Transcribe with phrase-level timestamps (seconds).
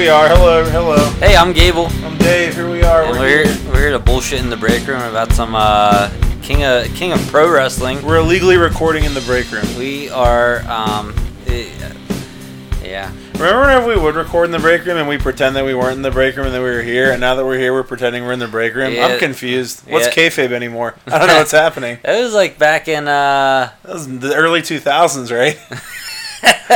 [0.00, 0.28] we are.
[0.28, 1.10] Hello, hello.
[1.18, 2.54] Hey, I'm Gable, I'm Dave.
[2.54, 3.02] Here we are.
[3.04, 6.10] and we're here, we're here to bullshit in the break room about some uh,
[6.40, 8.00] king of king of pro wrestling.
[8.02, 9.66] we're illegally recording in the break room.
[9.76, 11.14] We are, um,
[11.46, 11.68] eh,
[12.82, 15.74] yeah, Remember whenever we would record in the break room and we pretend that we
[15.74, 17.74] weren't in the break room and that we were here, and now that we're here,
[17.74, 18.94] we're pretending we're in the break room?
[18.94, 19.06] Yeah.
[19.06, 19.82] I'm confused.
[19.86, 20.28] What's Yeah.
[20.28, 20.94] kayfabe anymore?
[21.08, 21.98] I don't know what's happening.
[22.02, 25.58] it was like back in uh, That was the early 2000s, right?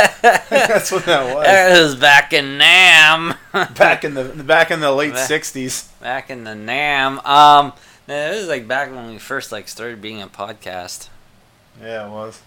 [0.49, 1.45] That's what that was.
[1.47, 3.35] it was back in Nam,
[3.75, 5.87] Back in the back in the late Back- 60s.
[6.01, 7.19] back in the Nam.
[7.19, 7.73] Um,
[8.07, 11.09] it was like back when we first like started being a podcast.
[11.81, 12.41] Yeah, it was.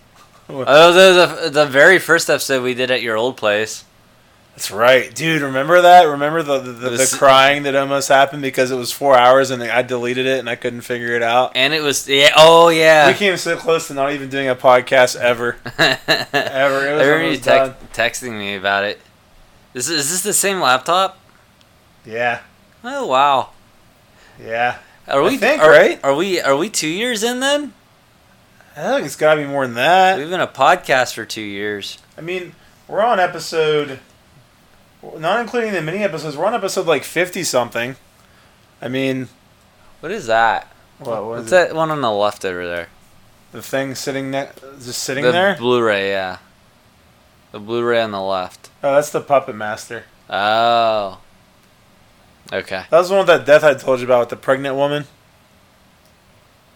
[0.50, 3.84] Oh, the, the the very first episode we did at your old place.
[4.58, 5.42] That's right, dude.
[5.42, 6.02] Remember that?
[6.08, 9.52] Remember the the, the, This- the crying that almost happened because it was four hours
[9.52, 11.52] and I deleted it and I couldn't figure it out.
[11.54, 12.30] And it was yeah.
[12.36, 13.06] Oh yeah.
[13.06, 15.58] We came so close to not even doing a podcast ever.
[15.78, 16.88] Ever.
[16.88, 19.00] It was I remember you tex- texting me about it.
[19.74, 21.20] Is, is this the same laptop?
[22.04, 22.40] Yeah,
[22.82, 23.50] Oh wow.
[24.44, 24.78] yeah.
[25.06, 26.00] Are I we think, are, right?
[26.02, 27.74] Are we are we two years in then?
[28.76, 30.18] I think it's got to be more than that.
[30.18, 31.98] We've been a podcast for two years.
[32.16, 32.56] I mean,
[32.88, 34.00] we're on episode,
[35.02, 36.36] not including the mini episodes.
[36.36, 37.96] We're on episode like fifty something.
[38.80, 39.28] I mean,
[40.00, 40.72] What is that?
[40.98, 41.50] what was What's it?
[41.68, 42.88] that one on the left over there?
[43.52, 44.50] The thing sitting ne-
[44.82, 45.56] just sitting the there.
[45.56, 46.38] Blu-ray, yeah.
[47.52, 48.70] The Blu-ray on the left.
[48.82, 50.04] Oh, that's the Puppet Master.
[50.28, 51.18] Oh.
[52.52, 52.84] Okay.
[52.90, 55.04] That was the one with that death I told you about with the pregnant woman.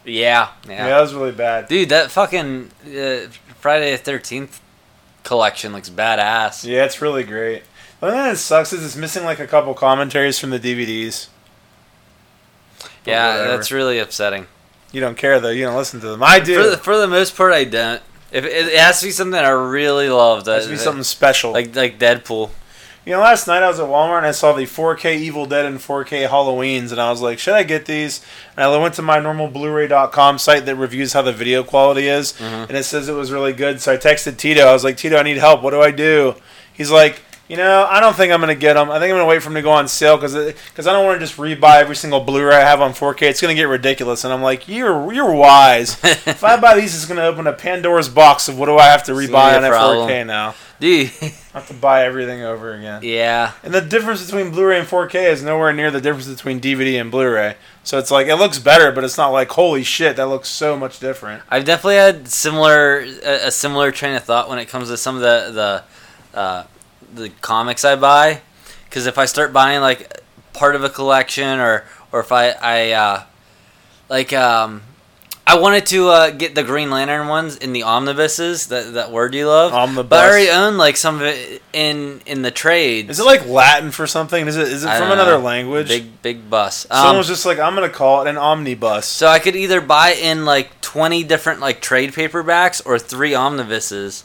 [0.04, 0.48] Yeah.
[0.66, 0.88] Yeah, Yeah.
[0.88, 1.68] that was really bad.
[1.68, 3.28] Dude, that fucking uh,
[3.60, 4.60] Friday the Thirteenth
[5.22, 6.64] collection looks badass.
[6.64, 7.62] Yeah, it's really great.
[8.02, 11.28] The thing that sucks is it's missing like a couple commentaries from the DVDs.
[13.04, 13.56] Yeah, whatever.
[13.56, 14.46] that's really upsetting.
[14.90, 15.50] You don't care though.
[15.50, 16.22] You don't listen to them.
[16.22, 16.62] I do.
[16.62, 18.02] For the, for the most part, I don't.
[18.32, 21.04] If it, it has to be something I really love, that Has to be something
[21.04, 21.52] special.
[21.52, 22.50] like like Deadpool.
[23.04, 25.64] You know, last night I was at Walmart and I saw the 4K Evil Dead
[25.64, 28.24] and 4K Halloweens, and I was like, should I get these?
[28.56, 32.32] And I went to my normal Blu-ray.com site that reviews how the video quality is,
[32.34, 32.68] Mhm.
[32.68, 33.80] and it says it was really good.
[33.80, 34.62] So I texted Tito.
[34.66, 35.62] I was like, Tito, I need help.
[35.62, 36.36] What do I do?
[36.72, 38.90] He's like, you know, I don't think I'm gonna get them.
[38.90, 41.04] I think I'm gonna wait for them to go on sale because because I don't
[41.04, 43.22] want to just rebuy every single Blu-ray I have on 4K.
[43.22, 44.24] It's gonna get ridiculous.
[44.24, 45.98] And I'm like, you're you're wise.
[46.04, 49.04] if I buy these, it's gonna open a Pandora's box of what do I have
[49.04, 50.08] to rebuy on problem.
[50.08, 50.54] 4K now?
[50.82, 53.02] Dude, I have to buy everything over again.
[53.04, 53.52] yeah.
[53.62, 57.08] And the difference between Blu-ray and 4K is nowhere near the difference between DVD and
[57.08, 57.54] Blu-ray.
[57.84, 60.76] So it's like it looks better, but it's not like holy shit, that looks so
[60.76, 61.42] much different.
[61.48, 65.14] I've definitely had similar a, a similar train of thought when it comes to some
[65.16, 65.84] of the
[66.32, 66.64] the uh,
[67.14, 68.40] the comics I buy.
[68.84, 70.20] Because if I start buying like
[70.52, 73.22] part of a collection, or or if I I uh,
[74.08, 74.82] like um.
[75.44, 79.34] I wanted to uh, get the Green Lantern ones in the omnibuses, that that word
[79.34, 79.72] you love.
[79.74, 80.08] Omnibus.
[80.08, 83.10] But I already own like some of it in in the trade.
[83.10, 84.46] Is it like Latin for something?
[84.46, 85.44] Is it is it I from don't another know.
[85.44, 85.88] language?
[85.88, 86.86] Big big bus.
[86.88, 89.04] Someone Um, was just like, I'm gonna call it an omnibus.
[89.04, 94.24] so I could either buy in like twenty different like trade paperbacks or three omnibuses.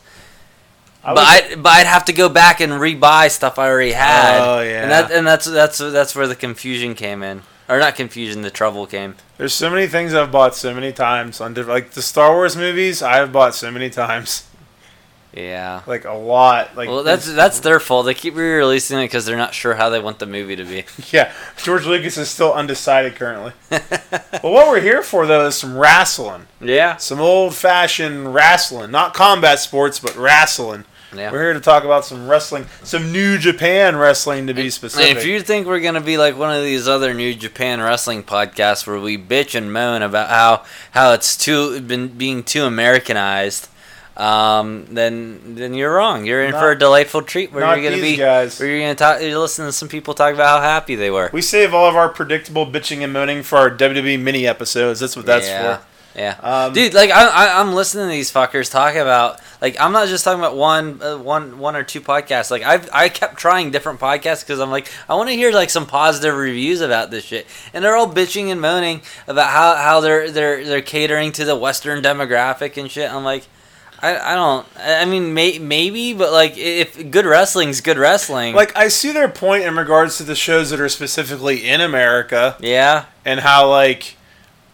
[1.07, 3.95] I but I but I'd have to go back and rebuy stuff I already oh,
[3.97, 4.39] had.
[4.41, 4.81] Oh, yeah.
[4.83, 8.51] And that and that's that's that's where the confusion came in, or not confusion, the
[8.51, 9.15] trouble came.
[9.37, 12.57] There's so many things I've bought so many times on different, like the Star Wars
[12.57, 13.01] movies.
[13.01, 14.49] I've bought so many times,
[15.33, 15.81] Yeah.
[15.87, 16.75] like a lot.
[16.75, 18.05] Like Well, that's that's their fault.
[18.07, 20.83] They keep re-releasing it because they're not sure how they want the movie to be.
[21.11, 21.31] yeah.
[21.63, 23.53] George Lucas is still undecided currently.
[23.69, 26.47] but what we're here for though is some wrestling.
[26.59, 26.97] yeah.
[26.97, 28.91] Some old fashioned wrestling.
[28.91, 30.83] Not combat sports, but wrestling.
[31.15, 31.31] Yeah.
[31.31, 35.17] We're here to talk about some wrestling, some New Japan wrestling to be And specific.
[35.17, 38.85] if you think we're gonna be like one of these other New Japan wrestling podcasts
[38.85, 43.69] where we bitch and moan about how how it's too been being too Americanized,
[44.17, 46.25] um, then then you're wrong.
[46.25, 48.59] You're in for a delightful treat where you're gonna be guys.
[48.59, 49.21] where you're gonna talk.
[49.21, 51.29] You listen to some people talk about how happy they were.
[51.31, 54.99] we save all of our predictable bitching and moaning for our WWE mini episodes.
[54.99, 55.77] That's what that's yeah.
[55.77, 55.83] for.
[56.17, 56.35] Yeah.
[56.41, 60.07] Um, Dude, like I, I, I'm listening to these fuckers talk about like I'm not
[60.07, 62.51] just talking about one, uh, one, one or two podcasts.
[62.51, 65.69] Like I've I kept trying different podcasts because I'm like I want to hear like
[65.69, 69.99] some positive reviews about this shit, and they're all bitching and moaning about how, how
[69.99, 73.11] they're they're they're catering to the Western demographic and shit.
[73.11, 73.43] I'm like.
[73.99, 74.67] I, I don't.
[74.77, 79.27] I mean, may, maybe, but like, if good wrestling's good wrestling, Like I see their
[79.27, 84.16] point in regards to the shows that are specifically in America yeah, and how like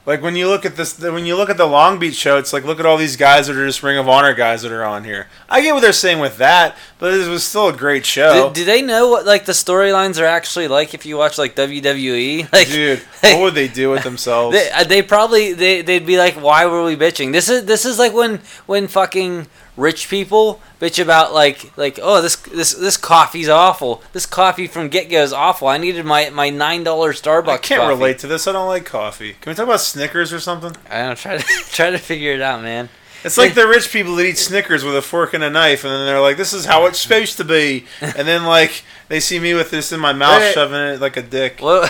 [0.06, 2.52] like when you look at this when you look at the Long Beach show, it's
[2.52, 4.84] like look at all these guys that are just Ring of Honor guys that are
[4.84, 5.28] on here.
[5.50, 8.50] I get what they're saying with that, but it was still a great show.
[8.50, 11.56] do, do they know what like the storylines are actually like if you watch like
[11.56, 12.48] WWE?
[12.54, 14.56] Like, Dude, what would they do with themselves?
[14.56, 17.32] They, uh, they probably they they'd be like, why were we bitching?
[17.32, 22.22] This is this is like when when fucking rich people bitch about like like oh
[22.22, 24.04] this this this coffee's awful.
[24.14, 25.68] This coffee from GetGo is awful.
[25.68, 27.50] I needed my my nine dollar Starbucks.
[27.50, 27.94] I can't coffee.
[27.96, 28.48] relate to this.
[28.48, 29.34] I don't like coffee.
[29.42, 30.76] Can we talk about Snickers or something?
[30.90, 32.90] I don't try to try to figure it out, man.
[33.24, 35.94] It's like the rich people that eat Snickers with a fork and a knife, and
[35.94, 39.40] then they're like, "This is how it's supposed to be," and then like they see
[39.40, 40.54] me with this in my mouth, Wait.
[40.54, 41.60] shoving it like a dick.
[41.62, 41.90] What,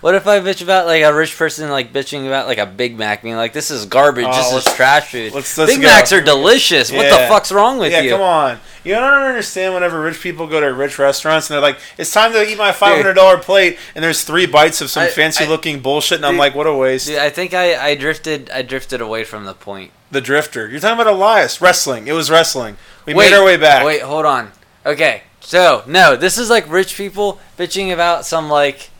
[0.00, 2.96] what if I bitch about like a rich person like bitching about like a Big
[2.96, 5.32] Mac being like this is garbage, Oh, this is let's- trash food.
[5.34, 5.88] let's- let's Big go.
[5.88, 6.90] Macs are delicious.
[6.90, 7.28] What the Yeah.
[7.28, 7.96] fuck's wrong with you?
[7.98, 8.10] yeah, you?
[8.10, 8.60] come on.
[8.84, 12.32] You don't understand whenever rich people go to rich restaurants and they're like, "It's time
[12.32, 15.46] to eat my five hundred dollar plate," and there's three bites of some I- fancy
[15.46, 18.50] looking bullshit, and I'm Dude, like, "What a waste." Dude, I think I, I drifted
[18.50, 19.90] I drifted away from the point.
[20.12, 20.68] The Drifter.
[20.68, 22.06] You're talking about Elias wrestling.
[22.06, 22.76] It was wrestling.
[23.06, 23.84] We Wait, made our way back.
[23.84, 24.52] Wait, hold on.
[24.84, 28.90] Okay, so no, this is like rich people bitching about some like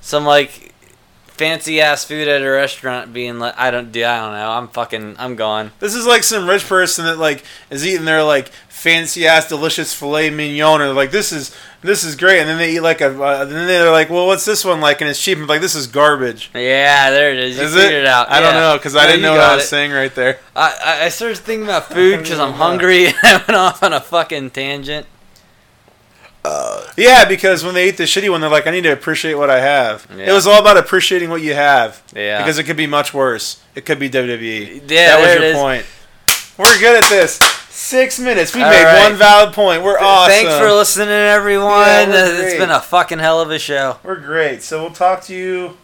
[0.00, 0.72] some like
[1.26, 4.50] fancy ass food at a restaurant being like I don't do I don't know.
[4.52, 5.72] I'm fucking I'm gone.
[5.80, 8.50] This is like some rich person that like is eating their like
[8.84, 12.58] fancy ass delicious filet mignon and they're like this is this is great and then
[12.58, 15.08] they eat like a uh, and then they're like well what's this one like and
[15.08, 16.50] it's cheap and like this is garbage.
[16.54, 17.56] Yeah, there it is.
[17.56, 17.98] You is figured it?
[18.00, 18.30] it out.
[18.30, 20.38] I don't know because I No, didn't know what I was saying right there.
[20.54, 23.92] I, I- I started thinking about food because I'm hungry and I went off on
[23.94, 25.06] a fucking tangent.
[26.44, 29.34] Uh, Yeah, because when they eat the shitty one, they're like, I need to appreciate
[29.34, 30.06] what I have.
[30.10, 32.02] It was all about appreciating what you have.
[32.14, 32.38] Yeah.
[32.42, 33.62] Because it could be much worse.
[33.74, 34.82] It could be WWE.
[34.90, 35.86] Yeah, that was your point.
[36.58, 37.38] We're good at this.
[37.74, 38.54] Six minutes.
[38.54, 39.10] We All made right.
[39.10, 39.82] one valid point.
[39.82, 40.30] We're awesome.
[40.30, 41.72] Thanks for listening, everyone.
[41.72, 43.98] Yeah, it's been a fucking hell of a show.
[44.04, 44.62] We're great.
[44.62, 45.76] So we'll talk to you.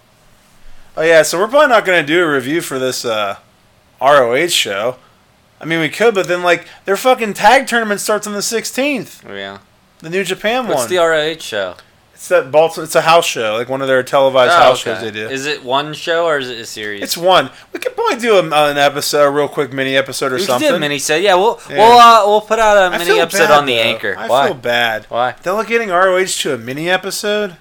[0.97, 3.39] Oh yeah, so we're probably not going to do a review for this uh,
[4.01, 4.99] ROH show.
[5.61, 9.25] I mean, we could, but then like their fucking tag tournament starts on the 16th.
[9.29, 9.59] Yeah.
[9.99, 10.77] The New Japan What's one.
[10.77, 11.75] What's the ROH show?
[12.21, 12.85] It's that Baltimore.
[12.85, 14.93] It's a house show, like one of their televised Oh, house okay.
[14.93, 15.27] shows they do.
[15.31, 17.03] Is it one show or is it a series?
[17.03, 17.49] It's one.
[17.73, 20.69] We could probably do a, an episode, a real quick mini episode or we something.
[20.69, 21.17] could do a mini show.
[21.17, 21.79] Yeah, we'll Yeah.
[21.79, 23.81] we'll uh, we'll put out a I mini episode bad, on the though.
[23.81, 24.15] anchor.
[24.19, 24.47] I Why?
[24.49, 25.07] feel bad.
[25.07, 25.35] Why?
[25.43, 27.57] Delegating ROH to a mini episode,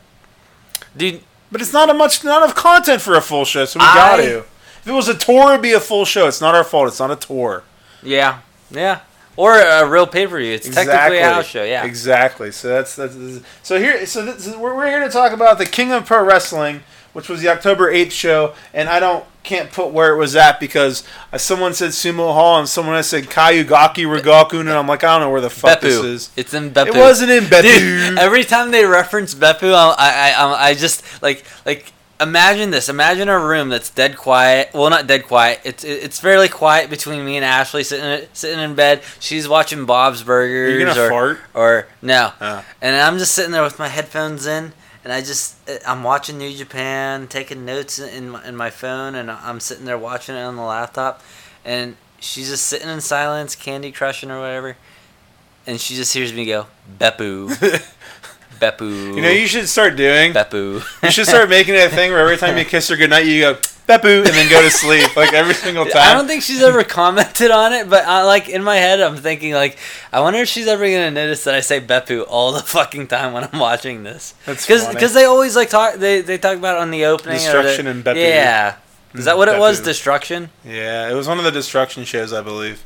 [0.98, 3.86] Dude, but it's not a much, not enough content for a full show, so we
[3.86, 4.40] I- got to.
[4.40, 6.28] If it was a tour, it'd be a full show.
[6.28, 6.88] It's not our fault.
[6.90, 7.64] It's not a tour.
[8.04, 8.40] yeah,
[8.72, 9.00] yeah.
[9.40, 10.52] Or a real pay per view.
[10.52, 11.64] It's technically a house show.
[11.64, 11.86] Yeah.
[11.86, 12.52] Exactly.
[12.52, 13.16] So that's that's
[13.64, 14.06] so here.
[14.06, 16.82] So this, we're we're here to talk about the King of Pro Wrestling,
[17.14, 20.60] which was the October eighth show, and I don't can't put where it was at
[20.60, 21.06] because
[21.38, 25.22] someone said Sumo Hall and someone else said Kayugaki Rigakun, and I'm like I don't
[25.22, 26.04] know where the fuck this Beppu.
[26.04, 26.30] is.
[26.36, 26.88] It's in Beppu.
[26.88, 27.62] It wasn't in Beppu.
[27.62, 32.90] Dude, every time they reference Beppu, I, I, I, I just like like imagine this.
[32.90, 34.70] Imagine a room that's dead quiet.
[34.74, 35.62] Well, not dead quiet.
[35.64, 39.02] It's it's fairly quiet between me and Ashley sitting sitting in bed.
[39.20, 40.98] She's watching Bob's Burgers.
[40.98, 41.40] or, fart?
[41.54, 42.64] or no, Oh.
[42.82, 44.74] and I'm just sitting there with my headphones in,
[45.04, 45.56] and I just
[45.88, 49.98] I'm watching New Japan, taking notes in my, in my phone, and I'm sitting there
[49.98, 51.22] watching it on the laptop,
[51.66, 54.76] and she's just sitting in silence, Candy crushing or whatever,
[55.66, 56.68] and she just hears me go
[57.00, 57.50] Beppu,
[58.60, 59.16] Beppu.
[59.16, 60.34] You know, you should start doing.
[60.34, 60.84] Beppu.
[61.04, 63.42] You should start making it a thing where every time you kiss her goodnight, you
[63.42, 63.54] go
[63.90, 66.12] Beppu, and then go to sleep like every single time.
[66.12, 69.18] I don't think she's ever commented on it, but I, like in my head, I'm
[69.18, 69.80] thinking like,
[70.14, 73.34] I wonder if she's ever gonna notice that I say Beppu all the fucking time
[73.34, 74.36] when I'm watching this.
[74.46, 77.38] That's Because they always like talk they, they talk about it on the opening.
[77.38, 78.18] Destruction the- and Beppu.
[78.18, 78.76] Yeah.
[79.16, 79.82] Is that what it mm, was?
[79.82, 80.52] Destruction.
[80.64, 82.84] Yeah, it was one of the destruction shows, I believe.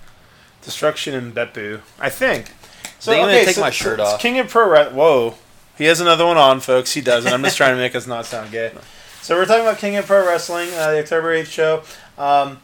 [0.61, 2.53] Destruction and Beppu, I think.
[2.99, 4.21] So I'm gonna take so, my shirt off.
[4.21, 5.35] King of Pro Re- Whoa,
[5.77, 6.93] he has another one on, folks.
[6.93, 7.31] He doesn't.
[7.31, 8.71] I'm just trying to make us not sound gay.
[9.21, 11.83] So we're talking about King of Pro Wrestling, uh, the October 8th show.
[12.17, 12.59] Um,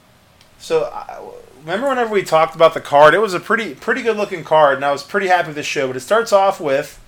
[0.57, 1.19] so I,
[1.61, 4.75] remember whenever we talked about the card, it was a pretty pretty good looking card,
[4.75, 5.87] and I was pretty happy with the show.
[5.87, 6.99] But it starts off with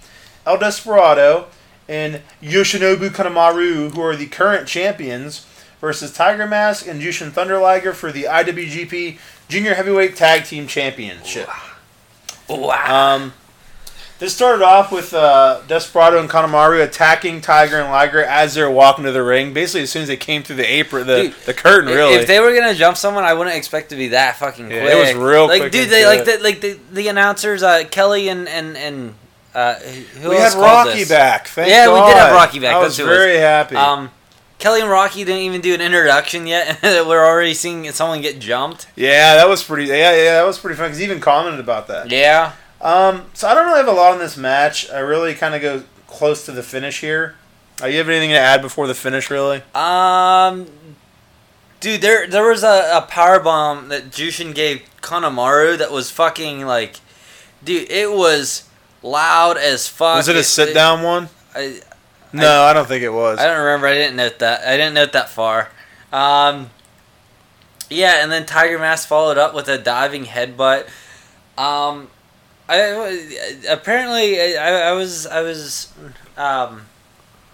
[0.46, 1.48] El Desperado
[1.88, 5.46] and Yoshinobu Kanemaru, who are the current champions,
[5.82, 9.18] versus Tiger Mask and Jushin Thunder Liger for the IWGP
[9.50, 11.50] Junior Heavyweight Tag Team Championship.
[12.48, 13.16] Wow.
[13.16, 13.34] Um,
[14.22, 19.04] this started off with uh, Desperado and Kanemaru attacking Tiger and Liger as they're walking
[19.06, 19.52] to the ring.
[19.52, 22.14] Basically, as soon as they came through the apron, the, Dude, the curtain, really.
[22.14, 24.94] If they were gonna jump someone, I wouldn't expect to be that fucking Yeah, quick.
[24.94, 28.30] it was real like, quick dude, they like the like the, the announcers, uh, Kelly
[28.30, 29.16] and and and
[29.56, 31.10] uh, who we had Rocky this?
[31.10, 31.48] back.
[31.48, 32.76] Thank Yeah, we did have Rocky back.
[32.76, 33.18] I That's was it was.
[33.18, 33.76] very happy.
[33.76, 34.12] Um,
[34.60, 38.40] Kelly and Rocky didn't even do an introduction yet, and we're already seeing someone get
[38.40, 38.86] jumped.
[38.96, 39.88] yeah, that was pretty.
[39.88, 40.86] Yeah, yeah, that was pretty fun.
[40.86, 42.12] Because he even commented about that.
[42.12, 42.54] Yeah.
[42.82, 44.90] Um, so I don't really have a lot on this match.
[44.90, 47.36] I really kind of go close to the finish here.
[47.82, 49.62] Uh, you have anything to add before the finish, really?
[49.74, 50.68] Um,
[51.80, 56.66] dude, there there was a, a power bomb that Jushin gave Kanemaru that was fucking
[56.66, 56.98] like,
[57.64, 58.68] dude, it was
[59.04, 60.18] loud as fuck.
[60.18, 61.30] Was it a sit down one?
[61.56, 61.82] I,
[62.34, 63.40] No, I don't think it was.
[63.40, 63.88] I don't remember.
[63.88, 64.68] I didn't note that.
[64.68, 65.70] I didn't note that far.
[66.12, 66.70] Um,
[67.90, 70.88] yeah, and then Tiger Mask followed up with a diving headbutt.
[71.58, 72.10] Um,
[72.70, 75.92] I apparently I, I was I was
[76.38, 76.84] um,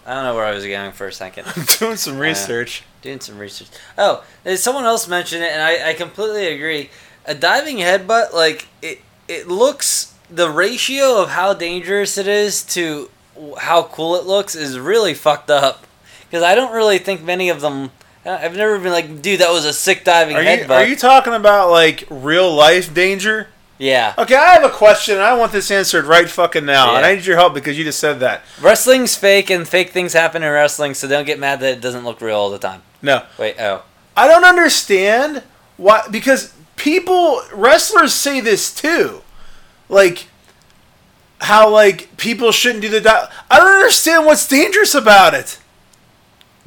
[0.06, 1.46] I don't know where I was going for a second.
[1.54, 2.84] I'm doing some uh, research.
[3.02, 3.68] Doing some research.
[3.96, 6.90] Oh, uh, someone else mentioned it, and I, I completely agree.
[7.26, 13.10] A diving headbutt, like it, it looks the ratio of how dangerous it is to
[13.58, 15.86] how cool it looks is really fucked up.
[16.28, 17.90] Because I don't really think many of them.
[18.24, 20.68] Uh, I've never been like, dude, that was a sick diving Are headbutt.
[20.68, 23.48] you, are you talking about like real life danger?
[23.78, 24.14] Yeah.
[24.18, 25.14] Okay, I have a question.
[25.14, 27.84] and I want this answered right fucking now, and I need your help because you
[27.84, 28.42] just said that.
[28.60, 32.04] Wrestling's fake, and fake things happen in wrestling, so don't get mad that it doesn't
[32.04, 32.82] look real all the time.
[33.00, 33.84] No, Wait, oh.
[34.16, 35.44] I don't understand
[35.76, 36.06] why.
[36.10, 39.22] Because people, wrestlers say this too,
[39.88, 40.26] like
[41.40, 43.00] how like people shouldn't do the.
[43.00, 45.58] Di- I don't understand what's dangerous about it.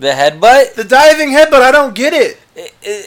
[0.01, 0.74] The headbutt?
[0.74, 2.39] The diving headbutt, I don't get it.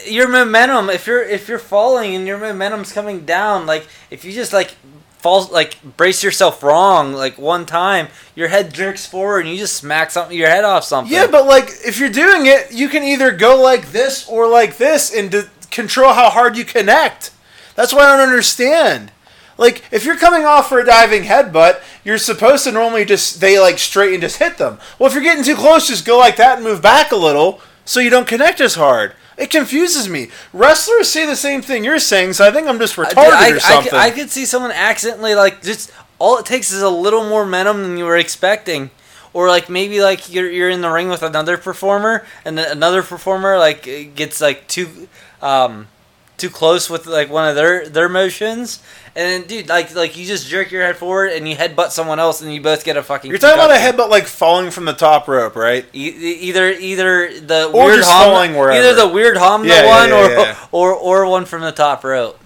[0.08, 4.32] Your momentum if you're if you're falling and your momentum's coming down like if you
[4.32, 4.74] just like
[5.18, 9.76] fall like brace yourself wrong like one time your head jerks forward and you just
[9.76, 13.02] smack something your head off something Yeah, but like if you're doing it, you can
[13.02, 17.32] either go like this or like this and control how hard you connect.
[17.74, 19.10] That's what I don't understand.
[19.56, 23.58] Like if you're coming off for a diving headbutt, you're supposed to normally just they
[23.58, 24.78] like straight and just hit them.
[24.98, 27.60] Well, if you're getting too close, just go like that and move back a little
[27.84, 29.14] so you don't connect as hard.
[29.36, 30.28] It confuses me.
[30.52, 33.50] Wrestlers say the same thing you're saying, so I think I'm just I- retarded I,
[33.52, 33.90] or something.
[33.90, 37.44] could- I could see someone accidentally like just all it takes is a little more
[37.44, 38.90] momentum than you were expecting
[39.32, 43.58] or like maybe like you're, you're in the ring with another performer and another performer
[43.58, 43.82] like
[44.14, 45.08] gets like too
[45.42, 45.88] um
[46.36, 48.82] too close with like one of their their motions
[49.14, 52.18] and then dude like like you just jerk your head forward and you headbutt someone
[52.18, 54.84] else and you both get a fucking you're talking about a headbutt like falling from
[54.84, 55.84] the top rope, right?
[55.94, 58.78] E- either either the Or weird just hom, falling wherever.
[58.78, 60.66] either the weird hom Yeah, one yeah, or, yeah.
[60.72, 62.38] or or one from the top rope.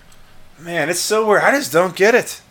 [0.59, 1.43] Man, it's so weird.
[1.43, 2.43] I just don't get it.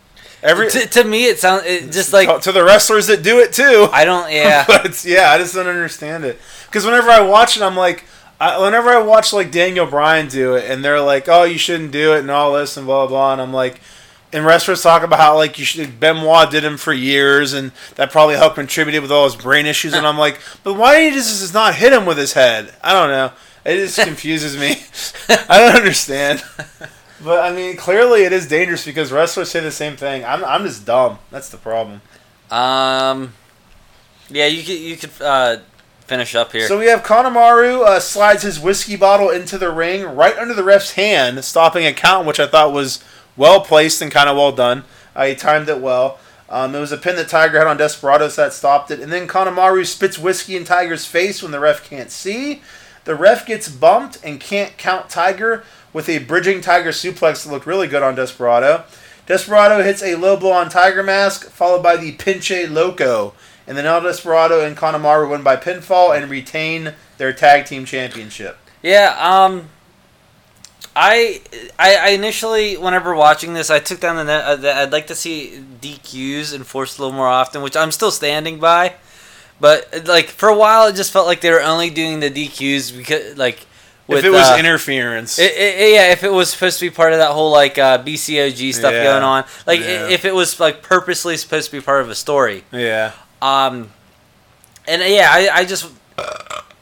[0.42, 3.38] Every to, to me, it sounds it just like to, to the wrestlers that do
[3.40, 3.88] it too.
[3.92, 4.30] I don't.
[4.32, 6.40] Yeah, but yeah, I just don't understand it.
[6.66, 8.04] Because whenever I watch it, I'm like,
[8.40, 11.90] I, whenever I watch like Daniel Bryan do it, and they're like, "Oh, you shouldn't
[11.92, 13.80] do it," and all this and blah blah blah, and I'm like,
[14.32, 15.98] and wrestlers talk about how like you should.
[15.98, 19.94] Benoit did him for years, and that probably helped contributed with all his brain issues.
[19.94, 22.72] and I'm like, but why did he just, just not hit him with his head?
[22.82, 23.32] I don't know.
[23.64, 24.76] It just confuses me.
[25.48, 26.42] I don't understand.
[27.24, 30.24] But I mean, clearly it is dangerous because wrestlers say the same thing.
[30.24, 31.18] I'm, I'm just dumb.
[31.30, 32.00] That's the problem.
[32.50, 33.32] um,
[34.30, 35.56] yeah, you could you could uh,
[36.08, 36.66] finish up here.
[36.66, 40.64] So we have Kanemaru uh, slides his whiskey bottle into the ring right under the
[40.64, 43.04] ref's hand, stopping a count, which I thought was
[43.36, 44.84] well placed and kind of well done.
[45.14, 46.18] Uh, he timed it well.
[46.48, 49.00] Um, it was a pin that Tiger had on Desperados that stopped it.
[49.00, 52.62] And then Kanemaru spits whiskey in Tiger's face when the ref can't see.
[53.04, 57.66] The ref gets bumped and can't count Tiger with a bridging Tiger suplex that looked
[57.66, 58.84] really good on Desperado.
[59.26, 63.34] Desperado hits a low blow on Tiger Mask, followed by the Pinche Loco.
[63.68, 68.56] And then El Desperado and Kanemaru win by pinfall and retain their tag team championship.
[68.82, 69.68] Yeah, um,
[70.96, 71.42] I,
[71.78, 75.06] I I initially, whenever watching this, I took down the net uh, that I'd like
[75.08, 78.94] to see DQs enforced a little more often, which I'm still standing by.
[79.60, 82.96] But like for a while, it just felt like they were only doing the DQs
[82.96, 83.66] because like
[84.08, 85.38] if it was uh, interference.
[85.38, 87.98] It, it, yeah, if it was supposed to be part of that whole like uh,
[88.02, 89.04] BCOG stuff Yeah.
[89.04, 90.08] going on, like Yeah.
[90.08, 93.12] if it was like purposely supposed to be part of a story, yeah.
[93.42, 93.90] Um,
[94.86, 95.90] and yeah, I, I just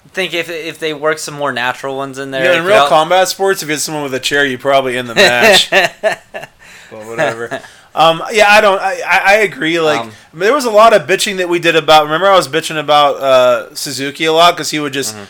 [0.08, 3.28] think if if they work some more natural ones in there, Yeah, in real combat
[3.28, 5.70] sports, if you hit someone with a chair, you probably end the match.
[6.00, 7.60] but whatever.
[7.94, 8.80] Um, yeah, I don't.
[8.80, 9.80] I, I I agree.
[9.80, 12.04] Like Um, I mean, there was a lot of bitching that we did about.
[12.04, 15.24] Remember, I was bitching about uh, Suzuki a lot because he would just Mm-hmm.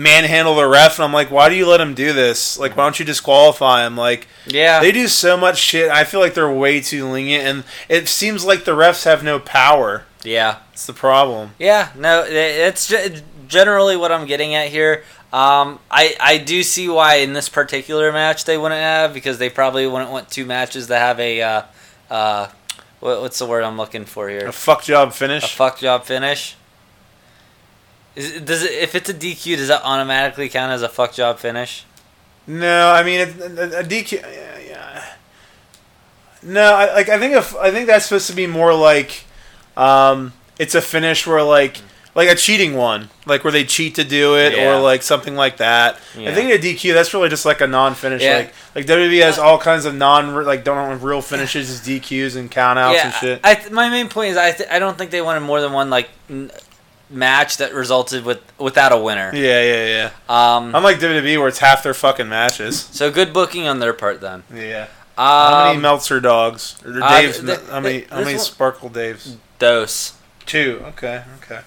[0.00, 2.58] manhandle the ref, and I'm like, why do you let him do this?
[2.58, 3.94] Like, why don't you disqualify him?
[3.96, 5.90] Like, yeah, they do so much shit.
[5.90, 9.38] I feel like they're way too lenient, and it seems like the refs have no
[9.38, 10.04] power.
[10.24, 11.54] Yeah, It's the problem.
[11.58, 11.90] yeah.
[11.96, 12.92] No, it's
[13.48, 15.04] generally what I'm getting at here.
[15.32, 19.48] Um, I I do see why in this particular match they wouldn't have because they
[19.48, 21.62] probably wouldn't want two matches to have a uh,
[22.10, 22.48] uh,
[23.00, 24.46] what, what's the word I'm looking for here?
[24.46, 25.42] A fuck job finish.
[25.42, 26.54] a fuck job finish.
[28.14, 31.38] Is does it if it's a DQ does that automatically count as a fuck job
[31.38, 31.84] finish?
[32.46, 34.12] No, I mean it, a, a DQ.
[34.20, 35.04] Yeah, yeah.
[36.42, 39.24] No, I, like I think if I think that's supposed to be more like,
[39.76, 41.78] um, it's a finish where like
[42.14, 44.76] like a cheating one, like where they cheat to do it, Yeah.
[44.76, 45.98] or like something like that.
[46.16, 46.30] Yeah.
[46.30, 48.20] I think a DQ that's really just like a non-finish.
[48.22, 48.36] Yeah.
[48.36, 52.36] Like like WWE has all kinds of non like don't have real finishes as DQs
[52.36, 53.40] and countouts and shit.
[53.42, 55.72] I, th- my main point is I th- I don't think they wanted more than
[55.72, 56.50] one like n-
[57.08, 59.30] match that resulted with without a winner.
[59.34, 60.54] yeah, yeah, yeah.
[60.56, 62.80] Um, Unlike WWE where it's half their fucking matches.
[62.92, 64.42] so good booking on their part then.
[64.54, 64.88] Yeah.
[65.16, 66.76] How many Um, Meltzer dogs?
[66.84, 67.40] Or uh, Dave's?
[67.40, 68.00] th- how many?
[68.10, 69.36] How many Sparkle Daves?
[69.62, 70.18] Dose.
[70.44, 70.82] Two.
[70.88, 71.22] Okay.
[71.40, 71.60] Okay.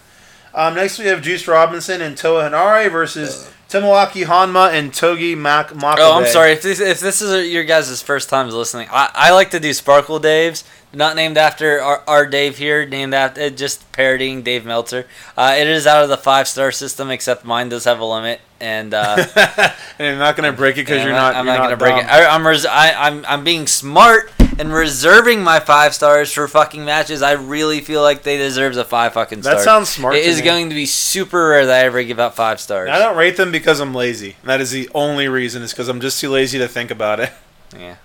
[0.54, 5.70] Um, next we have Juice Robinson and Toa Hanare versus Tomoaki Honma and Togi Mak
[5.70, 6.00] Makabe.
[6.00, 6.52] Oh, I'm sorry.
[6.52, 9.72] If this, if this is your guys' first times listening, I, I like to do
[9.72, 14.66] Sparkle Daves, not named after our, our Dave here, named after uh, just parodying Dave
[14.66, 15.08] Meltzer.
[15.38, 18.42] Uh, it is out of the five star system, except mine does have a limit,
[18.60, 21.34] and uh, and you're not gonna break it because you're not.
[21.34, 22.12] I'm you're not gonna not break it.
[22.12, 26.86] I, I'm, res- I, I'm I'm being smart and reserving my five stars for fucking
[26.86, 27.22] matches.
[27.22, 29.58] I really feel like they deserve a five fucking stars.
[29.58, 30.16] That sounds smart.
[30.16, 30.46] It to is me.
[30.46, 32.90] going to be super rare that I ever give out five stars.
[32.90, 34.36] I don't rate them because I'm lazy.
[34.44, 35.62] That is the only reason.
[35.62, 37.32] Is because I'm just too lazy to think about it.
[37.78, 37.96] Yeah.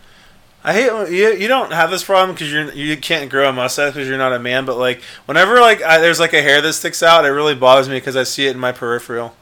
[0.65, 1.33] I hate you.
[1.33, 4.33] You don't have this problem because you're you can't grow a mustache because you're not
[4.33, 4.67] a man.
[4.67, 7.89] But like whenever like I, there's like a hair that sticks out, it really bothers
[7.89, 9.35] me because I see it in my peripheral.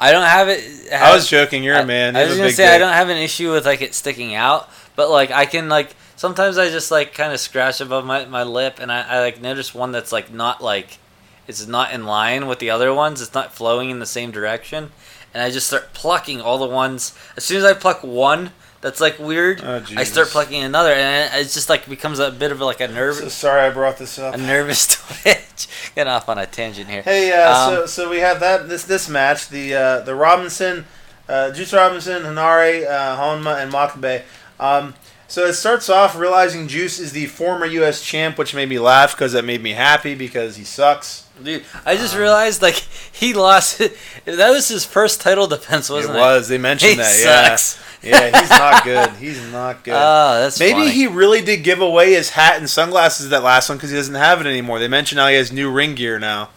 [0.00, 0.92] I don't have it.
[0.92, 1.64] I was joking.
[1.64, 2.16] You're I- a man.
[2.16, 4.68] I was have gonna say I don't have an issue with like it sticking out,
[4.94, 8.42] but like I can like sometimes I just like kind of scratch above my, my
[8.42, 10.98] lip, and I, I like notice one that's like not like
[11.46, 13.22] it's not in line with the other ones.
[13.22, 14.90] It's not flowing in the same direction,
[15.32, 17.16] and I just start plucking all the ones.
[17.38, 21.34] As soon as I pluck one that's like weird, Oh, I start plucking another, and
[21.34, 23.96] it- it's just like becomes a bit of like a So nervous sorry I brought
[23.98, 24.34] this up.
[24.34, 24.86] a nervous
[25.22, 25.68] twitch.
[25.94, 27.02] Get off on a tangent here.
[27.02, 30.84] Hey, uh, Um, so so we have that this this match the uh, the Robinson,
[31.28, 34.22] uh, Juice Robinson, Hanare, uh, Honma, and Makabe.
[34.60, 34.94] Um,
[35.28, 38.02] so it starts off realizing Juice is the former U.S.
[38.02, 41.26] champ, which made me laugh because that made me happy because he sucks.
[41.42, 42.74] Dude, I just realized like
[43.12, 43.80] he lost.
[44.24, 46.20] That was his first title defense, wasn't it it?
[46.20, 46.48] was.
[46.48, 47.58] They mentioned He that.
[47.58, 47.82] sucks.
[48.02, 48.40] Yeah, yeah.
[48.40, 49.10] He's not good.
[49.16, 49.94] He's not good.
[49.94, 50.90] Oh, that's Maybe funny.
[50.90, 54.14] he really did give away his hat and sunglasses that last one because he doesn't
[54.16, 54.78] have it anymore.
[54.80, 56.50] They mentioned how he has new ring gear now.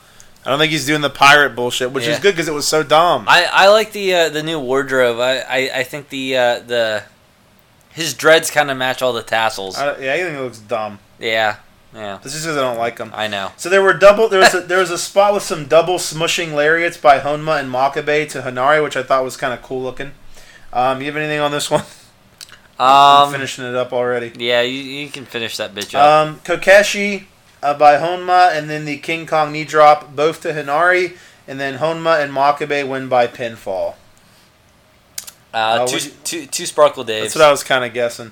[0.45, 2.81] I don't think he's doing the pirate bullshit, which is good because it was so
[2.83, 3.25] dumb.
[3.27, 5.19] I, I like the uh, the new wardrobe.
[5.19, 7.03] I, I, I think the uh, the
[7.93, 9.77] his dreads kind of match all the tassels.
[9.77, 10.99] I, yeah, I think it looks dumb.
[11.19, 11.57] yeah,
[11.93, 12.19] yeah.
[12.23, 13.11] This is because I don't like them.
[13.13, 13.51] I know.
[13.57, 14.29] So there were double.
[14.29, 17.69] There was a, there was a spot with some double smushing lariats by Honma and
[17.71, 20.11] Makabe to Hanare, which I thought was kind of cool looking.
[20.73, 21.83] Um, you have anything on this one?
[22.79, 24.31] I'm Um, finishing it up already.
[24.37, 26.27] yeah, you, you can finish that bitch up.
[26.27, 27.25] Um, Kokeshi
[27.61, 31.15] uh, by Honma, and then the King Kong knee drop both to Hanare,
[31.47, 33.95] and then Honma and Makabe win by pinfall.
[35.53, 37.23] Uh, uh, two, you- two, two sparkle days.
[37.23, 38.31] That's what I was kind of guessing.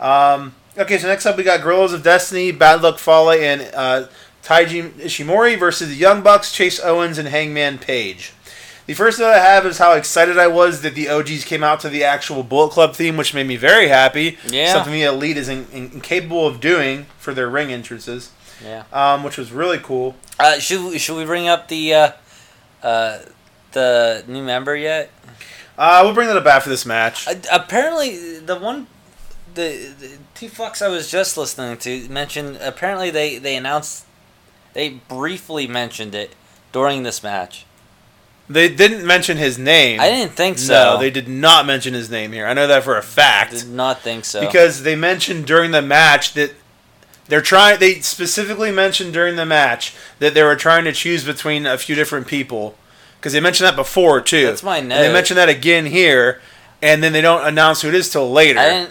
[0.00, 4.06] Um, okay, so next up we got Guerrillas of Destiny, Bad Luck Fale, and uh,
[4.42, 8.32] Taiji Ishimori versus the Young Bucks, Chase Owens, and Hangman Page.
[8.86, 11.80] The first note I have is how excited I was that the OGs came out
[11.80, 14.38] to the actual Bullet Club theme, which made me very happy.
[14.46, 14.72] Yeah.
[14.72, 18.30] Something the Elite is in, in, incapable of doing for their ring entrances,
[18.64, 18.84] yeah.
[18.92, 20.14] um, which was really cool.
[20.38, 22.12] Uh, should we- should we bring up the uh,
[22.84, 23.18] uh,
[23.72, 25.10] the new member yet?
[25.78, 27.28] Uh, we'll bring that up after this match.
[27.28, 28.86] Uh, apparently, the one,
[29.54, 32.58] the, the two fucks I was just listening to mentioned.
[32.60, 34.06] Apparently, they they announced,
[34.72, 36.34] they briefly mentioned it
[36.72, 37.66] during this match.
[38.48, 39.98] They didn't mention his name.
[40.00, 40.94] I didn't think so.
[40.94, 42.46] No, they did not mention his name here.
[42.46, 43.50] I know that for a fact.
[43.52, 44.40] did not think so.
[44.40, 46.52] because they mentioned during the match that
[47.28, 51.66] they're trying they specifically mentioned during the match that they were trying to choose between
[51.66, 52.76] a few different people
[53.26, 56.40] because they mentioned that before too That's my and they mentioned that again here
[56.80, 58.88] and then they don't announce who it is till later.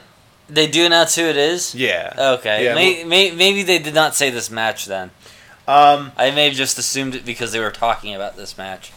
[0.50, 1.74] They do announce who it is.
[1.74, 2.66] yeah Okay.
[2.66, 5.12] Yeah, may, may, maybe they did not say this match then.
[5.70, 8.92] um I may have just assumed it because they were talking about this match.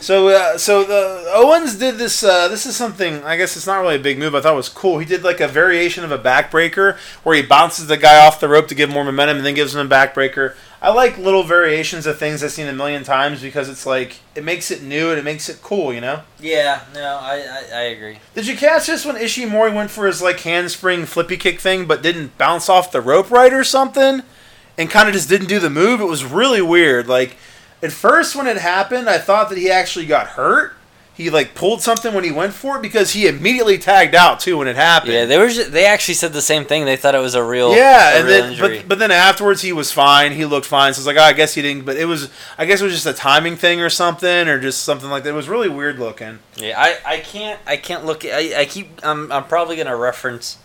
[0.00, 3.80] so uh, so the Owens did this uh, this is something I guess it's not
[3.80, 6.10] really a big move I thought it was cool he did like a variation of
[6.10, 9.46] a backbreaker where he bounces the guy off the rope to give more momentum and
[9.46, 13.04] then gives him a backbreaker I like little variations of things I've seen a million
[13.04, 16.22] times because it's like it makes it new and it makes it cool, you know.
[16.38, 16.84] Yeah.
[16.94, 18.18] No, I I, I agree.
[18.34, 22.02] Did you catch this when Ishimori went for his like handspring flippy kick thing, but
[22.02, 24.22] didn't bounce off the rope right or something,
[24.78, 26.00] and kind of just didn't do the move?
[26.00, 27.06] It was really weird.
[27.08, 27.36] Like
[27.82, 30.74] at first when it happened, I thought that he actually got hurt.
[31.20, 34.56] He like pulled something when he went for it because he immediately tagged out too
[34.58, 35.12] when it happened.
[35.12, 35.48] Yeah, they were.
[35.48, 36.84] ju- They actually said the same thing.
[36.86, 37.74] They thought it was a real.
[37.76, 38.78] Yeah, a and real then injury.
[38.78, 40.32] but but then afterwards he was fine.
[40.32, 40.94] He looked fine.
[40.94, 41.84] So it's like, oh, I guess he didn't.
[41.84, 44.82] But it was, I guess it was just a timing thing or something, or just
[44.82, 45.30] something like that.
[45.30, 46.38] It was really weird looking.
[46.56, 50.56] Yeah, I, I can't I can't look I, I keep I'm, I'm probably gonna reference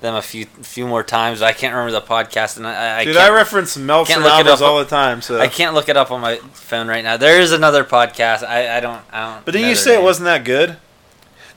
[0.00, 1.42] them a few few more times.
[1.42, 4.44] I can't remember the podcast, and I I, Dude, I reference Meltzer can't look it
[4.44, 5.22] novels all the time.
[5.22, 7.16] So, I can't look it up on my phone right now.
[7.16, 8.44] There is another podcast.
[8.44, 9.44] I, I don't I don't.
[9.44, 10.76] but didn't you say it wasn't that good?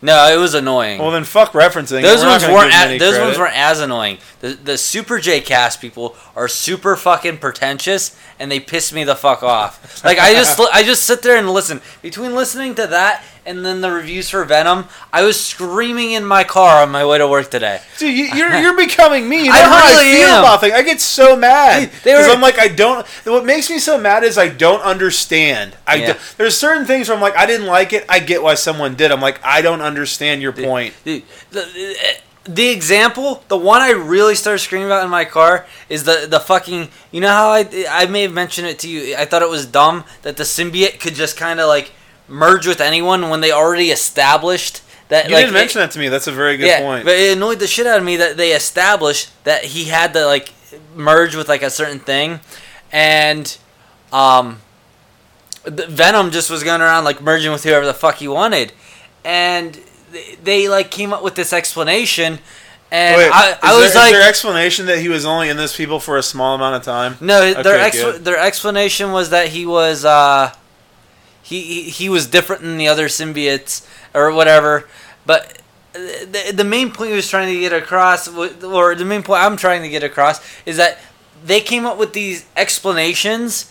[0.03, 0.99] No, it was annoying.
[0.99, 2.01] Well, then fuck referencing.
[2.01, 2.71] those We're ones weren't.
[2.71, 4.17] give him A, any those ones weren't as annoying.
[4.39, 9.15] The the Super J Cast people are super fucking pretentious, and they piss me the
[9.15, 10.03] fuck off.
[10.03, 11.81] Like I just I just sit there and listen.
[12.01, 16.43] Between listening to that and then the reviews for Venom, I was screaming in my
[16.43, 17.81] car on my way to work today.
[17.97, 19.39] Dude, you, you're you're becoming me.
[19.45, 20.39] You know I how I really feel am.
[20.43, 20.73] about things.
[20.73, 23.05] I get so mad because I'm like I don't.
[23.25, 25.75] What makes me so mad is I don't understand.
[25.87, 26.13] I Yeah.
[26.13, 28.05] do- there's certain things where I'm like I didn't like it.
[28.09, 29.11] I get why someone did.
[29.11, 30.93] I'm like I don't understand your point.
[31.03, 31.65] Dude, the,
[32.45, 36.39] the example, the one I really started screaming about in my car is the the
[36.39, 36.89] fucking.
[37.11, 39.15] You know how I I may have mentioned it to you.
[39.15, 41.91] I thought it was dumb that the symbiote could just kind of like
[42.27, 45.27] merge with anyone when they already established that.
[45.27, 46.09] You like, didn't mention that to me.
[46.09, 47.05] That's a very good yeah, point.
[47.05, 50.25] but it annoyed the shit out of me that they established that he had to
[50.25, 50.53] like
[50.95, 52.39] merge with like a certain thing,
[52.91, 53.57] and
[54.11, 54.61] um,
[55.63, 58.73] the- Venom just was going around like merging with whoever the fuck he wanted,
[59.23, 59.79] and
[60.11, 62.39] they, they like came up with this explanation,
[62.89, 65.75] and Wait, I, I was there, like, there explanation that he was only in this
[65.75, 67.17] people for a small amount of time?
[67.21, 68.25] no, their ex- good.
[68.25, 70.53] their explanation was that he was uh,
[71.59, 74.87] he, he was different than the other symbiotes or whatever,
[75.25, 75.57] but.
[75.93, 79.57] The, the main point he was trying to get across, or the main point I'm
[79.57, 80.99] trying to get across, is that
[81.43, 83.69] they came up with these explanations,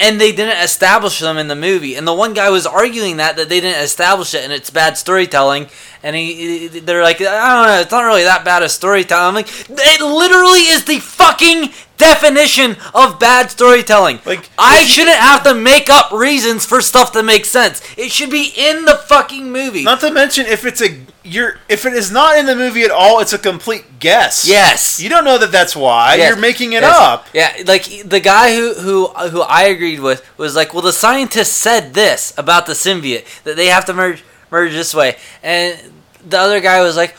[0.00, 1.94] and they didn't establish them in the movie.
[1.94, 4.96] And the one guy was arguing that that they didn't establish it, and it's bad
[4.96, 5.68] storytelling.
[6.02, 9.28] And he, he- they're like, I don't know, it's not really that bad of storytelling.
[9.28, 14.20] I'm like, it literally is the fucking definition of bad storytelling.
[14.24, 17.80] Like, I shouldn't have to make up reasons for stuff that makes sense.
[17.96, 19.82] It should be in the fucking movie.
[19.84, 22.90] Not to mention if it's a you're if it is not in the movie at
[22.92, 24.46] all, it's a complete guess.
[24.48, 25.00] yes.
[25.00, 26.14] You don't know that that's why.
[26.14, 26.28] Yes.
[26.28, 26.96] You're making it Yes.
[26.96, 27.26] up.
[27.34, 31.54] Yeah, like the guy who who who I agreed with was like, well, the scientist
[31.54, 35.76] said this about the symbiote that they have to merge merge this way, and
[36.24, 37.16] the other guy was like.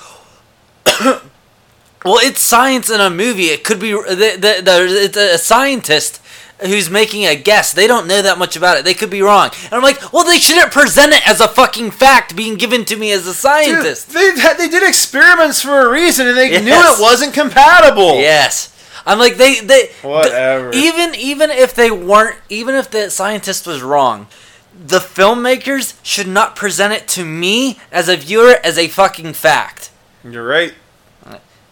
[2.08, 3.46] Well, it's science in a movie.
[3.48, 6.22] It could be the, the, the, it's a scientist
[6.62, 7.72] who's making a guess.
[7.74, 8.84] They don't know that much about it.
[8.86, 9.52] They could be wrong.
[9.66, 12.96] And I'm like, well, they shouldn't present it as a fucking fact being given to
[12.96, 14.10] me as a Dude, scientist.
[14.10, 16.64] they they did experiments for a reason, and they Yes.
[16.64, 18.16] knew it wasn't compatible.
[18.20, 18.74] Yes.
[19.06, 20.72] I'm like they they Whatever.
[20.74, 24.28] even even if they weren't even if the scientist was wrong,
[24.74, 29.92] the filmmakers should not present it to me as a viewer as a fucking fact.
[30.30, 30.74] You're right.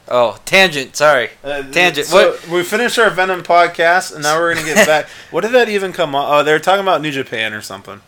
[0.08, 0.96] Oh, tangent.
[0.96, 1.32] Sorry.
[1.44, 2.06] Uh, Tangent.
[2.08, 5.08] So What- we finished our Venom podcast, and now we're gonna get back.
[5.32, 6.32] what did that even come on?
[6.32, 8.02] Oh, they were talking about New Japan or something.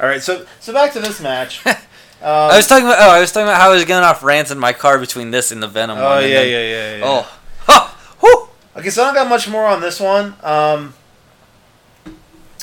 [0.00, 1.62] All right, so so back to this match.
[2.20, 4.24] Um, I was talking about oh, I was talking about how I was going off
[4.24, 6.22] rants in my car between this and the Venom oh one.
[6.28, 7.04] yeah, and yeah, yeah, yeah.
[7.04, 7.38] Oh.
[7.68, 7.88] Huh.
[8.18, 8.48] Whew.
[8.76, 10.34] Okay, so I don't got much more on this one.
[10.42, 10.94] Um,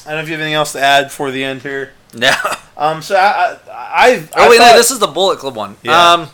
[0.05, 1.93] I don't know if you have anything else to add before the end here.
[2.13, 2.31] No.
[2.75, 5.77] Um, so I, I, I Oh wait, thought- no, this is the Bullet Club one.
[5.83, 6.11] Yeah.
[6.13, 6.29] Um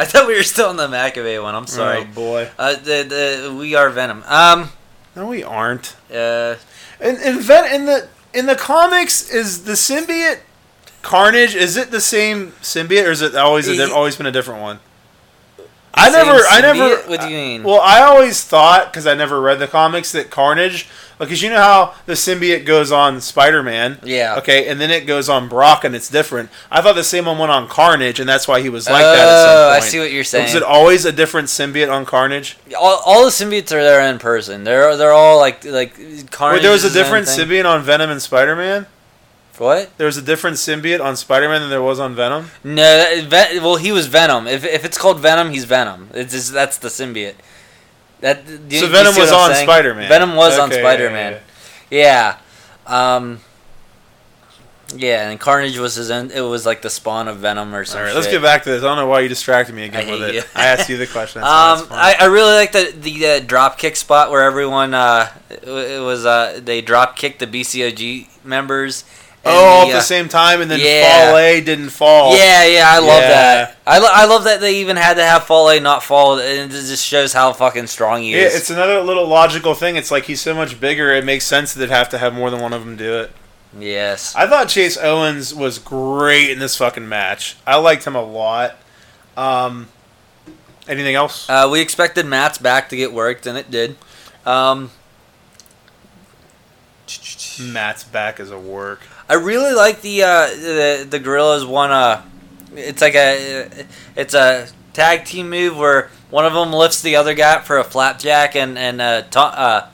[0.00, 1.54] I thought we were still on the Makabe one.
[1.54, 1.98] I'm sorry.
[2.08, 4.22] Oh boy, Uh, the, the we are Venom.
[4.26, 4.70] Um
[5.16, 5.96] no, we aren't.
[6.14, 6.54] uh
[7.00, 10.38] In in, Ven- in the in the comics, is the symbiote
[11.02, 11.54] Carnage?
[11.54, 14.60] Is it the same symbiote, or is it always a He- always been a different
[14.62, 14.78] one?
[15.94, 17.08] I never, I never.
[17.08, 17.62] What do you mean?
[17.64, 21.56] Well, I always thought because I never read the comics that Carnage, because you know
[21.56, 23.98] how the symbiote goes on Spider Man.
[24.04, 24.36] Yeah.
[24.38, 26.50] Okay, and then it goes on Brock, and it's different.
[26.70, 29.24] I thought the same one went on Carnage, and that's why he was like that.
[29.26, 30.56] Oh, I see what you're Was saying.
[30.56, 32.56] it always a different symbiote on Carnage?
[32.78, 34.64] all, all the symbiotes are there in person.
[34.64, 35.94] They're they're all like like
[36.30, 36.58] Carnage.
[36.58, 38.86] Wait, there was a is his own different symbiote on Venom and Spider Man.
[39.58, 39.96] What?
[39.98, 42.50] There was a different symbiote on Spider Man than there was on Venom.
[42.62, 44.46] No, that, well he was Venom.
[44.46, 46.10] If, if it's called Venom, he's Venom.
[46.14, 47.34] It's just, that's the symbiote.
[48.20, 49.66] That you- so Venom was on saying?
[49.66, 50.08] Spider Man.
[50.08, 51.40] Venom was on Spider Man.
[51.90, 52.38] Yeah.
[52.86, 53.40] Um.
[54.96, 56.30] Yeah, and Carnage was his own.
[56.30, 58.06] It was like the spawn of Venom or something.
[58.06, 58.82] right, let's get back to this.
[58.82, 60.34] I don't know why you distracted me I again with it.
[60.36, 60.42] you.
[60.54, 61.42] I asked you the question.
[61.42, 61.48] Um.
[61.90, 66.02] I, I really like the the uh, drop kick spot where everyone uh it, it
[66.02, 69.04] was uh they drop kicked the BCOG members.
[69.48, 71.34] Oh, all the, at the uh, same time, and then yeah.
[71.36, 72.36] A didn't fall.
[72.36, 73.28] Yeah, yeah, I love Yeah.
[73.28, 73.76] that.
[73.86, 76.70] I, lo- I love that they even had to have fall A not fall, and
[76.70, 78.54] it just shows how fucking strong he Yeah, is.
[78.54, 79.96] it's another little logical thing.
[79.96, 82.50] It's like he's so much bigger, it makes sense that they'd have to have more
[82.50, 83.32] than one of them do it.
[83.78, 84.34] yes.
[84.36, 87.56] I thought Chase Owens was great in this fucking match.
[87.66, 88.76] I liked him a lot.
[89.36, 89.88] Um,
[90.88, 91.48] anything else?
[91.48, 93.96] Uh, we expected Matt's back to get worked, and it did.
[94.46, 94.90] Um,
[97.60, 99.00] Matt's back is a work.
[99.28, 101.90] I really like the uh, the the Guerrillas one.
[101.90, 102.22] Uh,
[102.74, 103.68] it's like a
[104.16, 107.84] it's a tag team move where one of them lifts the other guy for a
[107.84, 109.88] flapjack, and and uh, to, uh,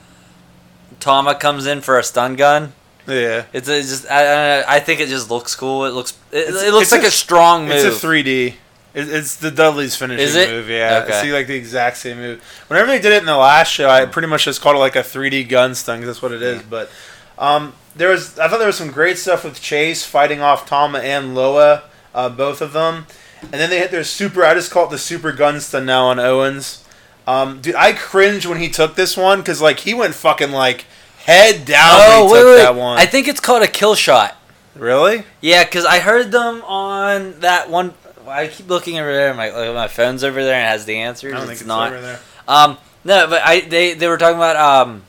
[1.01, 2.73] Tama comes in for a stun gun.
[3.07, 3.45] Yeah.
[3.53, 5.85] It's, it's just I, I, I think it just looks cool.
[5.85, 7.77] It looks it, it looks like a- a, strong move.
[7.77, 8.55] It's a 3D.
[8.95, 10.49] It, it's the Dudley's finishing Is it?
[10.49, 10.71] move.
[10.71, 11.21] Yeah, Okay.
[11.21, 12.43] see like the exact same move.
[12.69, 14.97] Whenever they did it in the last show, I pretty much just called it like
[14.97, 16.63] a 3D gun stun because that's what it is.
[16.63, 16.91] But
[17.39, 20.99] um, there was I thought there was some great stuff with Chase fighting off Tama
[20.99, 23.07] and Loa, uh, both of them,
[23.43, 24.45] and then they hit their super.
[24.45, 26.85] I just call it the super gun stun now on Owens.
[27.27, 30.87] Um, dude, I cringed when he took this one because like he went fucking like
[31.25, 32.99] head down when oh he wait, took wait, that one.
[32.99, 34.37] I think it's called a kill shot.
[34.75, 35.25] really?
[35.41, 37.95] Yeah, because I heard them on that one.
[38.27, 39.35] I keep looking over there.
[39.35, 41.33] My my phone's over there and it has the answers.
[41.33, 41.93] I don't it's think it's not.
[41.93, 42.21] over there.
[42.49, 45.03] Um, no, but I they they were talking about um,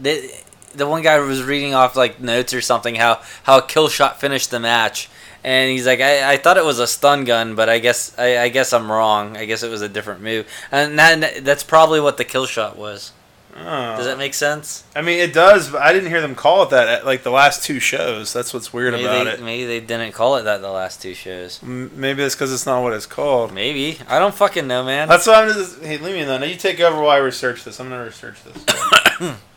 [0.00, 0.30] they,
[0.74, 4.20] the one guy was reading off like notes or something how how a kill shot
[4.20, 5.08] finished the match,
[5.44, 8.38] and he's like I, I thought it was a stun gun, but I guess I,
[8.38, 9.36] I guess I'm wrong.
[9.36, 12.76] I guess it was a different move, and that, that's probably what the kill shot
[12.76, 13.12] was.
[13.52, 13.96] Oh.
[13.96, 14.84] Does that make sense?
[14.94, 17.30] I mean, it does, but I didn't hear them call it that at like the
[17.32, 18.32] last two shows.
[18.32, 19.42] That's what's weird Maybe about they, it.
[19.42, 21.60] maybe they didn't call it that the last two shows.
[21.62, 23.52] M- Maybe it's because it's not what it's called.
[23.52, 25.08] Maybe I don't fucking know, man.
[25.08, 25.82] That's why I'm just.
[25.82, 26.40] Hey, leave me alone.
[26.42, 27.80] Now you take over while I research this.
[27.80, 29.34] I'm gonna research this.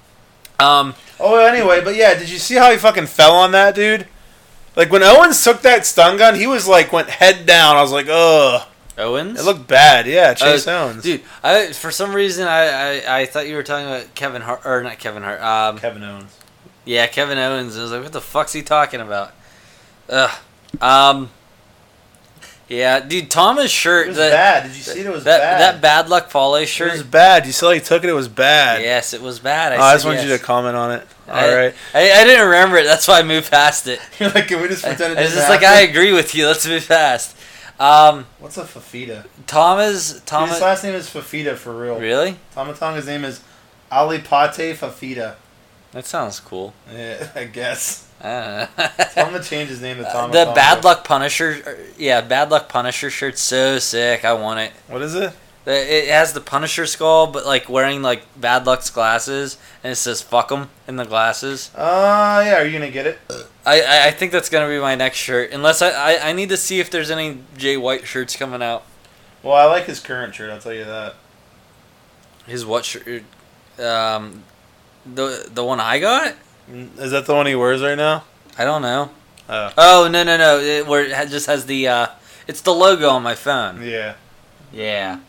[0.63, 4.08] Um, oh, anyway, but yeah, did you see how he fucking fell on that dude?
[4.76, 7.76] Like when Owens took that stun gun, he was like went head down.
[7.76, 8.67] I was like, ugh.
[8.97, 9.39] Owens.
[9.39, 10.06] It looked bad.
[10.08, 11.04] Yeah, Chase Uh, Owens.
[11.04, 14.62] Dude, I for some reason I, I, I thought you were talking about Kevin Hart
[14.65, 15.41] or not Kevin Hart.
[15.41, 16.38] Um, Kevin Owens.
[16.86, 17.78] yeah, Kevin Owens.
[17.78, 19.34] I was like, what the fuck's he talking about?
[20.10, 20.32] Ugh.
[20.82, 21.30] Um.
[22.69, 24.06] Yeah, dude, Thomas shirt.
[24.06, 24.63] It was that, bad.
[24.67, 25.06] Did you see it?
[25.06, 25.60] It was that bad.
[25.60, 27.45] that bad luck Fale it was bad.
[27.45, 28.10] You saw he took it.
[28.10, 28.82] It was bad.
[28.82, 29.73] Yes, it was bad.
[29.73, 30.30] I, Oh, I just wanted yes.
[30.30, 31.08] you to comment on it.
[31.28, 31.76] All I, right.
[31.93, 32.86] I, I didn't remember it.
[32.86, 33.99] That's why I moved past it.
[34.19, 36.34] You're like, can we just pretend it I was didn't just like, I agree with
[36.34, 36.47] you.
[36.47, 37.38] Let's move fast.
[37.80, 39.26] Um, What's a Fifita?
[39.45, 40.21] Thomas.
[40.21, 40.52] Thomas.
[40.54, 41.99] his last name is Fifita for real.
[41.99, 42.38] Really?
[42.54, 43.41] Tama Tonga's name is
[43.91, 45.36] Alipate Fifita.
[45.93, 46.73] That sounds cool.
[46.93, 48.08] Yeah, I guess.
[48.21, 49.06] I don't know.
[49.13, 50.49] Tell him to change his name to Uh, Tama Tonga.
[50.49, 54.25] the bad luck Punisher, er, yeah, bad luck Punisher shirt's so sick.
[54.25, 54.71] I want it.
[54.88, 55.34] What is it?
[55.65, 60.21] It has the Punisher skull, but like wearing like bad luck's glasses, and it says
[60.21, 61.71] "fuck "fuck 'em" in the glasses.
[61.73, 62.60] Uh, yeah.
[62.60, 63.17] Are you gonna get it?
[63.65, 66.49] I, I, I think that's gonna be my next shirt, unless I, I, I need
[66.49, 68.84] to see if there's any Jay White shirts coming out.
[69.41, 70.49] Well, I like his current shirt.
[70.49, 71.15] I'll tell you that.
[72.45, 73.23] His what shirt?
[73.79, 74.43] Um,
[75.06, 76.36] the the one I got?
[76.98, 78.24] Is that the one he wears right now?
[78.58, 79.12] I don't know.
[79.50, 79.74] Oh.
[79.78, 80.60] Oh no no no!
[80.60, 82.08] It, where it just has the uh,
[82.48, 83.82] it's the logo on my phone.
[83.84, 84.16] Yeah.
[84.72, 85.20] Yeah.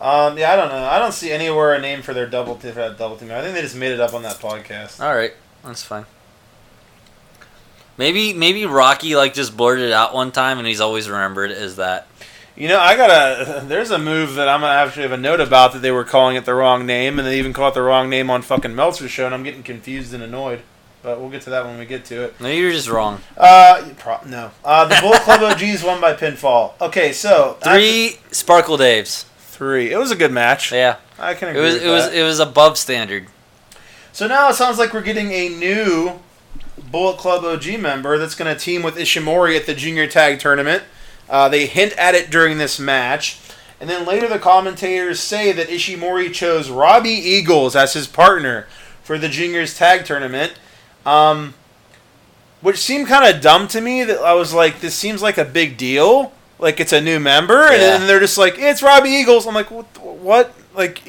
[0.00, 0.36] Um.
[0.38, 0.52] Yeah.
[0.52, 0.84] I don't know.
[0.84, 3.30] I don't see anywhere a name for their double for that double team.
[3.30, 5.00] I think they just made it up on that podcast.
[5.02, 6.06] All right, that's fine.
[7.96, 11.76] Maybe maybe Rocky like just blurted it out one time and he's always remembered as
[11.76, 12.06] that.
[12.60, 13.64] You know, I got a.
[13.66, 16.36] There's a move that I'm gonna actually have a note about that they were calling
[16.36, 19.10] it the wrong name, and they even called it the wrong name on fucking Meltzer's
[19.10, 20.60] show, and I'm getting confused and annoyed.
[21.02, 22.38] But we'll get to that when we get to it.
[22.38, 23.22] No, you're just wrong.
[23.34, 24.50] Uh, pro- no.
[24.62, 26.78] Uh, the Bullet Club OGs won by pinfall.
[26.82, 29.24] Okay, so Three Sparkle Daves.
[29.38, 29.90] three.
[29.90, 30.70] It was a good match.
[30.70, 31.62] Yeah, I can it agree.
[31.62, 33.28] was with it was it was above standard.
[34.12, 36.20] So now it sounds like we're getting a new
[36.90, 40.82] Bullet Club OG member that's going to team with Ishimori at the Junior Tag Tournament.
[41.30, 43.38] Uh, they hint at it during this match.
[43.80, 48.66] And then later the commentators say that Ishimori chose Robbie Eagles as his partner
[49.02, 50.52] for the Juniors Tag Tournament.
[51.06, 51.54] Um,
[52.60, 55.46] which seemed kind of dumb to me that I was like, this seems like a
[55.46, 56.32] big deal.
[56.58, 57.62] Like it's a new member.
[57.62, 57.96] And Yeah.
[57.98, 59.46] then they're just like, it's Robbie Eagles.
[59.46, 59.86] I'm like, what?
[59.98, 60.54] what?
[60.74, 61.00] Like,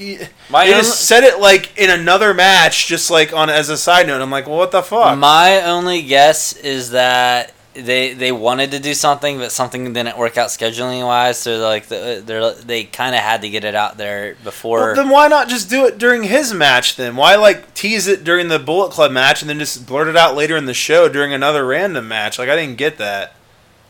[0.49, 3.77] My they own- just said it like in another match, just like on as a
[3.77, 4.21] side note.
[4.21, 5.17] I'm like, well, what the fuck?
[5.19, 10.37] My only guess is that they they wanted to do something, but something didn't work
[10.37, 11.37] out scheduling wise.
[11.39, 14.79] So like the, they're they kind of had to get it out there before.
[14.79, 16.95] well, then why not just do it during his match?
[16.95, 20.17] Then why like tease it during the Bullet Club match and then just blurt it
[20.17, 22.37] out later in the show during another random match?
[22.37, 23.35] Like I didn't get that.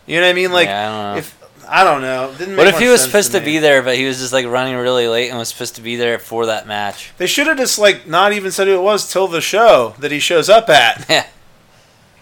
[0.06, 0.52] You know what I mean?
[0.52, 1.20] Like Yeah, I don't know.
[1.20, 3.46] if I don't know, what if he was supposed to, me.
[3.46, 5.96] be there, but he was just like running really late and was supposed to be
[5.96, 7.14] there for that match?
[7.18, 10.12] They should have just like not even said who it was till the show that
[10.12, 11.06] he shows up at.
[11.10, 11.26] Yeah.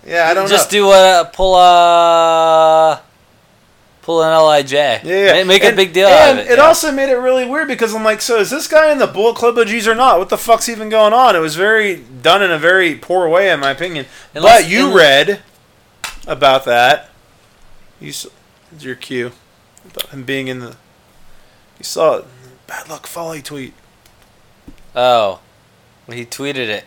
[0.09, 0.49] Yeah, I don't know.
[0.49, 0.79] just know.
[0.79, 2.99] do a pull a
[4.01, 4.71] pull an LIJ.
[4.71, 5.43] Yeah, yeah.
[5.43, 6.51] Make and, a big deal and out of it.
[6.53, 6.63] it yeah.
[6.63, 9.35] also made it really weird because I'm like, so is this guy in the Bullet
[9.35, 10.17] Club OGs or not?
[10.17, 11.35] What the fuck's even going on?
[11.35, 14.07] It was very done in a very poor way, in my opinion.
[14.33, 15.43] Unless- but you read
[16.25, 17.11] about that.
[17.99, 18.29] You saw
[18.79, 19.31] your cue
[19.85, 20.75] about him being in the.
[21.77, 22.25] You saw it.
[22.65, 23.73] Bad luck Fale tweet.
[24.95, 25.39] oh,
[26.07, 26.85] he tweeted it.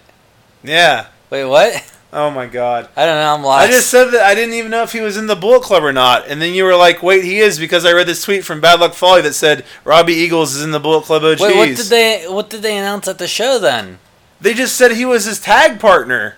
[0.65, 1.07] Yeah.
[1.31, 1.89] Wait, what?
[2.15, 2.91] Oh my god.
[2.95, 3.35] I don't know.
[3.35, 3.69] I'm lost.
[3.69, 5.83] I just said that I didn't even know if he was in the Bullet Club
[5.83, 8.45] or not, and then you were like, "Wait, he is," because I read this tweet
[8.45, 11.41] from Bad Luck Fale that said Robbie Eagles is in the Bullet Club OGs.
[11.41, 13.99] Wait, what did they what did they announce at the show then?
[14.43, 16.37] They just said he was his tag partner.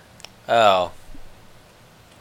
[0.49, 0.93] Oh,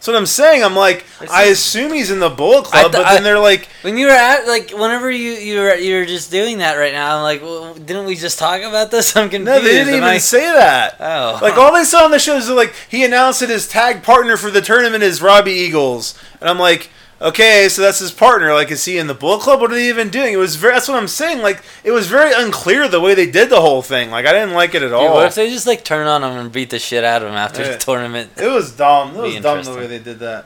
[0.03, 0.65] That's what I'm saying.
[0.65, 3.69] I'm like, I assume he's in the Bullet Club, th- but then I- they're like,
[3.83, 6.91] When you were at like, whenever you you were you were just doing that right
[6.91, 9.15] now, I'm like, well, didn't we just talk about this?
[9.15, 9.45] I'm confused.
[9.45, 10.97] no, they didn't Am even I- say that.
[10.99, 14.03] Oh, Like all they saw on the show is like he announced that his tag
[14.03, 16.89] partner for the tournament is Robbie Eagles, and I'm like,
[17.21, 18.54] okay, so that's his partner.
[18.54, 19.62] Like, is he in the Bullet Club?
[19.62, 20.34] What are they even doing?
[20.34, 20.73] It was very.
[20.73, 21.41] That's what I'm saying.
[21.41, 24.12] Like, it was very unclear the way they did the whole thing.
[24.12, 25.13] Like, I didn't like it at Dude, all.
[25.13, 27.36] what if they just like turn on him and beat the shit out of him
[27.36, 27.71] after Yeah.
[27.73, 28.32] the tournament?
[28.38, 29.15] It was dumb.
[29.15, 30.45] It was dumb the way they did that.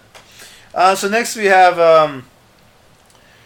[0.76, 2.26] Uh, so next we have um,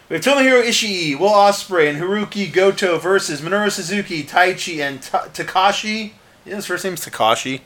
[0.09, 5.27] we have Tomohiro Ishii, Will Ospreay, and Haruki Goto versus Minoru Suzuki, Taichi, and Ta-
[5.27, 6.11] Takashi.
[6.45, 7.61] Yeah, his first name's Takashi.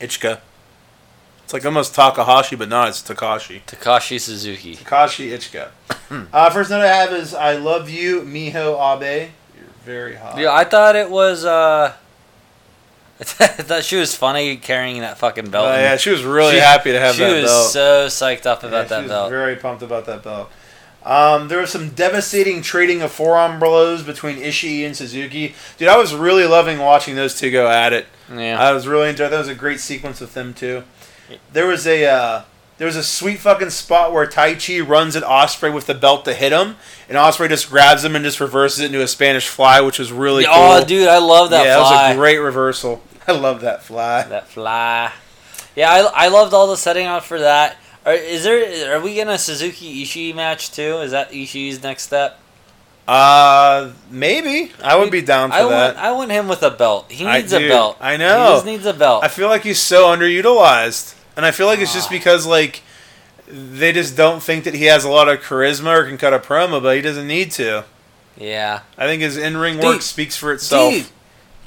[0.00, 0.40] Ichika.
[1.44, 2.88] It's like almost Takahashi, but not.
[2.88, 3.62] It's Takashi.
[3.66, 4.74] Takashi Suzuki.
[4.76, 5.68] Takashi Ichika.
[6.32, 9.30] uh, first note I have is I love you, Miho Abe.
[9.54, 10.38] You're very hot.
[10.38, 11.44] Yeah, I thought it was.
[11.44, 11.92] uh
[13.20, 15.66] I thought she was funny carrying that fucking belt.
[15.66, 17.36] Oh, yeah, she was really She- happy to have that belt.
[17.36, 19.30] she was so psyched up Yeah, about she that was belt.
[19.30, 20.50] Very pumped about that belt.
[21.04, 25.54] Um, there was some devastating trading of forearm blows between Ishii and Suzuki.
[25.76, 28.06] Dude, I was really loving watching those two go at it.
[28.34, 28.58] yeah.
[28.60, 29.30] I was really enjoying.
[29.30, 30.82] That was a great sequence with them too.
[31.52, 32.42] There was a uh,
[32.76, 36.34] there was a sweet fucking spot where Taichi runs at Ospreay with the belt to
[36.34, 36.76] hit him,
[37.08, 40.10] and Ospreay just grabs him and just reverses it into a Spanish fly, which was
[40.12, 40.54] really cool.
[40.54, 41.90] Oh, dude, I love that yeah, fly.
[41.90, 43.02] that was a great reversal.
[43.28, 44.24] I love that fly.
[44.24, 45.12] That fly.
[45.76, 47.76] Yeah, I, I loved all the setting out for that.
[48.04, 48.96] Are, is there?
[48.96, 50.98] Are we getting a Suzuki Ishii match too?
[50.98, 52.38] Is that Ishii's next step?
[53.06, 55.94] Uh, maybe I would be down for I that.
[55.94, 57.10] want I want him with a belt.
[57.12, 57.68] He I needs a do.
[57.68, 57.98] belt.
[58.00, 58.44] I know.
[58.46, 59.22] He just needs a belt.
[59.24, 62.12] I feel like he's so underutilized, and I feel like it's just Ah.
[62.12, 62.82] because like
[63.46, 66.38] they just don't think that he has a lot of charisma or can cut a
[66.38, 67.84] promo, but he doesn't need to.
[68.38, 68.80] yeah.
[68.96, 70.94] I think his in-ring Dude, work speaks for itself.
[70.94, 71.06] Dude,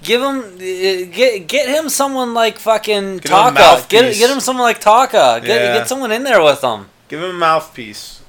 [0.01, 3.85] give him uh, get get him someone like fucking Get Taka.
[3.87, 5.39] Get get him someone like Taka.
[5.45, 5.77] Get Yeah.
[5.77, 6.89] get someone in there with him.
[7.09, 8.21] Give him a mouthpiece.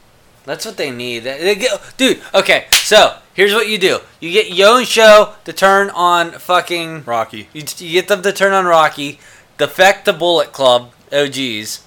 [0.48, 1.20] That's what they need.
[1.24, 2.64] They- get- dude, okay.
[2.72, 7.04] So here's what you do: you get Yoh and Sho to turn on fucking.
[7.04, 7.50] Rocky.
[7.52, 9.20] You, you get them to turn on Rocky,
[9.58, 11.82] defect the Bullet Club OGs,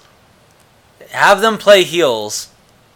[1.10, 2.50] have them play heels,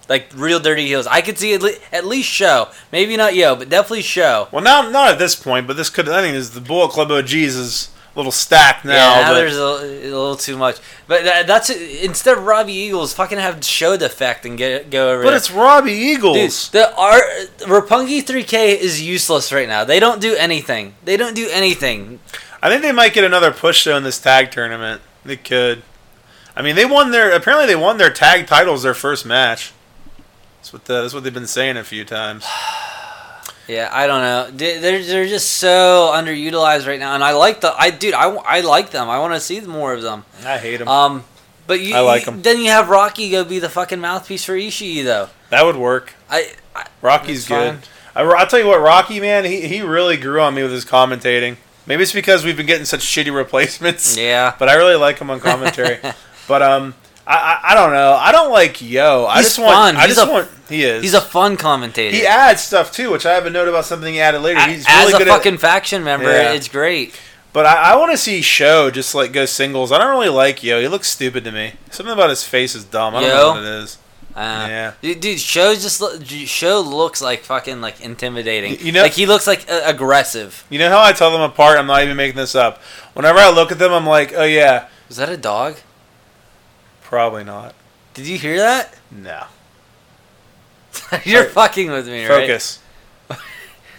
[0.09, 1.09] like real dirty heels.
[1.09, 4.47] I could see at, le- at least Sho, maybe not Yoh, but definitely Sho.
[4.53, 6.09] Well, now not at this point, but this could.
[6.09, 8.93] I think is the Bullet Club OGs is little stacked now.
[8.93, 10.79] yeah, now there's a, a little too much.
[11.07, 15.23] But that, that's instead of Robbie Eagles, fucking have Sho defect and get go over.
[15.23, 15.37] but there.
[15.37, 16.71] it's Robbie Dude, Eagles.
[16.71, 17.23] the art
[17.59, 19.85] Roppongi 3K is useless right now.
[19.85, 20.95] They don't do anything.
[21.05, 22.21] They don't do anything.
[22.63, 25.03] I think they might get another push though in this tag tournament.
[25.25, 25.83] They could.
[26.57, 27.31] I mean, they won their.
[27.31, 29.73] Apparently, they won their tag titles their first match.
[30.59, 32.45] That's what the, that's what they've been saying a few times.
[33.69, 34.51] Yeah, I don't know.
[34.57, 38.29] They- They're they're just so underutilized right now, and I like the I dude I,
[38.29, 39.09] I like them.
[39.09, 40.25] I want to see more of them.
[40.45, 40.89] I hate them.
[40.89, 41.25] Um,
[41.67, 42.43] but you, I like you- 'em.
[42.43, 45.31] Then you have Rocky go be the fucking mouthpiece for Ishii though.
[45.51, 46.15] that would work.
[46.31, 47.79] I, I Rocky's good.
[48.15, 50.85] I, I'll tell you what, Rocky man, he he really grew on me with his
[50.85, 51.57] commentating.
[51.87, 54.17] Maybe it's because we've been getting such shitty replacements.
[54.17, 54.55] yeah.
[54.59, 55.99] But I really like him on commentary.
[56.49, 56.95] but um,
[57.27, 57.35] I,
[57.65, 58.13] I I don't know.
[58.13, 59.27] I don't like Yoh.
[59.29, 59.75] I He's just want.
[59.75, 59.97] fun.
[59.97, 60.49] I He's just a- want.
[60.69, 61.03] He is.
[61.03, 62.17] He's a fun commentator.
[62.17, 64.61] He adds stuff too, which I have a note about something he added later.
[64.67, 65.61] He's As really a good fucking at.
[65.61, 66.53] faction member, Yeah.
[66.53, 67.19] it's great.
[67.53, 69.91] But I, I want to see Sho just like go singles.
[69.93, 70.81] I don't really like Yoh.
[70.81, 71.75] He looks stupid to me.
[71.91, 73.15] Something about his face is dumb.
[73.15, 73.99] I don't know what it is.
[74.35, 74.93] Uh, Yeah.
[75.01, 76.03] dude, dude, Sho just
[76.49, 78.79] Sho looks like fucking like intimidating.
[78.85, 80.65] You know- like he looks like uh, aggressive.
[80.69, 81.79] You know how I tell them apart?
[81.79, 82.83] I'm not even making this up.
[83.15, 85.77] Whenever I look at them, I'm like, oh yeah, Is that a dog?
[87.07, 87.73] Probably not.
[88.15, 88.99] Did you hear that?
[89.13, 89.45] No.
[91.25, 92.41] You're fucking with me, right?
[92.41, 92.81] Focus.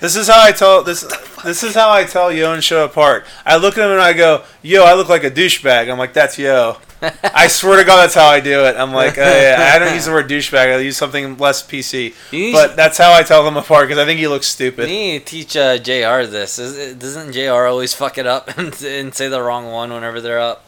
[0.01, 1.01] This is how I tell this.
[1.43, 3.25] This is how I tell Yoh and Sho apart.
[3.45, 6.13] I look at him and I go, "Yo, I look like a douchebag." I'm like,
[6.13, 6.77] "That's Yoh."
[7.23, 8.75] I swear to God, that's how I do it.
[8.75, 10.75] I'm like, oh, yeah, I don't use the word douchebag.
[10.75, 12.15] I use something less PC.
[12.51, 14.89] But that's how I tell them apart because I think he looks stupid.
[14.89, 16.27] You need to teach uh, Jr.
[16.27, 16.57] this.
[16.57, 17.67] Is doesn't Jr.
[17.67, 20.63] always fuck it up and, and say the wrong one whenever they're up?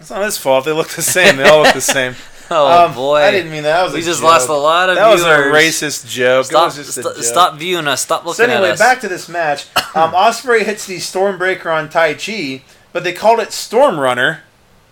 [0.00, 0.64] It's not his fault.
[0.64, 1.36] They look the same.
[1.36, 2.14] They all look the same.
[2.50, 3.76] Oh Um, boy, I didn't mean that.
[3.76, 4.30] That was we a just joke.
[4.30, 6.46] lost a lot of That was a racist joke.
[6.46, 7.22] Stop, was just a st- joke.
[7.24, 8.00] stop viewing us.
[8.00, 8.78] Stop So looking anyway, at us.
[8.78, 9.66] So, anyway, back to this match.
[9.94, 12.62] Um, Ospreay hits the Stormbreaker on Taichi,
[12.94, 14.44] but they called it Storm Runner,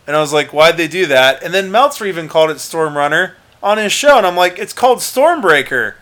[0.07, 1.43] and I was like, why'd they do that?
[1.43, 4.75] And then Meltzer even called it Storm Runner on his show, and I'm like, it's
[4.75, 5.95] called Stormbreaker.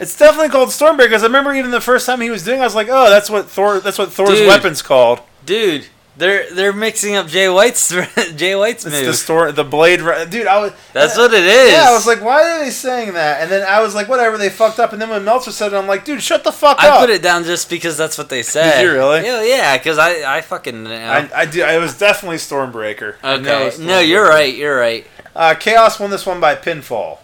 [0.00, 1.10] It's definitely called Stormbreaker.
[1.10, 3.10] 'cause I remember even the first time he was doing, it, I was like, oh,
[3.10, 3.80] that's what Thor.
[3.80, 4.48] That's what Thor's Dude.
[4.48, 5.20] weapon's called.
[5.44, 7.88] Dude, They're they're mixing up Jay White's
[8.36, 9.06] Jay White's It's move.
[9.06, 10.00] the story, the blade.
[10.28, 10.72] Dude, I was.
[10.92, 11.72] That's what it is.
[11.72, 13.40] Yeah, I was like, why are they saying that?
[13.40, 14.92] And then I was like, whatever, they fucked up.
[14.92, 16.94] And then when Meltzer said it, I'm like, dude, shut the fuck I up.
[16.96, 18.82] I put it down just because that's what they said.
[18.82, 19.24] you really?
[19.24, 19.78] Yeah, yeah.
[19.78, 20.90] Because I I fucking know.
[20.94, 21.62] I, I do.
[21.62, 23.16] I was definitely Stormbreaker.
[23.22, 23.64] I know it okay.
[23.64, 24.54] was No, you're right.
[24.54, 25.06] You're right.
[25.34, 27.20] Uh, Chaos won this one by pinfall,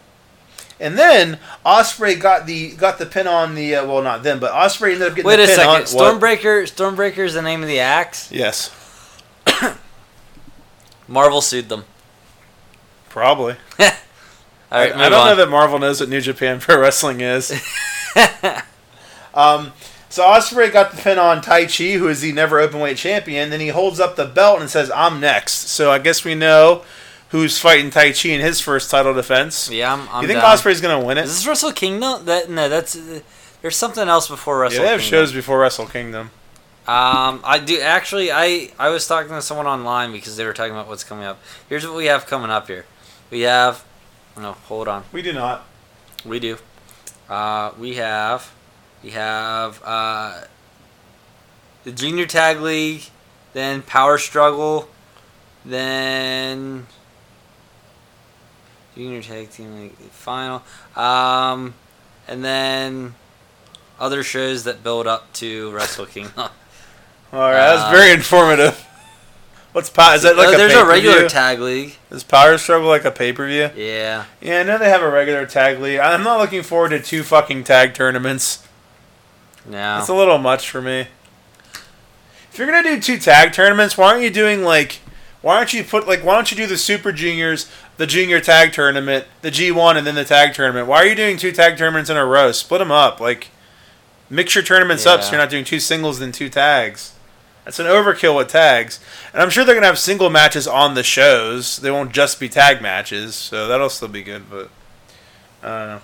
[0.81, 3.75] and then Ospreay got the got the pin on the.
[3.77, 5.69] Uh, well, not then, but Ospreay ended up getting Wait the a pin second.
[5.69, 5.81] on.
[5.81, 6.21] what?
[6.23, 6.63] Stormbreaker.
[6.75, 8.33] Stormbreaker is the name of the axe.
[8.33, 8.71] Yes,
[11.09, 11.85] Marvel sued them.
[13.09, 13.57] probably.
[14.71, 15.27] All right, I, I don't on.
[15.29, 17.51] know that Marvel knows what New Japan Pro Wrestling is.
[19.35, 19.73] um,
[20.11, 23.51] so Ospreay got the pin on Taichi, who is the never openweight champion.
[23.51, 26.83] Then he holds up the belt and says, "I'm next." So I guess we know
[27.31, 29.71] who's fighting Taichi in his first title defense.
[29.71, 30.09] yeah, I'm.
[30.11, 30.57] I'm you think down.
[30.57, 31.25] Ospreay's gonna win it?
[31.25, 32.25] Is this Wrestle Kingdom?
[32.27, 33.21] That no, that's uh,
[33.63, 35.19] there's something else before Wrestle Yeah, they have Kingdom.
[35.27, 36.31] shows before Wrestle Kingdom.
[36.89, 38.33] Um, I do actually.
[38.33, 41.39] I I was talking to someone online because they were talking about what's coming up.
[41.69, 42.87] Here's what we have coming up here.
[43.31, 43.85] We have.
[44.39, 45.05] No, hold on.
[45.13, 45.67] We do not.
[46.25, 46.57] We do.
[47.29, 48.55] Uh, we have.
[49.05, 50.45] We have uh,
[51.85, 53.03] the Junior Tag League,
[53.53, 54.89] then Power Struggle,
[55.67, 56.87] then
[58.97, 60.63] Junior Tag Team League final,
[60.97, 61.75] um,
[62.27, 63.15] and then
[64.01, 66.49] other shows that build up to Wrestle Kingdom.
[67.33, 68.85] All right, that's Uh, very informative.
[69.73, 70.15] What's power?
[70.15, 71.29] Is that like a there's a regular pay-per-view?
[71.29, 71.97] tag league.
[72.11, 73.71] Is Power Struggle like a pay per view?
[73.77, 74.25] Yeah.
[74.41, 76.01] Yeah, I know they have a regular tag league.
[76.01, 78.67] I'm not looking forward to two fucking tag tournaments.
[79.67, 79.99] No.
[79.99, 81.09] It's a little much for me.
[82.51, 85.01] If you're gonna do two tag tournaments, why aren't you doing like?
[85.43, 86.25] Why aren't you put like?
[86.25, 90.17] Why don't you do the Super Juniors, the Junior Tag Tournament, the G1, and then
[90.17, 90.89] the Tag Tournament?
[90.89, 92.51] Why are you doing two tag tournaments in a row?
[92.51, 93.21] Split them up.
[93.21, 93.49] Like,
[94.29, 97.13] mix your tournaments up so you're not doing two singles and two tags.
[97.69, 98.99] That's an overkill with tags.
[99.31, 101.77] And I'm sure they're gonna have single matches on the shows.
[101.77, 104.49] They won't just be tag matches, so that'll still be good.
[104.49, 104.71] But
[105.63, 106.01] I don't know.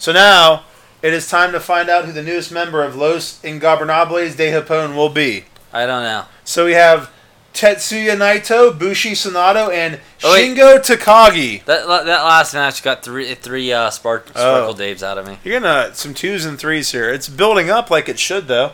[0.00, 0.64] So now
[1.00, 4.96] it is time to find out who the newest member of Los Ingobernables de Japón
[4.96, 5.44] will be.
[5.72, 6.24] I don't know.
[6.42, 7.08] So we have
[7.54, 10.34] Tetsuya Naito, Bushi Sanada, and Oh.
[10.36, 11.64] Shingo Takagi.
[11.66, 14.40] That that last match got three three uh, spark Oh.
[14.40, 15.38] sparkle Daves out of me.
[15.44, 17.08] You're gonna some twos and threes here.
[17.10, 18.72] It's building up like it should though.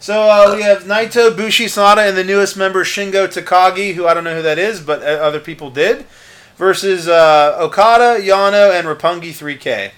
[0.00, 4.14] So uh, we have Naito, Bushi Sanada, and the newest member Shingo Takagi, who I
[4.14, 6.06] don't know who that is, but uh, other people did,
[6.56, 9.90] versus uh, Okada, Yano, and Roppongi 3K.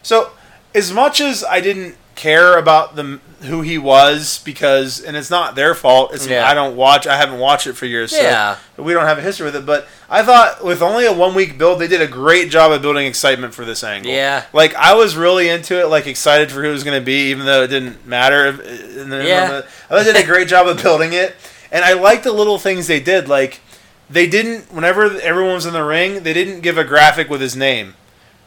[0.00, 0.30] So
[0.76, 5.56] as much as I didn't care about the who he was because and it's not
[5.56, 6.46] their fault it's Yeah.
[6.48, 8.56] I don't watch I haven't watched it for years Yeah.
[8.76, 11.34] so we don't have a history with it but I thought with only a one
[11.34, 14.44] week build they did a great job of building excitement for this angle Yeah.
[14.52, 17.30] like I was really into it, like excited for who it was going to be,
[17.30, 18.52] even though it didn't matter.
[18.52, 19.62] Then Yeah.
[19.64, 21.34] I thought they did a great job of building it,
[21.72, 23.26] and I liked the little things they did.
[23.26, 23.60] Like
[24.08, 27.56] they didn't, whenever everyone was in the ring, they didn't give a graphic with his
[27.56, 27.94] name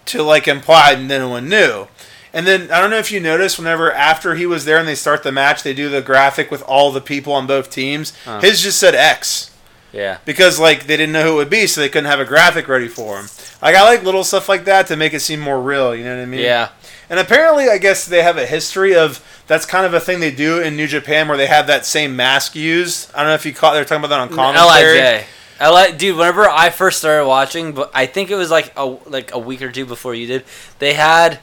[0.05, 1.87] to like imply no one knew.
[2.35, 4.93] And then I don't know if you noticed, whenever after he was there and they
[4.95, 8.13] start the match, they do the graphic with all the people on both teams.
[8.25, 8.41] Huh.
[8.41, 9.51] His just said X
[9.93, 10.17] Yeah.
[10.25, 12.67] because like they didn't know who it would be, so they couldn't have a graphic
[12.67, 13.27] ready for him.
[13.61, 15.95] Like I like little stuff like that to make it seem more real.
[15.95, 16.41] You know what I mean?
[16.41, 16.69] Yeah.
[17.09, 20.31] And apparently, I guess they have a history of that's kind of a thing they
[20.31, 23.11] do in New Japan where they have that same mask used.
[23.13, 23.73] I don't know if you caught.
[23.75, 24.99] They're talking about that on commentary.
[24.99, 25.25] LIJ.
[25.91, 29.33] Li, dude, whenever I first started watching, but I think it was like a like
[29.33, 30.43] a week or two before you did.
[30.79, 31.39] They had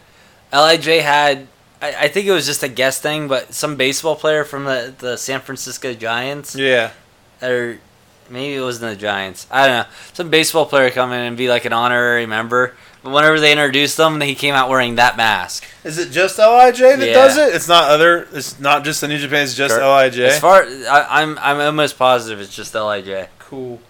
[0.52, 1.46] LIJ had.
[1.80, 4.94] I, I think it was just a guest thing, but some baseball player from the,
[4.98, 6.90] the San Francisco Giants, Yeah.
[7.42, 7.78] or
[8.30, 9.46] maybe it wasn't the Giants.
[9.50, 9.94] I don't know.
[10.12, 12.74] Some baseball player come in and be like an honorary member.
[13.02, 15.64] But whenever they introduced them, he came out wearing that mask.
[15.82, 17.14] Is it just LIJ that Yeah.
[17.14, 17.52] does it?
[17.52, 18.28] It's not other.
[18.32, 19.42] It's not just the New Japan.
[19.42, 19.82] It's just Sure.
[19.84, 20.20] LIJ.
[20.20, 23.26] As far I, I'm, I'm almost positive it's just LIJ.
[23.40, 23.80] cool.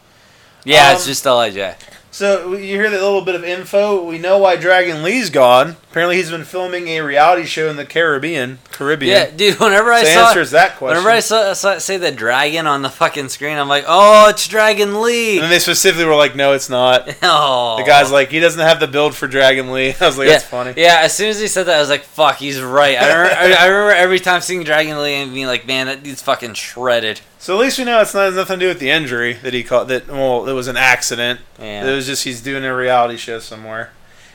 [0.65, 1.75] Yeah, Um, it's just LIJ.
[2.11, 4.03] So you hear that little bit of info.
[4.03, 5.77] We know why Dragon Lee's gone.
[5.93, 8.61] Apparently, he's been filming a reality show in the Caribbean.
[8.70, 9.11] Caribbean.
[9.14, 9.61] Yeah, dude.
[9.61, 10.97] Whenever I saw, answers that question.
[10.97, 14.49] whenever I saw, saw say the dragon on the fucking screen, I'm like, oh, it's
[14.49, 15.38] Dragon Lee.
[15.38, 18.80] and they specifically were like, "No, it's not." oh, The guy's like, he doesn't have
[18.80, 19.95] the build for Dragon Lee.
[20.01, 20.72] I was like, yeah, that's funny.
[20.78, 22.97] Yeah, as soon as he said that, I was like, fuck, he's right.
[22.97, 26.03] I remember, I, I remember every time seeing Dragon Lee and being like, man, that
[26.03, 27.20] dude's fucking shredded.
[27.38, 29.62] So at least we know it's not nothing to do with the injury that he
[29.62, 29.88] caught.
[29.88, 31.40] That well, it was an accident.
[31.59, 31.86] Yeah.
[31.86, 33.90] It was just he's doing a reality show somewhere.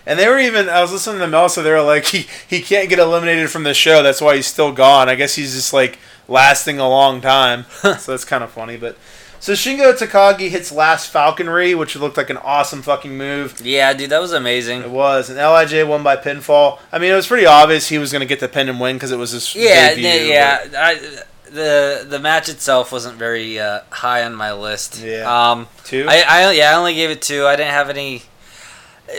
[0.07, 0.69] And they were even.
[0.69, 1.61] I was listening to Meltzer.
[1.61, 4.01] They were like, he he can't get eliminated from the show.
[4.01, 5.09] That's why he's still gone.
[5.09, 7.65] I guess he's just like lasting a long time.
[7.81, 8.77] so that's kind of funny.
[8.77, 8.97] But
[9.39, 13.61] so Shingo Takagi hits last falconry, which looked like an awesome fucking move.
[13.61, 14.81] Yeah, dude, that was amazing.
[14.81, 16.79] It was, and LIJ won by pinfall.
[16.91, 18.95] I mean, it was pretty obvious he was going to get the pin and win
[18.95, 20.81] because it was his Yeah, debut, yeah, yeah.
[20.81, 21.19] I,
[21.51, 25.01] the the match itself wasn't very uh, high on my list.
[25.03, 25.51] Yeah.
[25.51, 26.05] Um, Two.
[26.09, 27.45] I, I yeah, I only gave it two.
[27.45, 28.23] I didn't have any,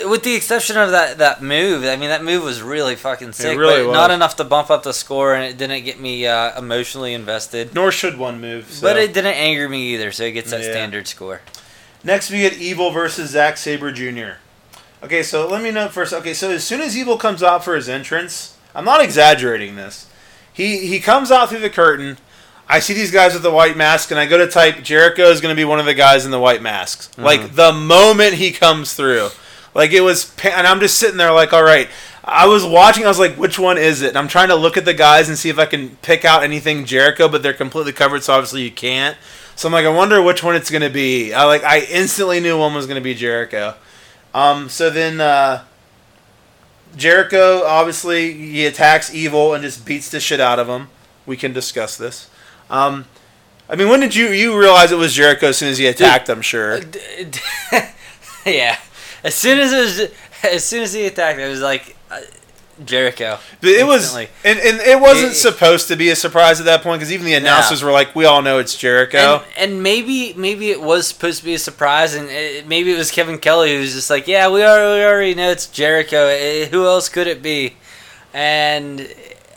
[0.07, 1.85] with the exception of that that move.
[1.85, 4.83] I mean, that move was really fucking sick, really but not enough to bump up
[4.83, 7.75] the score, and it didn't get me uh, emotionally invested.
[7.75, 8.71] Nor should one move.
[8.71, 8.87] So.
[8.87, 10.71] But it didn't anger me either, so it gets that Yeah.
[10.71, 11.41] standard score.
[12.05, 14.39] Next, we get Evil versus Zack Sabre Jr.
[15.03, 16.13] Okay, so let me know first.
[16.13, 20.07] Okay, so as soon as Evil comes out for his entrance, I'm not exaggerating this.
[20.53, 22.19] He he comes out through the curtain.
[22.69, 25.41] I see these guys with the white mask, and I go to type Jericho is
[25.41, 27.11] going to be one of the guys in the white masks.
[27.17, 29.31] Like the moment he comes through,
[29.75, 31.89] like it was, and I'm just sitting there like, all right.
[32.25, 33.05] I was watching.
[33.07, 34.09] I was like, which one is it?
[34.09, 36.43] And I'm trying to look at the guys and see if I can pick out
[36.43, 39.17] anything Jericho, but they're completely covered, so obviously you can't.
[39.57, 41.33] So I'm like, I wonder which one it's gonna be.
[41.33, 43.77] I like, I instantly knew one was gonna be Jericho.
[44.35, 45.65] Um, so then uh,
[46.97, 50.89] Jericho, obviously, he attacks Evil and just beats the shit out of him.
[51.27, 52.31] We can discuss this.
[52.71, 53.07] Um,
[53.69, 56.29] I mean, when did you you realize it was Jericho as soon as he attacked?
[56.29, 56.81] I'm sure.
[58.47, 58.79] yeah,
[59.29, 62.21] as soon as it was, as soon as he attacked, it was like uh,
[62.85, 63.39] Jericho.
[63.61, 66.83] But it was, and, and it wasn't It- supposed to be a surprise at that
[66.83, 70.33] point because even the announcers were like, "We all know it's Jericho." And, and maybe
[70.37, 73.75] maybe it was supposed to be a surprise, and it, maybe it was Kevin Kelly
[73.75, 76.27] who was just like, "Yeah, we already, we already know it's Jericho.
[76.29, 77.77] Eh, Who else could it be?"
[78.35, 79.01] And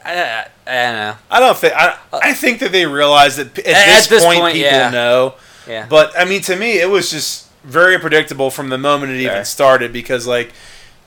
[0.04, 1.16] I, I don't know.
[1.30, 1.98] I don't think I.
[2.14, 4.90] I think that they realized that at, At this, this point, point, people yeah.
[4.90, 5.36] know.
[5.68, 9.22] Yeah, But I mean, to me, it was just very predictable from the moment it
[9.22, 10.52] even started because, like,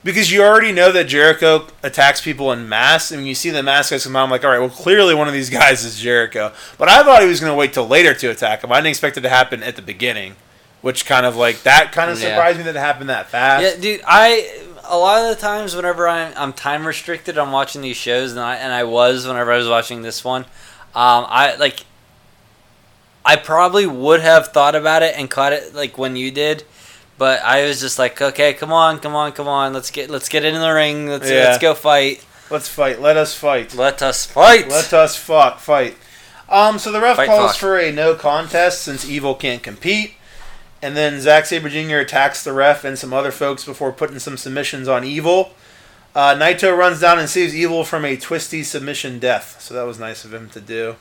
[0.02, 3.62] because you already know that Jericho attacks people in mass, and when you see the
[3.62, 5.98] mask guys come out, I'm like, all right, well, clearly one of these guys is
[5.98, 6.52] Jericho.
[6.78, 8.70] But I thought he was going to wait till later to attack him.
[8.72, 10.36] I didn't expect it to happen at the beginning,
[10.82, 12.28] which kind of like that kind of Yeah.
[12.34, 13.62] surprised me that it happened that fast.
[13.64, 14.02] yeah, dude.
[14.07, 18.32] I a lot of the times whenever I'm I'm time restricted, I'm watching these shows,
[18.32, 20.42] and I and I was whenever I was watching this one.
[20.94, 21.80] Um, I like.
[23.24, 26.64] I probably would have thought about it and caught it like when you did,
[27.16, 30.28] but I was just like, okay, come on, come on, come on, let's get let's
[30.28, 31.44] get in the ring, let's Yeah.
[31.44, 33.00] let's go fight, Let's fight.
[33.00, 33.74] Let us fight.
[33.74, 34.68] let us fight.
[34.68, 35.96] Let us fuck fight.
[36.48, 37.56] Um, so the ref Fight calls fuck.
[37.60, 40.14] for a no contest since Evil can't compete,
[40.82, 41.96] and then Zack Sabre Jr.
[41.96, 45.54] attacks the ref and some other folks before putting some submissions on Evil.
[46.14, 49.98] Uh, Naito runs down and saves Evil from a twisty submission death, so that was
[49.98, 50.96] nice of him to do.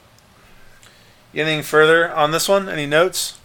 [1.36, 2.70] Anything further on this one?
[2.70, 3.38] Any notes?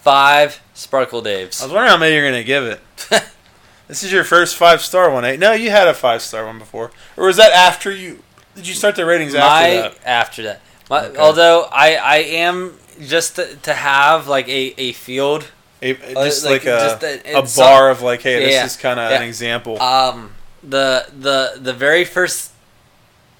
[0.00, 1.60] Five Sparkle Daves.
[1.60, 2.80] I was wondering how many you're gonna give it.
[3.88, 5.36] this is your first five star one, eh?
[5.36, 8.22] No, you had a five star one before, or was that after you?
[8.54, 9.98] Did you start the ratings after My that?
[10.06, 10.60] after that.
[10.90, 11.18] My, Okay.
[11.18, 15.48] Although I I am just to, to have like a, a field
[15.82, 16.66] A, Uh, just like, like, a,
[16.98, 19.16] just a- a it's bar of like, hey, this Yeah, is kind of yeah.
[19.18, 19.80] an example.
[19.80, 20.32] Um,
[20.62, 22.52] the the the very first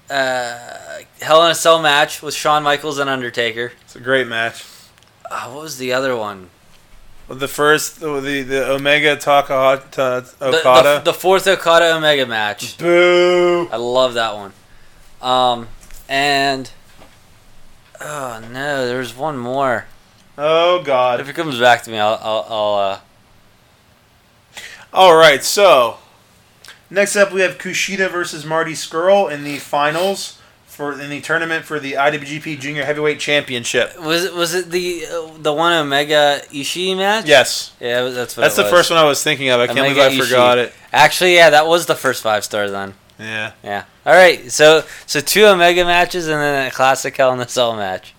[0.09, 3.71] uh, Hell in a Cell match with Shawn Michaels and Undertaker.
[3.81, 4.65] it's a great match.
[5.29, 6.49] Uh, what was the other one?
[7.29, 11.01] The first, the the, the Omega Taka ta, The, Okada.
[11.03, 12.77] the, the fourth Okada Omega match.
[12.79, 13.69] Boo!
[13.71, 14.51] I love that one.
[15.21, 15.67] Um,
[16.07, 16.71] and
[18.01, 19.85] oh no, there's one more.
[20.39, 21.19] Oh God!
[21.19, 22.99] If it comes back to me, I'll I'll, I'll uh,
[24.91, 25.97] All right, so
[26.89, 31.65] next up we have Kushida versus Marty Scurll in the finals for in the tournament
[31.65, 33.99] for the IWGP Junior Heavyweight Championship.
[34.01, 37.25] was it was it the uh, the one Omega Ishii match?
[37.25, 38.71] Yes, Yeah, that's what that's the was.
[38.71, 39.59] first one I was thinking of.
[39.59, 40.73] I can't believe I forgot it.
[40.93, 42.93] Actually, yeah, that was the first five star then.
[43.19, 43.83] Yeah, Yeah.
[44.05, 44.49] All right.
[44.49, 48.13] So so two Omega matches and then a classic Hell in a Cell match.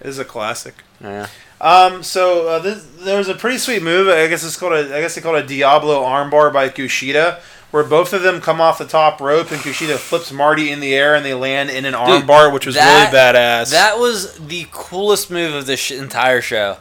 [0.00, 0.74] it is a classic.
[1.00, 1.28] Yeah.
[1.60, 4.08] Um, so uh, this, there was a pretty sweet move.
[4.08, 4.96] I guess it's called a.
[4.96, 7.38] I guess they call it a Diablo armbar by Kushida,
[7.70, 10.94] where both of them come off the top rope and Kushida flips Marty in the
[10.94, 13.70] air and they land in an armbar, which was that- really badass.
[13.70, 16.78] That was the coolest move of this sh- entire show,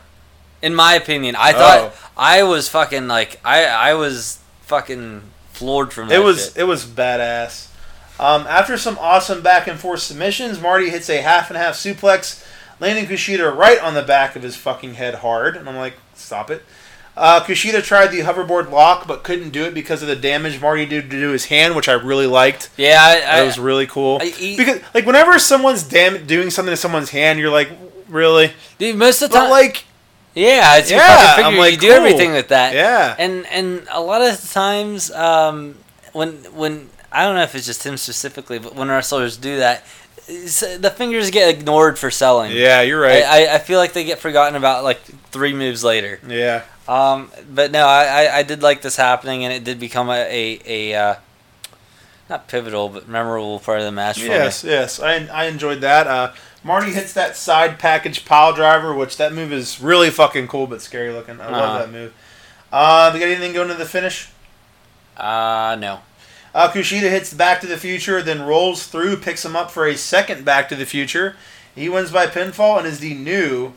[0.61, 1.35] in my opinion.
[1.37, 2.09] I thought Oh.
[2.17, 5.21] I was fucking like I I was fucking
[5.53, 6.15] floored from that.
[6.15, 6.57] it was shit.
[6.57, 7.67] it was badass.
[8.19, 12.43] Um, after some awesome back and forth submissions, Marty hits a half and half suplex,
[12.79, 15.55] landing Kushida right on the back of his fucking head hard.
[15.55, 16.63] And I'm like, stop it.
[17.19, 20.85] Uh, Kushida tried the hoverboard lock, but couldn't do it because of the damage Marty
[20.85, 22.69] did to his hand, which I really liked.
[22.77, 22.97] yeah.
[23.01, 24.19] I, That I, was really cool.
[24.21, 27.69] I- he- because like whenever someone's dam- doing something to someone's hand, you're like,
[28.07, 28.53] really?
[28.77, 29.83] dude, most of the time, like,
[30.33, 31.59] yeah, it's your Yeah, fucking I'm figure.
[31.61, 31.95] like, you do cool.
[31.97, 32.73] everything with that.
[32.73, 35.75] yeah, and and a lot of times um,
[36.13, 39.57] when when I don't know if it's just him specifically, but when our wrestlers do
[39.57, 39.83] that,
[40.27, 42.51] the fingers get ignored for selling.
[42.51, 43.23] yeah, you're right.
[43.23, 45.01] I, I, I feel like they get forgotten about like
[45.31, 46.19] three moves later.
[46.27, 50.09] yeah, Um, but no, I, I, I did like this happening, and it did become
[50.09, 51.15] a a, a uh,
[52.29, 54.99] not pivotal but memorable part of the match for yes, yes.
[54.99, 56.07] I I enjoyed that.
[56.07, 56.33] Uh,
[56.63, 60.81] Marty hits that side package pile driver, which that move is really fucking cool but
[60.81, 61.39] scary looking.
[61.39, 61.51] I Uh-huh.
[61.57, 62.13] love that move.
[62.71, 64.29] Uh, we got anything going to the finish?
[65.15, 65.99] Uh, no.
[66.53, 69.95] Uh, Kushida hits Back to the Future, then rolls through, picks him up for a
[69.95, 71.35] second Back to the Future.
[71.75, 73.73] He wins by pinfall and is the new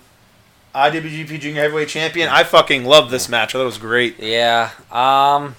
[0.75, 2.29] IWGP Junior Heavyweight Champion.
[2.29, 3.55] I fucking love this match.
[3.55, 4.19] I thought it was great.
[4.19, 4.71] Yeah.
[4.91, 5.55] Um,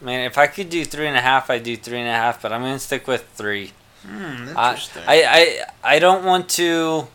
[0.00, 2.42] man, if I could do three and a half, I'd do three and a half.
[2.42, 3.72] But I'm gonna stick with three.
[4.06, 5.02] Hmm, I, interesting.
[5.06, 7.06] I, I, I don't want to.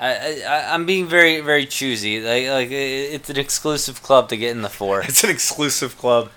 [0.00, 2.20] I, I, I'm being very, very choosy.
[2.20, 5.02] Like, like it's an exclusive club to get in the four.
[5.06, 6.30] It's an exclusive club.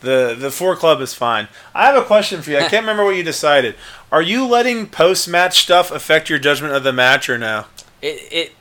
[0.00, 1.48] The the four club is fine.
[1.74, 2.58] I have a question for you.
[2.58, 3.76] I can't remember what you decided.
[4.10, 7.66] Are you letting post match stuff affect your judgment of the match or no?
[8.02, 8.52] It, it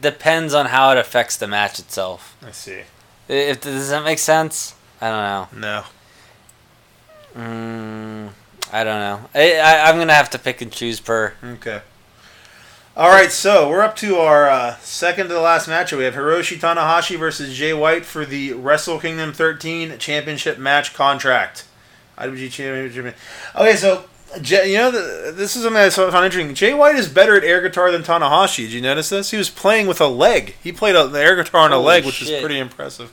[0.00, 2.36] depends on how it affects the match itself.
[2.44, 2.82] I see.
[3.28, 4.74] If does that make sense?
[5.00, 5.60] I don't know.
[5.60, 5.84] No.
[7.36, 8.30] Mm,
[8.72, 9.28] I don't know.
[9.34, 11.34] I, I, I'm gonna have to pick and choose per.
[11.42, 11.82] Okay.
[12.96, 15.92] All right, so we're up to our uh, second to the last match.
[15.92, 21.64] We have Hiroshi Tanahashi versus Jay White for the Wrestle Kingdom 13 Championship match contract.
[22.18, 23.16] IWG Championship.
[23.54, 24.04] Okay, so
[24.40, 26.54] Jay, you know this is something I found interesting.
[26.54, 28.64] Jay White is better at air guitar than Tanahashi.
[28.64, 29.30] Did you notice this?
[29.30, 30.54] He was playing with a leg.
[30.62, 33.12] He played a, the air guitar on a leg, which is pretty impressive.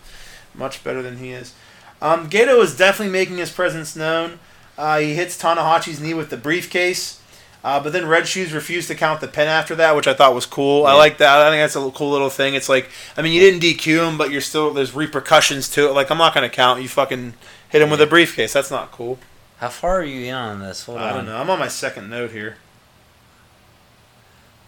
[0.53, 1.53] Much better than he is.
[2.01, 4.39] Um, Gedo is definitely making his presence known.
[4.78, 7.22] Uh, he hits Tanahashi's knee with the briefcase.
[7.63, 10.34] Uh, but then Red Shoes refused to count the pin after that, which I thought
[10.36, 10.86] was cool.
[10.86, 11.39] I like that.
[11.39, 12.53] I think that's a cool little thing.
[12.53, 15.93] It's like, I mean, you didn't DQ him, but you're still there's repercussions to it.
[15.93, 16.82] Like, I'm not going to count.
[16.82, 17.34] You fucking
[17.70, 18.53] hit him with a briefcase.
[18.53, 19.18] That's not cool.
[19.58, 20.84] How far are you in on this?
[20.86, 21.16] Hold I on.
[21.18, 21.38] don't know.
[21.38, 22.58] I'm on my second note here.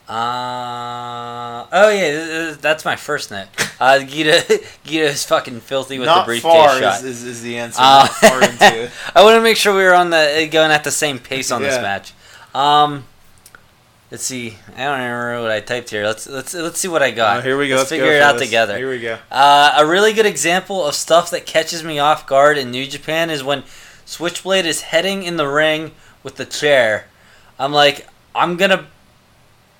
[0.07, 3.47] Uh, oh yeah, th- th- that's my first note.
[3.79, 4.41] Uh, Gedo,
[4.83, 6.97] Gedo is fucking filthy with not the briefcase far shot.
[6.99, 7.79] is, is, is the answer.
[7.79, 8.91] Uh, not far into it.
[9.15, 11.61] I want to make sure we were on the going at the same pace on
[11.61, 11.81] this Yeah.
[11.83, 12.13] match.
[12.55, 13.05] Um,
[14.09, 14.57] let's see.
[14.75, 16.03] I don't even remember what I typed here.
[16.03, 17.37] Let's let's let's see what I got.
[17.37, 17.75] Uh, here we go.
[17.75, 18.47] Let's, figure it for out this.
[18.47, 18.77] together.
[18.77, 19.19] Here we go.
[19.29, 23.29] Uh, a really good example of stuff that catches me off guard in New Japan
[23.29, 23.63] is when
[24.09, 25.91] Switchblade is heading in the ring
[26.23, 27.05] with the chair.
[27.59, 28.87] I'm like, I'm gonna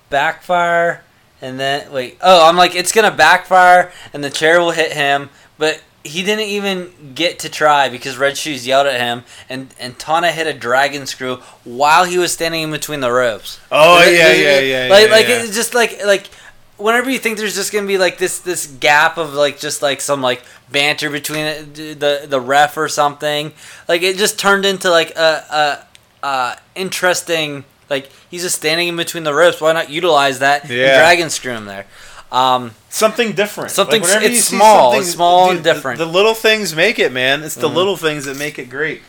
[0.08, 1.02] backfire,
[1.42, 2.16] and then wait.
[2.20, 5.82] Oh, I'm like, it's gonna backfire, and the chair will hit him, but.
[6.02, 10.32] He didn't even get to try because Red Shoes yelled at him, and, and Tana
[10.32, 13.60] hit a dragon screw while he was standing in between the ropes.
[13.70, 14.88] Oh Th- yeah, yeah, yeah.
[14.90, 15.42] Like yeah, like yeah.
[15.42, 16.30] it's just like like
[16.80, 20.00] whenever you think there's just gonna be like this this gap of like just like
[20.00, 23.52] some like banter between the the, the ref or something,
[23.88, 25.84] like it just turned into like a
[26.22, 29.60] a, a interesting like he's just standing in between the ropes.
[29.60, 30.98] Why not utilize that and Yeah.
[30.98, 31.86] dragon screw him there?
[32.32, 33.72] Um, something different.
[33.72, 35.98] Something- whenever it's small, something- it's small and different.
[35.98, 37.42] The, little things make it, man.
[37.42, 37.74] It's the Mhm.
[37.74, 39.02] little things that make it great.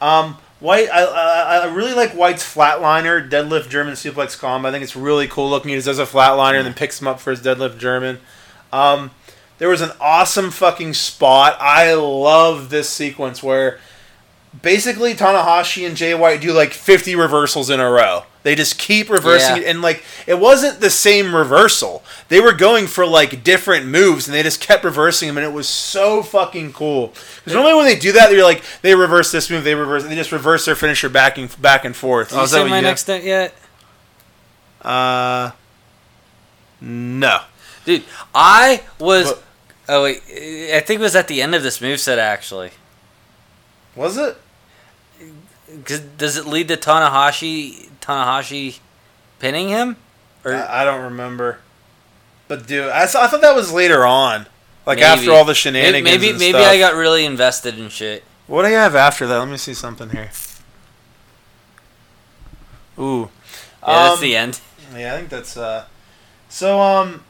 [0.00, 4.66] Um, White, I, I, I really like White's flatliner deadlift German suplex combo.
[4.66, 5.68] I think it's really cool looking.
[5.68, 8.18] He just does a flatliner and then picks him up for his deadlift German.
[8.72, 9.10] Um,
[9.58, 11.58] there was an awesome fucking spot.
[11.60, 13.78] I love this sequence where
[14.62, 18.22] basically Tanahashi and Jay White do like 50 reversals in a row.
[18.44, 19.62] They just keep reversing Yeah.
[19.62, 22.04] it, and like it wasn't the same reversal.
[22.28, 25.52] They were going for like different moves, and they just kept reversing them, and it
[25.52, 27.08] was so fucking cool.
[27.38, 30.14] Because normally when they do that, they're like they reverse this move, they reverse, they
[30.14, 32.28] just reverse their finisher back and back and forth.
[32.28, 33.54] did you is that say my you- next note yet?
[34.82, 35.50] Uh,
[36.80, 37.40] no.
[37.86, 39.32] Dude, I was.
[39.88, 40.22] Oh wait,
[40.74, 42.70] I think it was at the end of this moveset actually.
[43.96, 44.36] Was it?
[46.18, 48.78] does it lead to Tanahashi Tanahashi
[49.38, 49.96] pinning him?
[50.44, 51.58] Or I, I don't remember.
[52.48, 54.46] But dude, I, saw, I thought that was later on,
[54.86, 55.04] like Maybe.
[55.06, 56.04] after all the shenanigans.
[56.04, 56.58] maybe, and maybe.
[56.58, 58.22] I got really invested in shit.
[58.46, 59.38] What do you have after that?
[59.38, 60.30] Let me see something here.
[62.98, 63.30] Ooh.
[63.82, 64.60] Yeah, that's Um, the end.
[64.94, 65.86] Yeah, I think that's uh.
[66.48, 67.24] So um.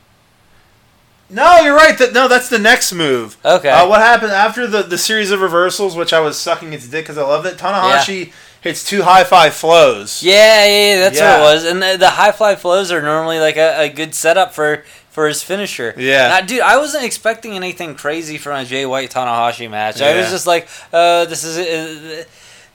[1.30, 1.96] No, you're right.
[1.96, 3.36] That no, that's the next move.
[3.44, 3.70] Okay.
[3.70, 7.04] Uh, what happened after the, the series of reversals, which I was sucking its dick
[7.04, 7.56] because I loved it?
[7.56, 8.32] Tanahashi
[8.64, 10.22] hits two high fly flows.
[10.22, 11.38] yeah, yeah, yeah, that's Yeah.
[11.40, 11.64] what it was.
[11.64, 15.28] And the, the high fly flows are normally like a, a good setup for for
[15.28, 15.94] his finisher.
[15.96, 16.26] Yeah.
[16.28, 20.02] Now, dude, I wasn't expecting anything crazy from a Jay White Tanahashi match.
[20.02, 22.24] I was just like, uh, this is uh,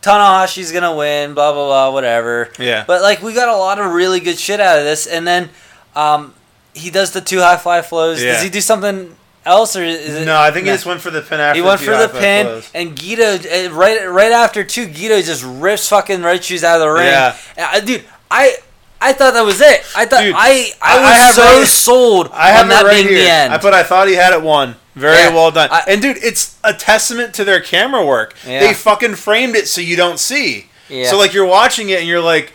[0.02, 2.50] Tanahashi's gonna win, blah blah blah, whatever.
[2.58, 2.86] Yeah.
[2.88, 5.50] But like, we got a lot of really good shit out of this, and then
[5.96, 6.34] um,
[6.74, 8.24] he does the two high fly flows.
[8.24, 8.34] Yeah.
[8.34, 9.16] Does he do something
[9.46, 10.26] else, or is it?
[10.26, 11.62] no, I think he just went for the pin after.
[11.62, 12.72] He went for the pin, flows.
[12.74, 16.82] and Gedo uh, right right after two, Gedo just rips fucking Red Shoes out of
[16.82, 17.08] the ring.
[17.08, 17.36] Yeah.
[17.58, 18.56] I- dude, I
[19.02, 19.82] I thought that was it.
[19.96, 22.84] I thought Dude, I I was I have so right- sold I have on that
[22.84, 23.24] right being here.
[23.24, 23.54] the end.
[23.54, 23.74] I put.
[23.74, 24.76] I thought he had it won.
[24.96, 25.30] Very Yeah.
[25.34, 25.70] well done.
[25.72, 28.36] I- and dude, it's a testament to their camera work.
[28.46, 28.60] Yeah.
[28.60, 30.66] They fucking framed it so you don't see.
[30.90, 31.10] Yeah.
[31.10, 32.52] So like you're watching it and you're like,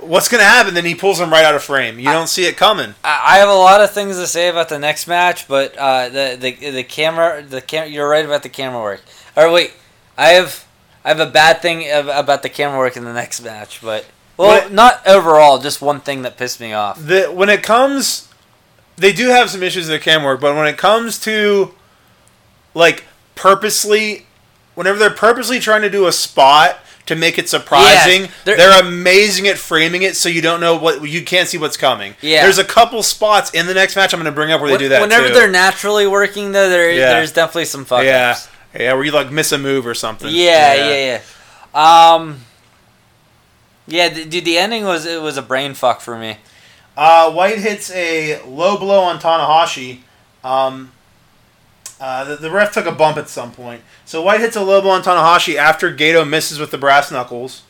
[0.00, 0.74] what's gonna happen?
[0.74, 1.98] Then he pulls him right out of frame.
[1.98, 2.94] You don't see it coming.
[3.04, 6.08] I I have a lot of things to say about the next match, but uh,
[6.08, 9.02] the the the camera the cam- you're right about the camera work.
[9.36, 9.72] Or wait,
[10.16, 10.66] I have
[11.04, 14.04] I have a bad thing about the camera work in the next match, but
[14.36, 14.72] well, What?
[14.72, 16.98] not overall, just one thing that pissed me off.
[17.04, 18.28] The when it comes,
[18.96, 21.74] they do have some issues with the cam work, but when it comes to
[22.74, 24.26] like purposely,
[24.74, 26.78] whenever they're purposely trying to do a spot
[27.08, 30.76] to make it surprising, Yes, they're- they're, amazing at framing it so you don't know
[30.76, 32.14] what you can't see what's coming.
[32.22, 32.42] Yeah.
[32.44, 34.74] there's a couple spots in the next match I'm going to bring up where they
[34.74, 35.34] When- do that Whenever too.
[35.34, 37.10] they're naturally working, though, there Yeah.
[37.10, 38.48] there's definitely some fuck yeah, ups.
[38.78, 40.28] yeah, where you like miss a move or something.
[40.32, 41.20] Yeah, yeah,
[41.74, 42.12] yeah.
[42.14, 42.44] Um,
[43.86, 46.38] yeah, dude, the ending was it was a brain fuck for me.
[46.96, 50.00] Uh, White hits a low blow on Tanahashi.
[50.44, 50.92] Um,
[52.00, 53.82] uh, the, the ref took a bump at some point.
[54.04, 57.62] So White hits a low blow on Tanahashi after Gedo misses with the brass knuckles.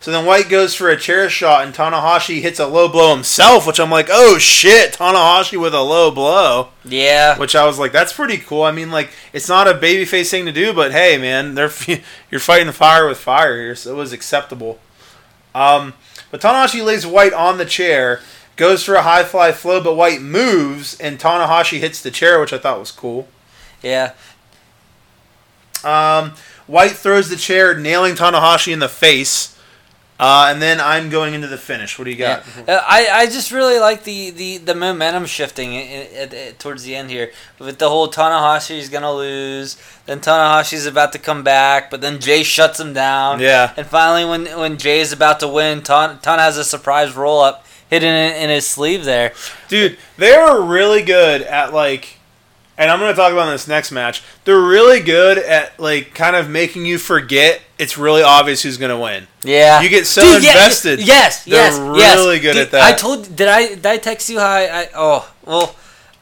[0.00, 3.66] So then White goes for a chair shot and Tanahashi hits a low blow himself,
[3.66, 6.68] which I'm like, oh shit, Tanahashi with a low blow.
[6.84, 8.62] Yeah, Which I was like, that's pretty cool.
[8.62, 11.70] I mean, like, it's not a babyface thing to do, but hey, man, they're
[12.30, 14.78] you're fighting fire with fire here, so it was acceptable.
[15.54, 15.94] Um,
[16.30, 18.20] but Tanahashi lays White on the chair,
[18.54, 22.52] goes for a high fly flow, but White moves, and Tanahashi hits the chair, which
[22.52, 23.26] I thought was cool.
[23.82, 24.12] Yeah.
[25.84, 26.32] Um,
[26.66, 29.54] White throws the chair, nailing Tanahashi in the face.
[30.20, 31.96] Uh, and then I'm going into the finish.
[31.96, 32.44] What do you got?
[32.66, 32.74] Yeah.
[32.74, 36.82] Uh, I, I just really like the, the, the momentum shifting i- at- at- towards
[36.82, 37.30] the end here.
[37.60, 39.76] With the whole Tanahashi's going to lose,
[40.06, 43.38] then Tanahashi's about to come back, but then Jay shuts him down.
[43.38, 43.72] Yeah.
[43.76, 47.64] And finally, when, when Jay is about to win, Tan has a surprise roll up
[47.88, 49.32] hidden in, in his sleeve there.
[49.68, 52.17] Dude, they are really good at like,
[52.78, 54.22] and I'm going to talk about in this next match.
[54.44, 58.90] They're really good at like kind of making you forget it's really obvious who's going
[58.90, 59.26] to win.
[59.42, 59.82] Yeah.
[59.82, 61.00] You get so Dude, yeah, invested.
[61.00, 62.18] yes, They're yes, yes.
[62.18, 62.82] really good Dude, at that.
[62.82, 63.36] I told.
[63.36, 63.74] Did I?
[63.74, 64.82] Did I text you how I?
[64.82, 65.76] I oh, well.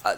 [0.05, 0.17] I,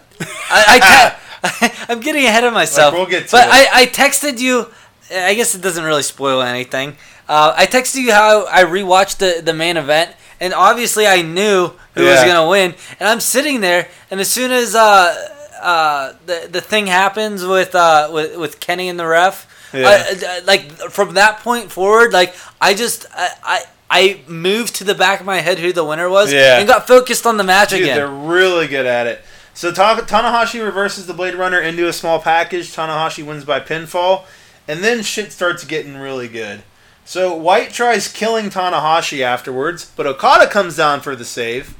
[0.50, 1.18] I, I
[1.88, 2.92] I'm getting ahead of myself.
[2.92, 3.52] Like, we'll get to but it.
[3.52, 4.66] I, I texted you.
[5.10, 6.96] I guess it doesn't really spoil anything.
[7.28, 11.72] Uh, I texted you how I rewatched the the main event, and obviously I knew
[11.94, 12.74] who was gonna win.
[12.98, 17.74] And I'm sitting there, and as soon as uh, uh, the the thing happens with
[17.74, 19.46] uh, with with Kenny and the ref.
[19.72, 19.88] Yeah.
[19.88, 24.84] I- I- like from that point forward, like I just I, I I moved to
[24.84, 26.58] the back of my head who the winner was, Yeah.
[26.58, 27.96] and got focused on the match Dude, again.
[27.96, 29.20] they're really good at it.
[29.54, 32.74] So Ta- Tanahashi reverses the Blade Runner into a small package.
[32.74, 34.24] Tanahashi wins by pinfall,
[34.68, 36.62] and then shit starts getting really good.
[37.04, 41.74] So White tries killing Tanahashi afterwards, but Okada comes down for the save.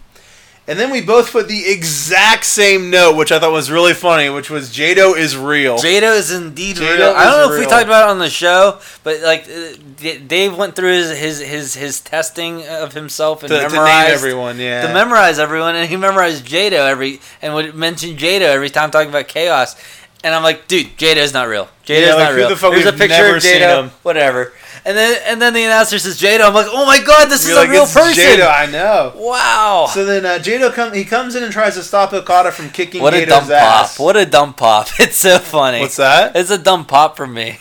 [0.68, 4.28] And then we both put the exact same note, which I thought was really funny,
[4.28, 5.78] which was Jado is real.
[5.78, 7.10] Jado is indeed Jado real.
[7.16, 9.72] I don't is know if we talked about it on the show, but like uh,
[9.96, 14.10] D- Dave went through his his his, his testing of himself and to, to name
[14.10, 14.86] everyone, yeah.
[14.86, 19.08] to memorize everyone, and he memorized Jado every and would mention Jado every time talking
[19.08, 19.74] about chaos.
[20.22, 21.68] And I'm like, dude, Jado is not real.
[21.86, 22.48] Jado's Yeah, like, not real.
[22.50, 23.88] the fuck- Here's a picture of Jado.
[24.02, 24.52] Whatever.
[24.84, 26.46] And then and then the announcer says Jado.
[26.48, 28.24] I'm like, oh my god, this You're is like, a real "It's person.
[28.24, 29.12] Jado, I know.
[29.16, 29.86] Wow.
[29.92, 33.02] So then uh, Jado come, he comes in and tries to stop Okada from kicking
[33.02, 33.96] what a dumb ass.
[33.96, 34.04] pop.
[34.04, 34.88] What a dumb pop.
[35.00, 35.80] It's so funny.
[35.80, 36.36] What's that?
[36.36, 37.58] It's a dumb pop for me.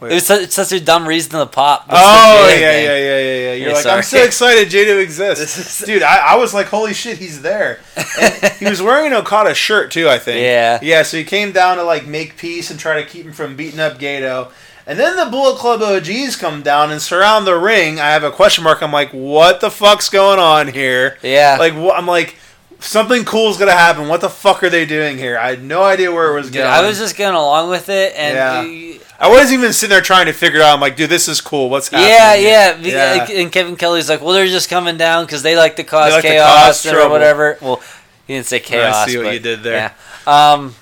[0.00, 0.10] Wait.
[0.10, 1.86] It was such, it's such a dumb reason to pop.
[1.88, 3.52] This Oh yeah, yeah, yeah, yeah, yeah.
[3.54, 6.02] You're Yeah, like, I'm so excited Jado exists, is- dude.
[6.02, 7.78] I, I was like, holy shit, he's there.
[8.20, 10.42] And he was wearing an Okada shirt too, I think.
[10.42, 10.78] Yeah.
[10.82, 11.04] Yeah.
[11.04, 13.80] So he came down to like make peace and try to keep him from beating
[13.80, 14.50] up Gedo.
[14.86, 17.98] And then the Bullet Club OGs come down and surround the ring.
[17.98, 18.82] I have a question mark.
[18.82, 21.16] I'm like, what the fuck's going on here?
[21.22, 21.56] Yeah.
[21.58, 22.36] Like, wh- I'm like,
[22.80, 24.08] something cool's gonna happen.
[24.08, 25.38] What the fuck are they doing here?
[25.38, 26.66] I had no idea where it was Dude, going.
[26.70, 28.98] I was just going along with it, and Yeah.
[29.18, 30.74] I wasn't even sitting there trying to figure it out.
[30.74, 31.70] I'm like, dude, this is cool.
[31.70, 32.10] What's happening?
[32.10, 33.40] yeah, yeah, Yeah.
[33.40, 36.22] And Kevin Kelly's like, well, they're just coming down because they like to cause like
[36.22, 37.56] to chaos cause or whatever.
[37.62, 37.80] Well,
[38.26, 38.94] he didn't say chaos.
[38.94, 39.92] I see what but, you did there.
[40.26, 40.52] Yeah.
[40.52, 40.74] Um,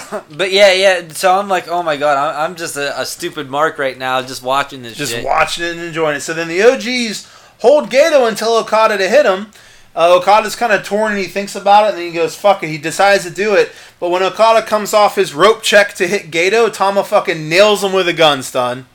[0.36, 1.08] but yeah, yeah.
[1.08, 4.22] So I'm like, oh my god, I'm, I'm just a, a stupid mark right now,
[4.22, 5.24] just watching this just shit.
[5.24, 6.20] watching it and enjoying it.
[6.20, 7.26] So then the OGs
[7.60, 9.48] hold Gedo until Okada to hit him.
[9.94, 12.62] Uh, Okada's kind of torn and he thinks about it and then he goes, fuck
[12.62, 12.68] it.
[12.68, 13.72] He decides to do it.
[13.98, 17.94] But when Okada comes off his rope check to hit Gedo, Tama fucking nails him
[17.94, 18.86] with a gun stun.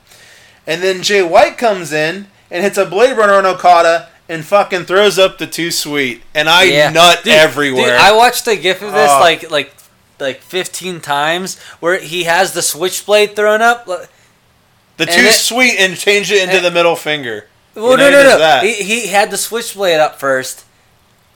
[0.64, 4.84] And then Jay White comes in and hits a Blade Runner on Okada and fucking
[4.84, 6.22] throws up the too sweet.
[6.36, 6.90] And I Yeah.
[6.90, 7.86] nut Dude, everywhere.
[7.96, 9.18] Dude, I watched a gif of this Oh.
[9.18, 9.74] like like
[10.22, 13.84] like 15 times where he has the switchblade thrown up.
[13.86, 17.46] The too it- sweet and change it into and- the middle finger.
[17.74, 18.60] no, You know, no, he no.
[18.74, 20.64] He, he had the switchblade up first,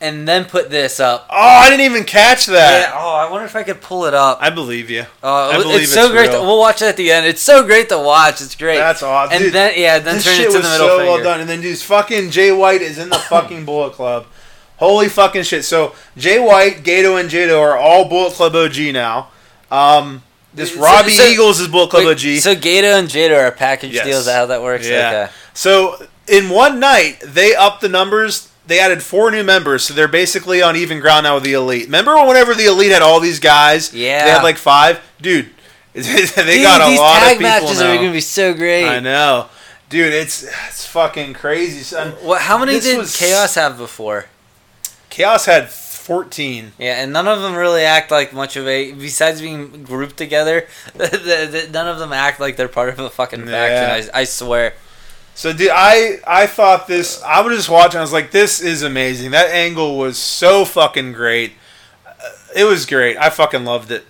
[0.00, 1.26] and then put this up.
[1.30, 2.54] Oh, I didn't even catch Yeah.
[2.54, 2.92] that.
[2.94, 4.38] Oh, I wonder if I could pull it up.
[4.42, 5.06] I believe you.
[5.22, 6.30] Oh, I believe it's so it's great.
[6.32, 7.24] To, we'll watch it at the end.
[7.24, 8.42] It's so great to watch.
[8.42, 8.76] It's great.
[8.76, 9.32] That's awesome.
[9.34, 11.10] and Dude, then yeah, then this turn shit it to was the middle so finger.
[11.12, 11.40] well done.
[11.40, 14.26] And then dude, fucking Jay White is in the fucking Bullet Club.
[14.76, 15.64] Holy fucking shit!
[15.64, 19.28] So Jay White, Gedo, and Jado are all Bullet Club OG now.
[19.70, 20.22] Um,
[20.54, 22.40] this So- Robbie so- Eagles is Bullet Club Wait, OG.
[22.40, 24.04] So Gedo and Jado are a package Yes.
[24.06, 24.18] deal.
[24.18, 24.86] Is that how that works?
[24.86, 25.08] Yeah.
[25.08, 25.32] Okay.
[25.54, 28.48] So in one night, they upped the numbers.
[28.66, 31.84] They added four new members, so they're basically on even ground now with the elite.
[31.84, 33.92] Remember whenever the elite had all these guys?
[33.94, 34.24] Yeah.
[34.24, 35.50] They had like five, dude.
[35.94, 37.92] they Dude, got a these lot tag of people matches now.
[37.92, 38.86] are gonna be so great.
[38.86, 39.46] I know,
[39.88, 40.12] dude.
[40.12, 41.82] It's it's fucking crazy.
[41.82, 42.10] son.
[42.20, 42.42] What?
[42.42, 44.26] How many This did was- Chaos have before?
[45.16, 46.72] Chaos had fourteen.
[46.78, 48.92] Yeah, and none of them really act like much of a.
[48.92, 52.98] Besides being grouped together, the, the, the- none of them act like they're part of
[52.98, 53.46] a fucking Yeah.
[53.96, 54.10] faction.
[54.14, 54.74] I, I swear.
[55.34, 57.22] So, dude, I I thought this.
[57.22, 57.98] I was just watching.
[57.98, 59.30] I was like, this is amazing.
[59.30, 61.52] That angle was so fucking great.
[62.06, 62.12] Uh,
[62.54, 63.16] It was great.
[63.16, 64.04] I fucking loved it.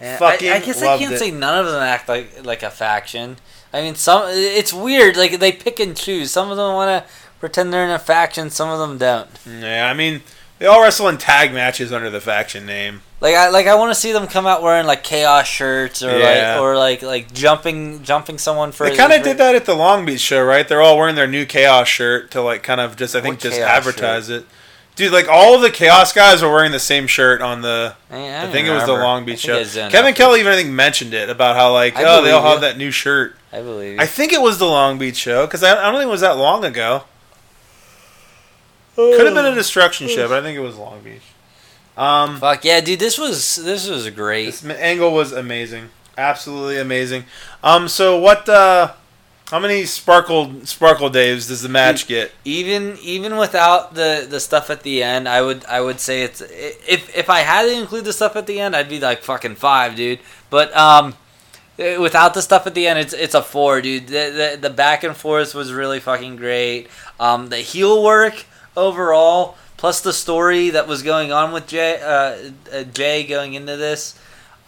[0.00, 1.18] Yeah, Fucking I, I guess I can't it.
[1.18, 3.36] say none of them act like like a faction.
[3.72, 5.16] I mean, some it's weird.
[5.18, 6.30] Like they pick and choose.
[6.30, 8.50] Some of them want to pretend they're in a faction.
[8.50, 9.28] Some of them don't.
[9.46, 10.22] Yeah, I mean,
[10.58, 13.02] they all wrestle in tag matches under the faction name.
[13.20, 16.16] Like I like I want to see them come out wearing like chaos shirts or
[16.18, 16.54] Yeah.
[16.54, 18.88] like or like like jumping jumping someone for.
[18.88, 20.66] They kind of did that at the Long Beach show, right?
[20.66, 23.40] They're all wearing their new Chaos shirt to like kind of just I think What
[23.40, 24.46] just advertise it.
[24.96, 27.94] Dude, like all of the Chaos guys were wearing the same shirt on the.
[28.10, 29.62] I, I think it was the Long Beach show.
[29.90, 32.52] Kevin Kelly even I think mentioned it about how like I oh they all believe
[32.52, 33.36] have that new shirt.
[33.52, 33.94] I believe.
[33.96, 34.00] You.
[34.00, 36.20] I think it was the Long Beach show because I, I don't think it was
[36.22, 37.04] that long ago.
[39.16, 41.22] Could have been a destruction show, but I think it was Long Beach.
[41.96, 42.98] Um, Fuck yeah, dude!
[42.98, 44.46] This was this was great.
[44.46, 47.24] this angle was amazing, absolutely amazing.
[47.62, 48.48] Um, so what?
[48.48, 48.92] Uh,
[49.50, 52.30] how many sparkle sparkle daves does the match get?
[52.44, 56.40] Even even without the the stuff at the end, I would I would say it's
[56.40, 59.56] if if I had to include the stuff at the end, I'd be like fucking
[59.56, 60.20] five, dude.
[60.50, 61.16] But um,
[61.76, 64.06] without the stuff at the end, it's it's a four, dude.
[64.06, 66.86] The the, the back and forth was really fucking great.
[67.18, 68.46] Um, the heel work
[68.76, 73.76] overall, plus the story that was going on with Jay uh, uh, Jay going into
[73.76, 74.18] this.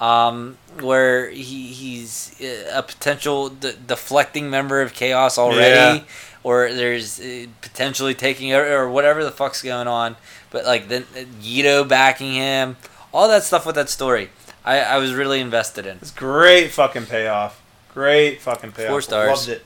[0.01, 6.05] Um, where he, he's uh, a potential de- deflecting member of chaos already, Yeah.
[6.43, 10.17] or there's uh, potentially taking over or whatever the fuck's going on.
[10.51, 11.05] But like then
[11.41, 12.79] Gedo backing him,
[13.15, 14.31] all that stuff with that story,
[14.65, 15.99] I, I was really invested in.
[15.99, 17.63] It's great fucking payoff.
[17.95, 18.91] Great fucking payoff.
[18.91, 19.29] Four stars.
[19.47, 19.65] Loved it.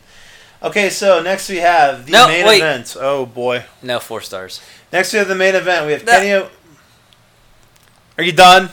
[0.66, 2.58] Okay, so next we have the No, main wait.
[2.58, 2.96] event.
[3.00, 3.64] Oh boy.
[3.82, 4.60] No four stars.
[4.92, 5.86] Next we have the main event.
[5.86, 6.12] We have No.
[6.12, 6.32] Kenny.
[6.32, 6.50] O-
[8.18, 8.70] Are you done?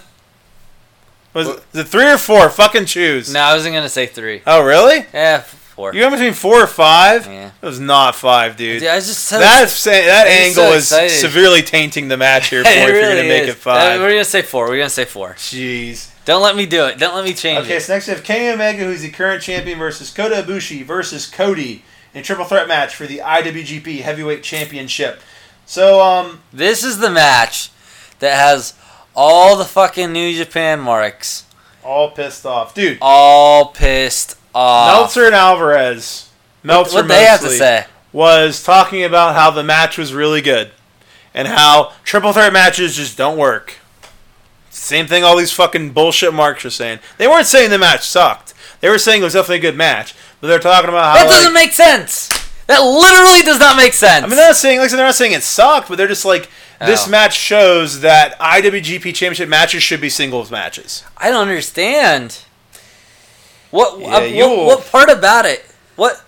[1.33, 2.49] Was is it three or four?
[2.49, 3.31] Fucking choose.
[3.33, 4.41] No, I wasn't gonna say three.
[4.45, 5.05] Oh really?
[5.13, 5.93] Yeah, four.
[5.93, 7.25] You went between four or five?
[7.25, 7.51] Yeah.
[7.61, 8.79] It was not five, dude.
[8.81, 11.09] Dude, I was just so that sa- that I'm angle so is excited.
[11.11, 13.99] severely tainting the match here for it if you're gonna make it five.
[13.99, 14.67] Uh, we're gonna say four.
[14.67, 15.33] We're gonna say four.
[15.33, 16.09] Jeez.
[16.25, 16.97] Don't let me do it.
[16.99, 17.81] Don't let me change Okay, it.
[17.81, 21.83] so next we have Kenny Omega, who's the current champion, versus Kota Ibushi versus Cody
[22.13, 25.21] in a triple threat match for the IWGP Heavyweight Championship.
[25.65, 27.71] So, um, This is the match
[28.19, 28.73] that has
[29.15, 31.45] all the fucking New Japan marks
[31.83, 32.97] all pissed off, dude.
[33.01, 34.95] all pissed off.
[34.95, 36.29] Meltzer and Alvarez.
[36.63, 37.85] Meltzer what they have to say?
[38.13, 40.71] was talking about how the match was really good
[41.33, 43.79] and how triple threat matches just don't work.
[44.73, 46.99] Same thing all these fucking bullshit marks are saying.
[47.17, 48.53] They weren't saying the match sucked.
[48.81, 51.31] They were saying it was definitely a good match, but they're talking about how That
[51.31, 52.27] doesn't make sense.
[52.67, 54.23] That literally does not make sense.
[54.23, 56.49] I mean, they're not saying like they're not saying it sucked, but they're just like
[56.79, 57.11] this Oh.
[57.11, 61.03] match shows that IWGP Championship matches should be singles matches.
[61.17, 62.39] I don't understand.
[63.71, 65.63] What, Yeah, uh, what what part about it?
[65.95, 66.23] What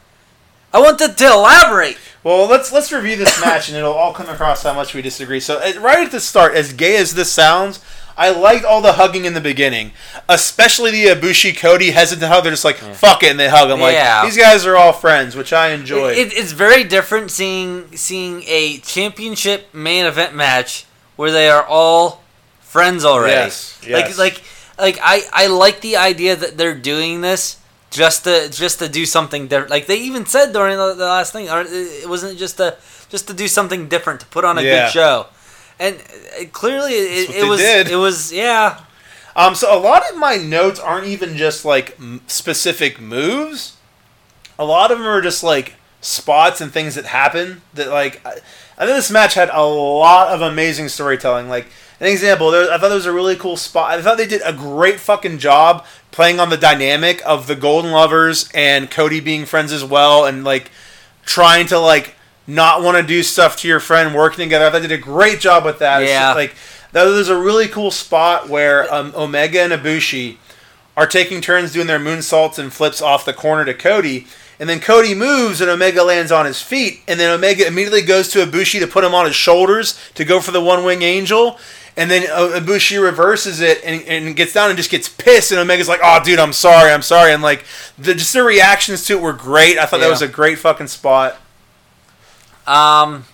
[0.73, 1.97] I want to, to elaborate.
[2.23, 5.39] Well, let's let's review this match, and it'll all come across how much we disagree.
[5.39, 7.79] So, uh, right at the start, as gay as this sounds,
[8.17, 9.91] I liked all the hugging in the beginning,
[10.29, 12.43] especially the Ibushi Cody hesitant hug.
[12.43, 13.69] They're just like "fuck it" and they hug.
[13.71, 14.21] I'm Yeah.
[14.21, 16.11] like, these guys are all friends, which I enjoy.
[16.13, 20.85] It, it's very different seeing seeing a championship main event match
[21.17, 22.23] where they are all
[22.61, 23.33] friends already.
[23.33, 24.17] Yes, yes.
[24.17, 24.43] Like like
[24.79, 27.57] like I I like the idea that they're doing this
[27.91, 29.71] just to just to do something different.
[29.71, 32.77] Like they even said during the, the last thing, or uh, it wasn't just to
[33.09, 34.85] just to do something different to put on a Yeah.
[34.85, 35.27] good show.
[35.79, 37.89] And uh, clearly, it, it was did.
[37.89, 38.81] it was yeah.
[39.35, 43.75] Um, so a lot of my notes aren't even just like m- specific moves.
[44.57, 47.61] A lot of them are just like spots and things that happen.
[47.73, 48.31] That like, I,
[48.77, 51.49] I think this match had a lot of amazing storytelling.
[51.49, 51.67] Like
[51.99, 53.91] an example, there, I thought there was a really cool spot.
[53.91, 57.91] I thought they did a great fucking job playing on the dynamic of the Golden
[57.91, 60.71] Lovers and Cody being friends as well, and like
[61.25, 62.15] trying to like
[62.47, 64.65] not want to do stuff to your friend working together.
[64.65, 66.01] I thought they did a great job with that.
[66.03, 66.27] It's Yeah.
[66.27, 66.55] just, like
[66.91, 70.37] that was a really cool spot where um, Omega and Ibushi
[70.95, 74.27] are taking turns doing their moonsaults and flips off the corner to Cody.
[74.59, 77.01] And then Cody moves and Omega lands on his feet.
[77.07, 80.39] And then Omega immediately goes to Ibushi to put him on his shoulders to go
[80.39, 81.59] for the one wing angel.
[81.97, 85.51] And then uh, Ibushi reverses it and, and gets down and just gets pissed.
[85.51, 87.33] And Omega's like, oh, dude, I'm sorry, I'm sorry.
[87.33, 87.65] And like,
[87.97, 89.77] the, just the reactions to it were great.
[89.77, 91.37] I thought that was a great fucking spot.
[92.67, 93.25] Um.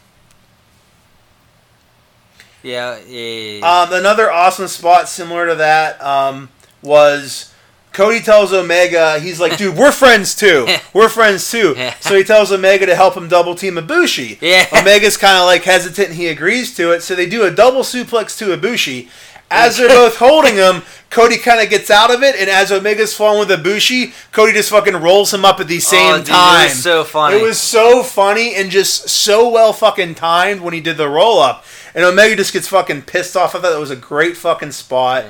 [2.64, 3.82] Yeah, yeah, yeah, yeah.
[3.82, 6.50] Um, another awesome spot similar to that um,
[6.84, 7.52] was
[7.94, 10.68] Cody tells Omega, he's like, dude, we're friends too.
[10.94, 11.76] We're friends too.
[12.00, 14.40] So he tells Omega to help him double team Ibushi.
[14.42, 14.68] Yeah.
[14.74, 17.02] Omega's kind of like hesitant and he agrees to it.
[17.02, 19.10] So they do a double suplex to Ibushi.
[19.54, 23.14] As they're both holding him, Cody kind of gets out of it, and as Omega's
[23.14, 26.32] falling with Ibushi, Cody just fucking rolls him up at the same Oh, dude, it
[26.32, 26.64] time.
[26.70, 27.36] was so funny.
[27.36, 31.40] It was so funny and just so well fucking timed when he did the roll
[31.40, 31.66] up.
[31.94, 33.54] And Omega just gets fucking pissed off.
[33.54, 35.26] I thought that was a great fucking spot.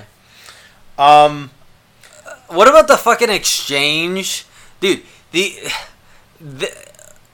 [1.00, 1.50] Um,
[2.48, 4.46] What about the fucking exchange,
[4.80, 5.02] dude?
[5.32, 5.56] The,
[6.40, 6.70] the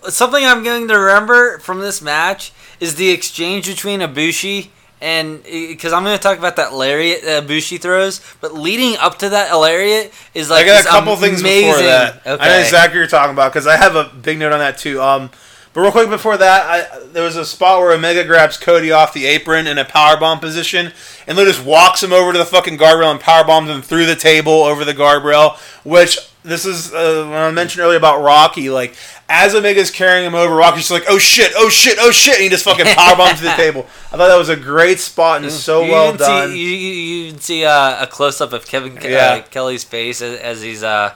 [0.10, 4.70] something I'm going to remember from this match is the exchange between Ibushi
[5.02, 9.20] and because I'm going to talk about that lariat that Ibushi throws, but leading up
[9.20, 12.22] to that lariat is like I got a couple things before amazing- that.
[12.26, 12.44] Okay.
[12.44, 14.78] I know exactly what you're talking about because I have a big note on that
[14.78, 15.02] too.
[15.02, 15.30] Um,
[15.78, 19.14] but real quick before that, I, there was a spot where Omega grabs Cody off
[19.14, 20.92] the apron in a powerbomb position,
[21.28, 24.16] and then just walks him over to the fucking guardrail and powerbombs him through the
[24.16, 25.56] table over the guardrail.
[25.84, 28.72] Which this is uh, when I mentioned earlier about Rocky.
[28.72, 28.96] Like
[29.30, 31.52] as Omega's carrying him over, Rocky's just like, "Oh shit!
[31.56, 31.98] Oh shit!
[32.00, 33.86] Oh shit!" And he just fucking powerbombs to the table.
[34.08, 36.50] I thought that was a great spot and so You well done.
[36.50, 36.92] See, you, you,
[37.26, 39.44] you can see uh, a close up of Kevin Ke- Yeah.
[39.46, 41.14] uh, Kelly's face as, as he's uh,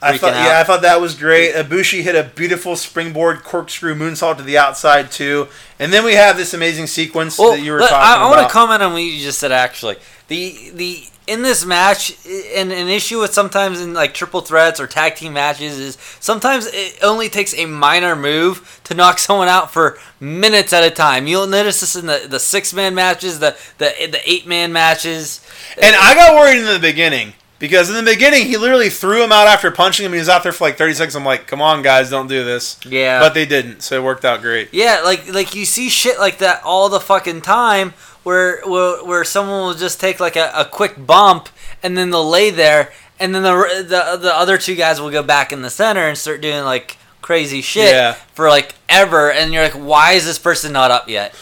[0.00, 0.44] I thought, out.
[0.44, 1.54] yeah, I thought that was great.
[1.54, 6.36] Ibushi hit a beautiful springboard corkscrew moonsault to the outside too, and then we have
[6.36, 8.30] this amazing sequence Well, that you were talking I, I about.
[8.36, 9.50] want to comment on what you just said.
[9.50, 9.96] Actually,
[10.28, 12.16] the the in this match,
[12.54, 16.66] and an issue with sometimes in like triple threats or tag team matches is sometimes
[16.72, 21.26] it only takes a minor move to knock someone out for minutes at a time.
[21.26, 25.44] You'll notice this in the, the six man matches, the the the eight man matches.
[25.80, 29.32] and I got worried in the beginning because in the beginning he literally threw him
[29.32, 30.12] out after punching him.
[30.12, 31.16] He was out there for like thirty seconds.
[31.16, 32.78] I'm like, come on, guys, don't do this.
[32.84, 34.68] Yeah, But they didn't, so it worked out great.
[34.72, 39.24] Yeah, like like you see shit like that all the fucking time where where, where
[39.24, 41.48] someone will just take like a, a quick bump
[41.82, 43.52] and then they'll lay there and then the,
[43.82, 46.96] the the other two guys will go back in the center and start doing like
[47.22, 48.12] crazy shit Yeah.
[48.34, 51.34] for like ever and you're like why is this person not up yet?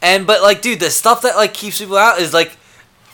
[0.00, 2.56] And but like dude, the stuff that like keeps people out is like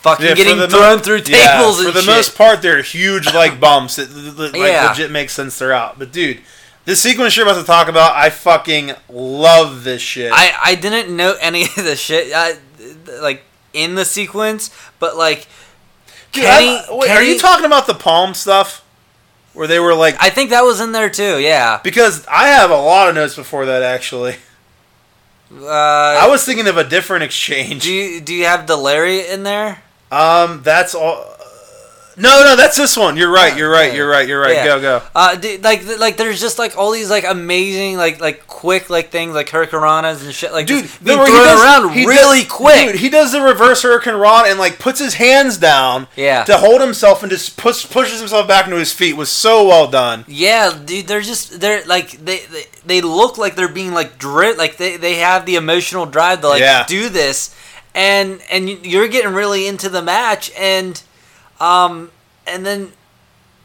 [0.04, 2.06] fucking Yeah, for getting the thrown mo- through yeah, tables for the shit.
[2.10, 4.88] most part, they're huge like bumps that, like Yeah.
[4.88, 5.98] legit makes sense they're out.
[5.98, 6.40] But dude,
[6.84, 10.30] this sequence you're about to talk about, I fucking love this shit.
[10.32, 12.56] I, I didn't know any of the shit I,
[13.20, 13.42] like
[13.72, 15.46] in the sequence, but like
[16.32, 18.82] Dude, Kenny, I- wait, are you talking about the palm stuff?
[19.54, 21.38] Where they were like, I think that was in there too.
[21.38, 21.80] Yeah.
[21.84, 24.36] because I have a lot of notes before that actually.
[25.56, 27.84] Uh, I was thinking of a different exchange.
[27.84, 29.83] do you do you have the lariat in there?
[30.14, 31.32] Um, that's all.
[32.16, 33.16] No, no, that's this one.
[33.16, 33.56] You're right.
[33.56, 33.92] You're right.
[33.92, 34.28] You're right.
[34.28, 34.54] You're right.
[34.54, 34.64] Yeah.
[34.66, 35.02] Go, go.
[35.16, 39.10] Uh, d- like like there's just like all these like amazing like like quick like
[39.10, 42.52] things like hurricanranas and shit like Dude, just being he thrown does- around really does-
[42.52, 42.86] quick.
[42.92, 46.44] Dude, he does the reverse hurricanrana and like puts his hands down Yeah.
[46.44, 49.14] to hold himself and just push, pushes himself back into his feet.
[49.16, 50.24] Was so well done.
[50.28, 54.54] Yeah, dude, they're just they're like they they, they look like they're being like dri
[54.54, 56.84] like they, they have the emotional drive to like Yeah.
[56.86, 57.52] do this,
[57.94, 61.02] and and you- you're getting really into the match, and
[61.60, 62.10] um
[62.46, 62.92] and then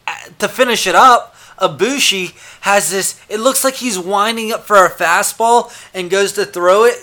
[0.07, 3.19] uh, to finish it up, Ibushi has this.
[3.29, 6.95] It looks like he's winding up for a fastball and goes to throw it,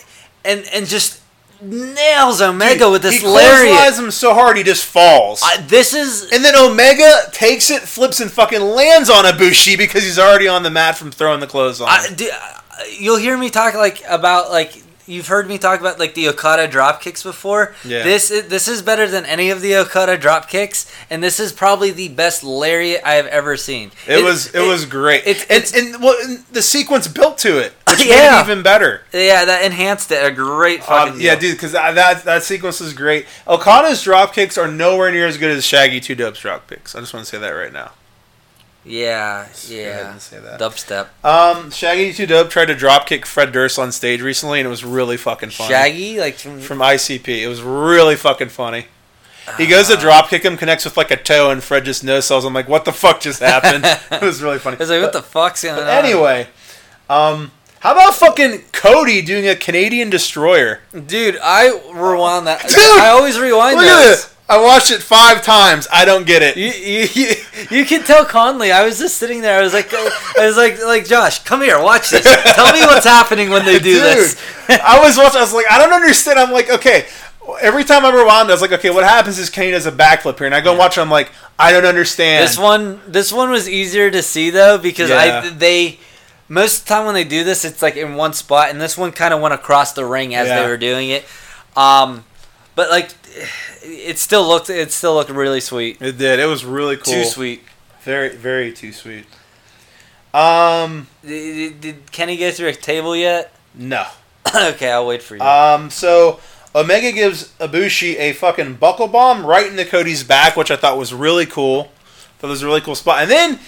[0.45, 1.21] and and just
[1.63, 3.99] nails Omega Dude, with this he lariat.
[3.99, 5.41] him so hard he just falls.
[5.43, 10.03] I, this is and then Omega takes it, flips, and fucking lands on Ibushi because
[10.05, 11.89] he's already on the mat from throwing the clothes on.
[11.89, 15.99] I, do, uh, you'll hear me talk like about like you've heard me talk about
[15.99, 17.75] like the Okada drop kicks before.
[17.85, 18.03] Yeah.
[18.03, 21.53] This is, this is better than any of the Okada drop kicks, and this is
[21.53, 23.91] probably the best lariat I have ever seen.
[24.07, 25.27] it, was it, was great.
[25.27, 28.41] it's- and, it's- and well, and the sequence built to it, which made Yeah.
[28.41, 29.03] it even better.
[29.13, 31.51] yeah that enhanced it a great fucking Um, yeah, deal.
[31.51, 33.27] dude, because that that sequence is great.
[33.47, 36.95] Okada's drop kicks are nowhere near as good as Shaggy Two Dope's drop kicks.
[36.95, 37.93] I just want to say that right now.
[38.87, 40.61] Yeah yeah say that.
[40.61, 44.67] dubstep Um, Shaggy Two Dope tried to drop kick Fred Durst on stage recently, and
[44.67, 45.69] it was really fucking funny.
[45.71, 48.87] Shaggy like from, from ICP, it was really fucking funny.
[49.59, 52.19] He goes to drop kick him, connects with like a toe, and Fred just no
[52.21, 52.45] sells.
[52.45, 53.85] I'm like, what the fuck just happened?
[54.11, 54.77] it was really funny.
[54.77, 55.89] I was like what But- the fuck's going on?
[55.89, 56.49] anyway,
[57.09, 60.81] um, How about fucking Cody doing a Canadian destroyer?
[60.93, 62.63] Dude, I rewind that.
[62.63, 64.36] Dude, I always rewind Look at those.
[64.49, 65.89] I watched it five times.
[65.93, 66.57] I don't get it.
[66.57, 67.35] You, you, you,
[67.79, 68.71] you can tell Conley.
[68.71, 69.59] I was just sitting there.
[69.59, 72.25] I was like, I was like, like Josh, come here, watch this.
[72.55, 74.41] Tell me what's happening when they do Dude, this.
[74.69, 75.39] I was watching.
[75.39, 76.39] I was like, I don't understand.
[76.39, 77.07] I'm like, okay.
[77.61, 80.37] Every time I rewound, I was like, okay, what happens is Kane does a backflip
[80.39, 81.01] here, and I go and watch it.
[81.01, 82.43] I'm like, I don't understand.
[82.43, 85.43] This one, this one was easier to see though because Yeah.
[85.45, 85.99] I they
[86.49, 88.97] most of the time when they do this, it's like in one spot, and this
[88.97, 90.63] one kind of went across the ring as Yeah.
[90.63, 91.25] they were doing it.
[91.77, 92.25] Um,
[92.75, 93.11] but like,
[93.83, 96.01] it still looked, it still looked really sweet.
[96.01, 96.39] It did.
[96.39, 97.13] It was really cool.
[97.13, 97.63] Too sweet.
[98.03, 99.27] Very, very too sweet.
[100.33, 103.55] Um, Did, did Kenny get through a table yet?
[103.75, 104.07] no.
[104.55, 105.43] okay, I'll wait for you.
[105.43, 106.41] Um, so
[106.75, 111.15] Omega gives Ibushi a fucking buckle bomb right into Cody's back, which I thought was
[111.15, 111.91] really cool.
[112.41, 113.23] That was a really cool spot.
[113.23, 113.59] And then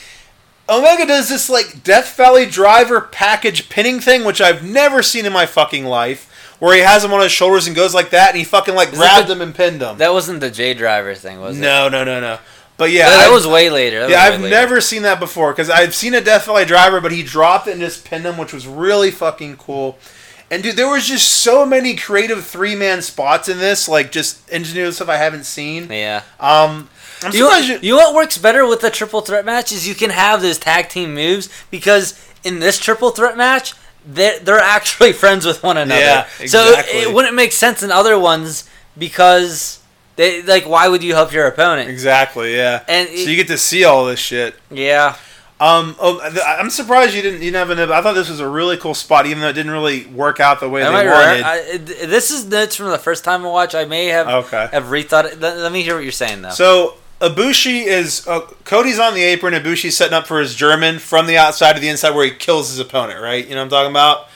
[0.68, 5.32] Omega does this like Death Valley driver package pinning thing, which I've never seen in
[5.32, 6.27] my fucking life.
[6.58, 8.92] Where he has him on his shoulders and goes like that, and he fucking like
[8.92, 9.98] Is grabbed the- him and pinned him.
[9.98, 11.60] that wasn't the J Driller thing, was it?
[11.60, 12.38] no, no, no, no.
[12.76, 14.00] But yeah, No, that I've- was way later.
[14.02, 14.54] That yeah, I've later.
[14.54, 17.72] never seen that before because I've seen a Death Valley driver, but he dropped it
[17.72, 19.98] and just pinned him, which was really fucking cool.
[20.50, 24.48] And dude, there was just so many creative three man spots in this, like just
[24.50, 25.90] engineered stuff I haven't seen.
[25.92, 26.22] Yeah.
[26.40, 26.88] Um,
[27.22, 27.88] I'm You know, surprised what, you.
[27.90, 30.56] you know what works better with the triple threat match is you can have those
[30.58, 33.74] tag team moves because in this triple threat match
[34.08, 36.00] they're, they're actually friends with one another.
[36.00, 36.48] Yeah, exactly.
[36.48, 37.00] So exactly.
[37.00, 39.80] it wouldn't make sense in other ones because
[40.16, 41.88] they like why would you help your opponent?
[41.90, 42.82] Exactly, yeah.
[42.88, 44.54] And so it- you get to see all this shit.
[44.70, 45.16] Yeah.
[45.60, 47.42] Um, oh, th- I'm surprised you didn't.
[47.42, 47.90] You didn't.
[47.90, 50.60] I thought this was a really cool spot, even though it didn't really work out
[50.60, 51.42] the way Am they I wanted.
[51.42, 53.74] I, this is notes from the first time I watched.
[53.74, 54.68] I may have Okay.
[54.70, 55.40] have rethought it.
[55.40, 56.50] Let, let me hear what you're saying though.
[56.50, 59.54] So Ibushi is uh, Cody's on the apron.
[59.54, 62.70] Ibushi's setting up for his German from the outside to the inside, where he kills
[62.70, 63.20] his opponent.
[63.20, 63.44] Right?
[63.44, 64.28] You know what I'm talking about?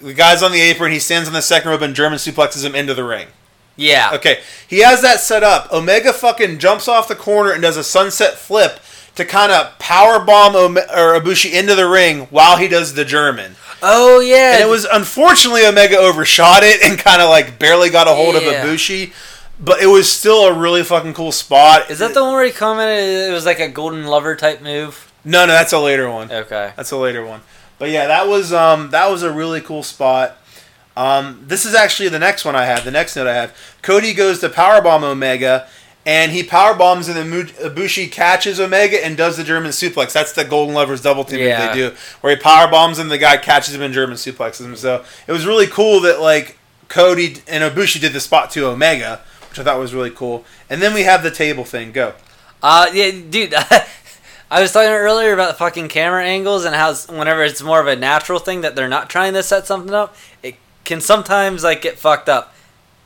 [0.00, 0.92] The guy's on the apron.
[0.92, 3.28] He stands on the second rope and German suplexes him into the ring.
[3.76, 4.10] yeah.
[4.14, 5.72] Okay, he has that set up.
[5.72, 8.80] Omega fucking jumps off the corner and does a sunset flip
[9.14, 13.04] to kind of power bomb Ome- or Ibushi into the ring while he does the
[13.04, 13.56] German.
[13.82, 14.54] Oh yeah.
[14.54, 18.34] And it was unfortunately Omega overshot it and kind of like barely got a hold
[18.36, 18.40] Yeah.
[18.40, 19.12] of Ibushi,
[19.62, 21.90] but it was still a really fucking cool spot.
[21.90, 25.12] Is that the one where he commented it was like a golden lover type move?
[25.24, 26.30] No, no, that's a later one.
[26.32, 26.72] Okay.
[26.76, 27.40] That's a later one.
[27.78, 30.36] But yeah, that was um that was a really cool spot.
[30.96, 32.84] Um, this is actually the next one I have.
[32.84, 33.56] The next note I have.
[33.80, 35.66] Cody goes to powerbomb Omega,
[36.04, 40.12] and he powerbombs, and then Ibushi catches Omega and does the German suplex.
[40.12, 41.58] That's the Golden Lovers double team Yeah.
[41.58, 44.76] that they do, where he powerbombs and the guy catches him and German suplexes him.
[44.76, 46.58] So it was really cool that like
[46.88, 49.20] Cody and Ibushi did the spot to Omega,
[49.52, 50.44] which I thought was really cool.
[50.70, 51.92] And then we have the table thing.
[51.92, 52.14] Go.
[52.62, 53.54] Uh, yeah, dude.
[54.50, 57.80] I was talking earlier about the fucking camera angles and how s- whenever it's more
[57.80, 61.62] of a natural thing that they're not trying to set something up, it can sometimes
[61.64, 62.54] like get fucked up.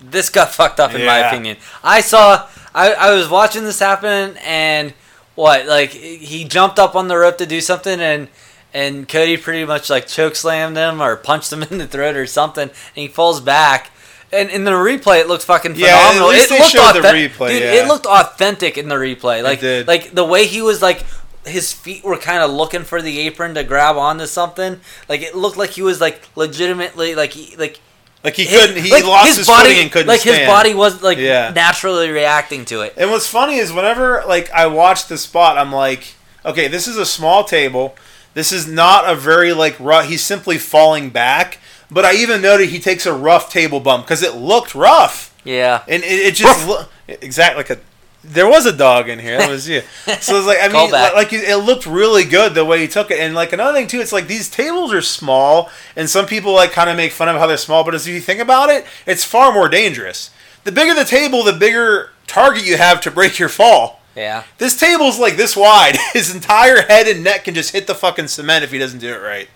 [0.01, 1.57] This got fucked up in my opinion.
[1.83, 2.49] I saw.
[2.75, 4.93] I, I was watching this happen and
[5.35, 8.29] what like he jumped up on the rope to do something and
[8.75, 12.27] and Cody pretty much like choke slammed him or punched him in the throat or
[12.27, 13.91] something and he falls back.
[14.33, 16.29] And in the replay, it looks fucking Yeah, phenomenal.
[16.31, 17.63] least it looked showed the authentic- replay, dude.
[17.63, 17.73] yeah.
[17.75, 19.43] It looked authentic in the replay.
[19.43, 19.87] Like did.
[19.87, 21.05] like the way he was like
[21.45, 24.81] his feet were kind of looking for the apron to grab onto something.
[25.09, 27.79] Like it looked like he was like legitimately like he, like
[28.25, 28.83] Like he his- couldn't.
[28.83, 30.39] He like, lost his, body footing and couldn't like stand.
[30.39, 31.53] his body was like Yeah.
[31.55, 32.95] naturally reacting to it.
[32.97, 36.15] And what's funny is whenever like I watch the spot, I'm like,
[36.45, 37.95] okay, this is a small table.
[38.35, 40.07] This is not a very like rough.
[40.09, 41.59] He's simply falling back.
[41.91, 45.83] But I even noted he takes a rough table bump because it looked rough, Yeah.
[45.89, 47.79] and it, it just lo- exactly like a.
[48.25, 49.39] There was a dog in here.
[49.39, 49.83] That was you.
[50.21, 51.15] So it's like I mean, Callback.
[51.15, 54.01] like it looked really good the way he took it, and like another thing too,
[54.01, 57.37] it's like these tables are small, and some people like kind of make fun of
[57.37, 60.31] how they're small, but as you think about it, it's far more dangerous.
[60.65, 64.01] The bigger the table, the bigger target you have to break your fall.
[64.17, 64.43] Yeah.
[64.59, 65.97] This table's like this wide.
[66.13, 69.13] His entire head and neck can just hit the fucking cement if he doesn't do
[69.15, 69.49] it right.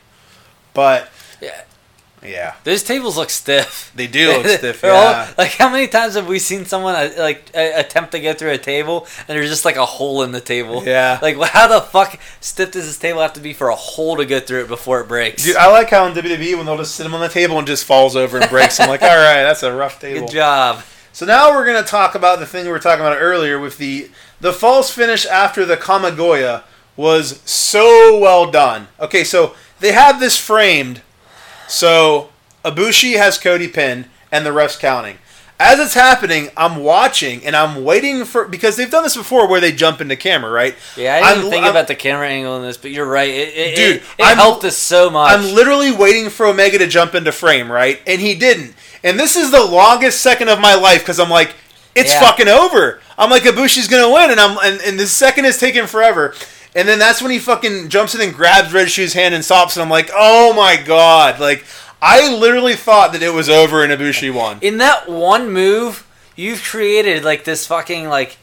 [0.74, 1.10] But
[1.40, 1.62] Yeah.
[2.22, 3.90] Yeah, Those tables look stiff.
[3.94, 4.80] they do look stiff.
[4.82, 5.32] They're all- Yeah.
[5.38, 8.58] like how many times have we seen someone uh, like attempt to get through a
[8.58, 10.84] table and there's just like a hole in the table?
[10.84, 11.18] Yeah.
[11.22, 14.26] Like how the fuck stiff does this table have to be for a hole to
[14.26, 15.44] go through it before it breaks?
[15.44, 17.66] Dude, I like how in WWE when they'll just sit him on the table and
[17.66, 18.78] just falls over and breaks.
[18.80, 20.26] I'm like, all right, that's a rough table.
[20.26, 20.82] Good job.
[21.12, 24.10] So now we're gonna talk about the thing we were talking about earlier with the
[24.40, 26.62] the false finish after the Kamigoye
[26.96, 28.88] was so well done.
[29.00, 31.00] Okay, so they have this framed.
[31.70, 32.30] So
[32.64, 35.18] Ibushi has Cody pinned and the refs counting.
[35.58, 39.60] as it's happening, I'm watching and I'm waiting for because they've done this before where
[39.60, 40.74] they jump into camera, right?
[40.96, 43.28] Yeah, I didn't I'm- think I'm- about the camera angle in this, but you're right.
[43.28, 45.32] It, it, Dude, it, it helped us so much.
[45.32, 48.00] I'm literally waiting for Omega to jump into frame, right?
[48.06, 48.74] And he didn't.
[49.04, 51.54] And this is the longest second of my life because I'm like,
[51.94, 52.20] it's Yeah.
[52.20, 53.00] fucking over.
[53.18, 56.34] I'm like, Ibushi's gonna win, and I'm and, and this second is taking forever.
[56.74, 59.76] And then that's when he fucking jumps in and grabs Red Shoe's hand and stops,
[59.76, 61.64] and I'm like, oh my god, like.
[62.02, 64.56] I literally thought that it was over and Ibushi won.
[64.62, 68.38] in that one move, you've created like this fucking like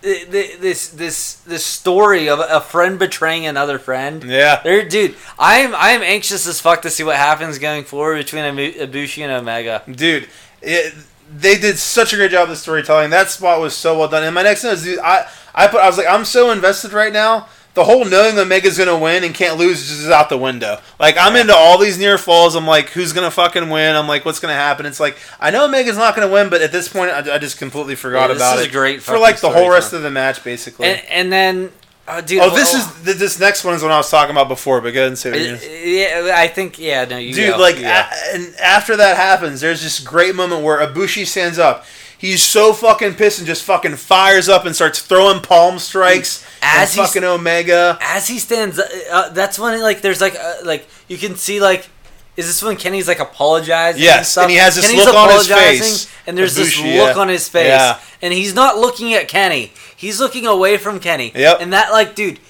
[0.00, 4.24] th- th- this this this story of a friend betraying another friend.
[4.24, 4.62] Yeah.
[4.62, 8.76] There, dude, I'm I'm anxious as fuck to see what happens going forward between Ibu-
[8.78, 9.82] Ibushi and Omega.
[9.90, 10.28] dude
[10.62, 10.94] it,
[11.30, 14.22] they did such a great job of the storytelling that spot was so well done
[14.24, 16.92] and my next thing is dude, i i put i was like i'm so invested
[16.92, 20.38] right now the whole knowing omega's gonna win and can't lose is just out the
[20.38, 24.06] window like i'm into all these near falls i'm like who's gonna fucking win i'm
[24.06, 26.88] like what's gonna happen it's like i know omega's not gonna win but at this
[26.88, 29.50] point i, I just completely forgot Yeah, this about is it great for like the
[29.50, 29.96] whole rest storytelling.
[29.96, 31.70] of the match basically And and then,
[32.06, 32.42] uh, dude.
[32.42, 34.92] oh this well, is this next one is what i was talking about before but
[34.94, 35.66] go ahead and say what uh.
[35.66, 37.04] Yeah, I think yeah.
[37.06, 37.58] No, you Dude, go.
[37.58, 37.82] like, go.
[37.82, 41.84] a- and after that happens, there's this great moment where Ibushi stands up.
[42.24, 46.94] He's so fucking pissed and just fucking fires up and starts throwing palm strikes As
[46.94, 47.98] he's- fucking Omega.
[48.00, 51.60] as he stands, uh, uh, that's when like there's like uh, like you can see
[51.60, 51.88] like.
[52.36, 54.02] Is this when Kenny's like apologizing?
[54.02, 54.42] Yes, and, stuff?
[54.44, 56.12] and he has this Kenny's look on his apologizing, face.
[56.26, 57.14] and there's this look yeah.
[57.16, 58.00] on his face, Yeah.
[58.22, 59.72] and he's not looking at Kenny.
[59.96, 61.30] He's looking away from Kenny.
[61.32, 61.58] Yep.
[61.60, 62.40] And that like, dude,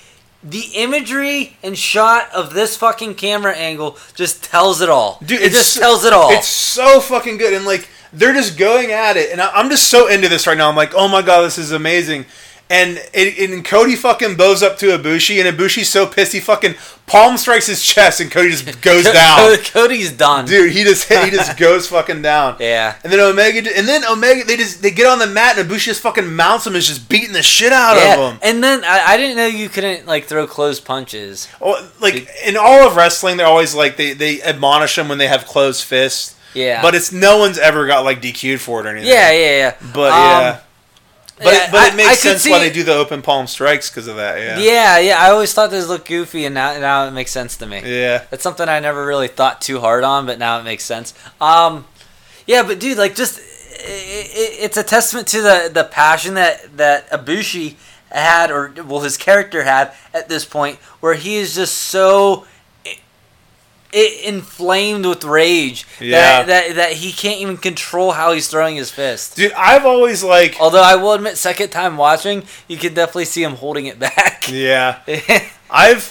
[0.43, 5.19] the imagery and shot of this fucking camera angle just tells it all.
[5.23, 6.31] Dude, it just tells it all.
[6.31, 9.89] It's so fucking good, and like they're just going at it, and I- I'm just
[9.91, 10.69] so into this right now.
[10.69, 12.27] I'm like, oh my god, this is amazing.
[12.71, 16.75] And it, and Cody fucking bows up to Ibushi, and Ibushi's so pissed he fucking
[17.07, 19.55] palm strikes his chest, and Cody just goes down.
[19.59, 20.47] Cody's done.
[20.47, 22.57] Dude, he just he just goes fucking down.
[22.59, 22.97] Yeah.
[23.05, 25.85] And then Omega, and then Omega, they just they get on the mat, and Ibushi
[25.85, 28.39] just fucking mounts him, and is just beating the shit out Yeah, of him.
[28.43, 31.47] and then I, I didn't know you couldn't like throw closed punches.
[31.61, 35.29] Oh, like in all of wrestling, they're always like they they admonish them when they
[35.29, 36.35] have closed fists.
[36.55, 39.11] Yeah, But it's no one's ever got like DQ'd for it or anything.
[39.11, 39.75] yeah, yeah, yeah.
[39.93, 40.61] But Um, yeah.
[41.37, 43.21] But, yeah, it, but I- it makes I sense see why they do the open
[43.21, 44.39] palm strikes because of that.
[44.39, 44.59] Yeah.
[44.61, 45.21] Yeah, yeah.
[45.21, 47.83] I always thought this looked goofy, and now now it makes sense to me.
[47.85, 48.23] Yeah.
[48.31, 51.13] That's something I never really thought too hard on, but now it makes sense.
[51.41, 51.87] Um,
[52.47, 53.43] yeah, but dude, like, just i
[53.83, 57.75] i it's a testament to the the passion that that Ibushi
[58.13, 62.47] had, or well, his character had at this point, where he is just so.
[63.95, 66.43] I- i- inflamed with rage Yeah.
[66.43, 69.37] that, that that he can't even control how he's throwing his fist.
[69.37, 70.57] Dude, I've always like.
[70.61, 74.49] Although I will admit, second time watching, you can definitely see him holding it back.
[74.51, 74.99] Yeah.
[75.71, 76.03] I've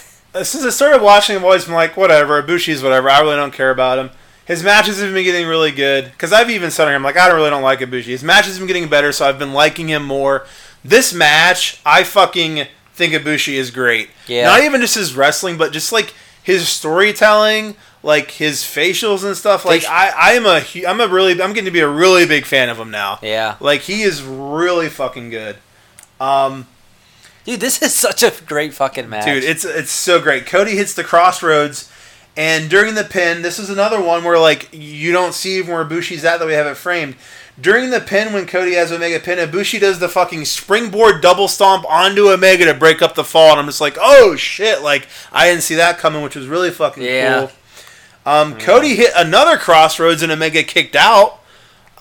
[0.41, 3.09] since I started watching, I've always been like, whatever, Ibushi's whatever.
[3.09, 4.09] I really don't care about him.
[4.45, 7.27] His matches have been getting really good because I've even said to him like, I
[7.27, 8.05] don't really don't like Ibushi.
[8.05, 10.45] His matches have been getting better, so I've been liking him more.
[10.83, 14.09] This match, I fucking think Ibushi is great.
[14.27, 14.47] Yeah.
[14.47, 16.13] Not even just his wrestling, but just like
[16.43, 19.65] his storytelling, like his facials and stuff.
[19.65, 22.45] Like I, I am a, I'm a really, I'm getting to be a really big
[22.45, 23.19] fan of him now.
[23.21, 23.55] yeah.
[23.59, 25.55] Like he is really fucking good.
[26.19, 26.67] Um,
[27.45, 29.25] Dude, this is such a great fucking match.
[29.25, 30.45] Dude, it's it's so great.
[30.45, 31.91] Cody hits the crossroads,
[32.37, 36.23] and during the pin, this is another one where like you don't see where Ibushi's
[36.23, 37.15] at that we have it framed.
[37.61, 41.85] During the pin, when Cody has Omega pin, Ibushi does the fucking springboard double stomp
[41.87, 44.81] onto Omega to break up the fall, and I'm just like, oh shit!
[44.81, 47.39] Like I didn't see that coming, which was really fucking Yeah.
[47.39, 47.51] cool.
[48.25, 51.39] Um, Cody hit another crossroads, and Omega kicked out.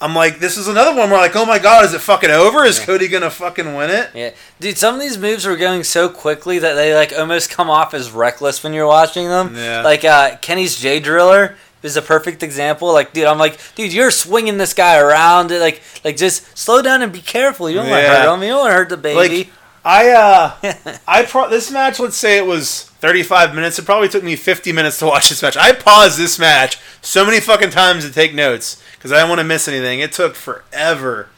[0.01, 2.65] I'm like, this is another one where like, oh my god, is it fucking over?
[2.65, 4.11] Is Cody gonna fucking win it?
[4.15, 7.69] yeah, dude, some of these moves are going so quickly that they like almost come
[7.71, 9.55] off as reckless when you're watching them.
[9.55, 9.83] Yeah.
[9.83, 12.93] Like uh, Kenny's J Driller is a perfect example.
[12.93, 15.51] Like, dude, I'm like, dude, you're swinging this guy around.
[15.51, 17.69] Like, like just slow down and be careful.
[17.69, 18.43] You don't want to hurt him.
[18.43, 19.39] You don't want to hurt the baby.
[19.39, 19.53] Like
[19.85, 20.11] I
[20.63, 23.79] uh I pro- this match let's say it was 35 minutes.
[23.79, 25.57] It probably took me 50 minutes to watch this match.
[25.57, 29.41] I paused this match so many fucking times to take notes because I didn't want
[29.41, 30.01] to miss anything.
[30.01, 31.29] It took forever.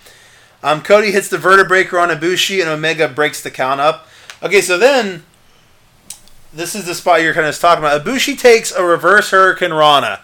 [0.62, 4.08] Um, Cody hits the vertebreaker on Ibushi and Omega breaks the count up.
[4.42, 5.24] Okay, so then
[6.54, 8.04] this is the spot you're kind of talking about.
[8.04, 10.20] Ibushi takes a reverse Hurricane Rana,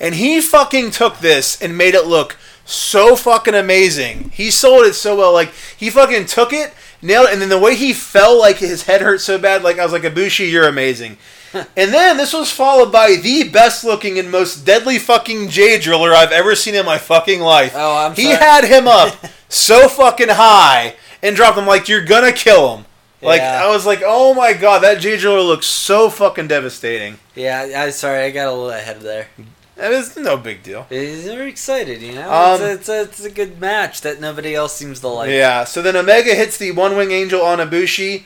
[0.00, 4.30] and he fucking took this and made it look so fucking amazing.
[4.30, 5.32] He sold it so well.
[5.32, 8.84] Like he fucking took it, nailed it, and then the way he fell, like his
[8.84, 9.62] head hurt so bad.
[9.62, 11.18] Like I was like, Ibushi, you're amazing.
[11.54, 16.12] and then this was followed by the best looking and most deadly fucking J driller
[16.12, 17.72] I've ever seen in my fucking life.
[17.76, 18.36] Oh, I'm he sorry.
[18.36, 19.16] had him up
[19.48, 22.86] so fucking high and dropped him like you're gonna kill him.
[23.24, 23.64] Like Yeah.
[23.64, 27.18] I was like, oh my god, that J driller looks so fucking devastating.
[27.34, 29.28] yeah, I'm sorry, I got a little ahead of there.
[29.76, 30.86] It was no big deal.
[30.88, 32.32] He's very excited, you know.
[32.32, 35.30] Um, it's, a, it's, a, it's a good match that nobody else seems to like.
[35.30, 35.64] Yeah.
[35.64, 38.24] So then Omega hits the one wing angel on Ibushi,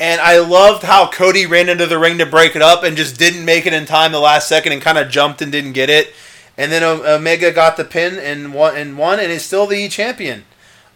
[0.00, 3.18] and I loved how Cody ran into the ring to break it up and just
[3.18, 5.90] didn't make it in time the last second and kind of jumped and didn't get
[5.90, 6.14] it.
[6.56, 10.44] And then Omega got the pin and won and won and is still the champion.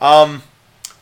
[0.00, 0.44] Um,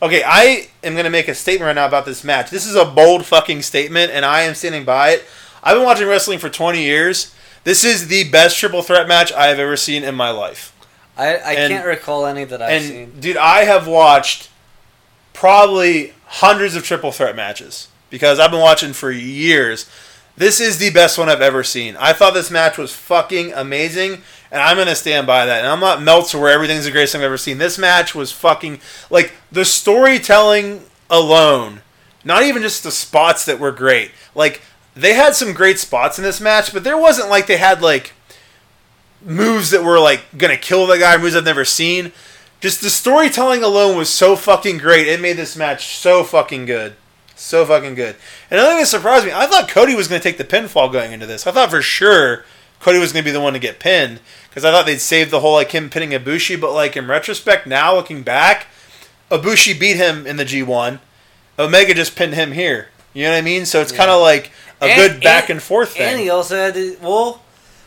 [0.03, 2.51] okay, I am gonna make a statement right now about this match.
[2.51, 5.25] This is a bold fucking statement, and I am standing by it.
[5.63, 7.35] I've been watching wrestling for 20 years.
[7.65, 10.73] This is the best triple threat match I have ever seen in my life.
[11.17, 13.13] I, I And- can't recall any that I've and seen.
[13.21, 14.49] dude, I have watched
[15.33, 19.87] probably hundreds of triple threat matches because I've been watching for years.
[20.37, 21.97] This is the best one I've ever seen.
[21.97, 25.59] I thought this match was fucking amazing, and I'm gonna stand by that.
[25.59, 27.59] And I'm not Meltzer where everything's the greatest thing I've ever seen.
[27.59, 28.81] This match was fucking
[29.11, 31.83] like the storytelling alone,
[32.25, 34.11] not even just the spots that were great.
[34.35, 34.63] Like
[34.95, 38.13] they had some great spots in this match, but there wasn't like they had like
[39.25, 42.13] moves that were like gonna kill the guy, moves I've never seen.
[42.61, 45.07] Just the storytelling alone was so fucking great.
[45.07, 46.97] It made this match so fucking good.
[47.37, 48.17] So fucking good.
[48.51, 51.13] And another thing that surprised me, I thought Cody was gonna take the pinfall going
[51.13, 51.47] into this.
[51.47, 52.45] I thought for sure
[52.81, 54.21] Cody was gonna be the one to get pinned.
[54.49, 57.67] Because I thought they'd save the whole like him pinning Ibushi, but like in retrospect
[57.67, 58.67] now looking back,
[59.31, 61.01] Ibushi beat him in the G one.
[61.59, 62.89] Omega just pinned him here.
[63.15, 63.67] You know what I mean?
[63.67, 64.51] So it's kind of like
[64.81, 66.03] a And- good back and, and- forth thing.
[66.03, 66.97] And he also had to.
[67.03, 67.43] Well,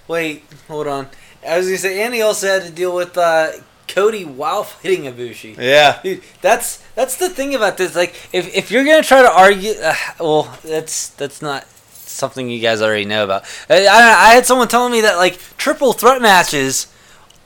[0.07, 1.07] wait, hold on.
[1.47, 3.51] I was gonna say, and he also had to deal with uh,
[3.87, 5.57] Cody while fighting Ibushi.
[5.57, 5.99] yeah.
[6.03, 7.95] Dude, that's that's the thing about this.
[7.95, 11.65] Like, if, if you're gonna try to argue, uh, well, that's that's not
[12.11, 13.43] something you guys already know about.
[13.69, 13.97] I, I,
[14.29, 16.87] I had someone telling me that like triple threat matches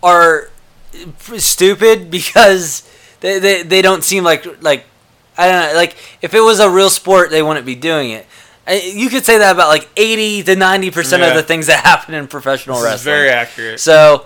[0.03, 0.49] are
[1.37, 2.89] stupid because
[3.19, 4.85] they, they, they don't seem like like
[5.37, 8.25] I don't know like if it was a real sport they wouldn't be doing it.
[8.67, 11.29] I- You could say that about like eighty to ninety percent Yeah.
[11.29, 13.13] of the things that happen in professional This is wrestling.
[13.13, 13.79] very accurate.
[13.79, 14.25] so,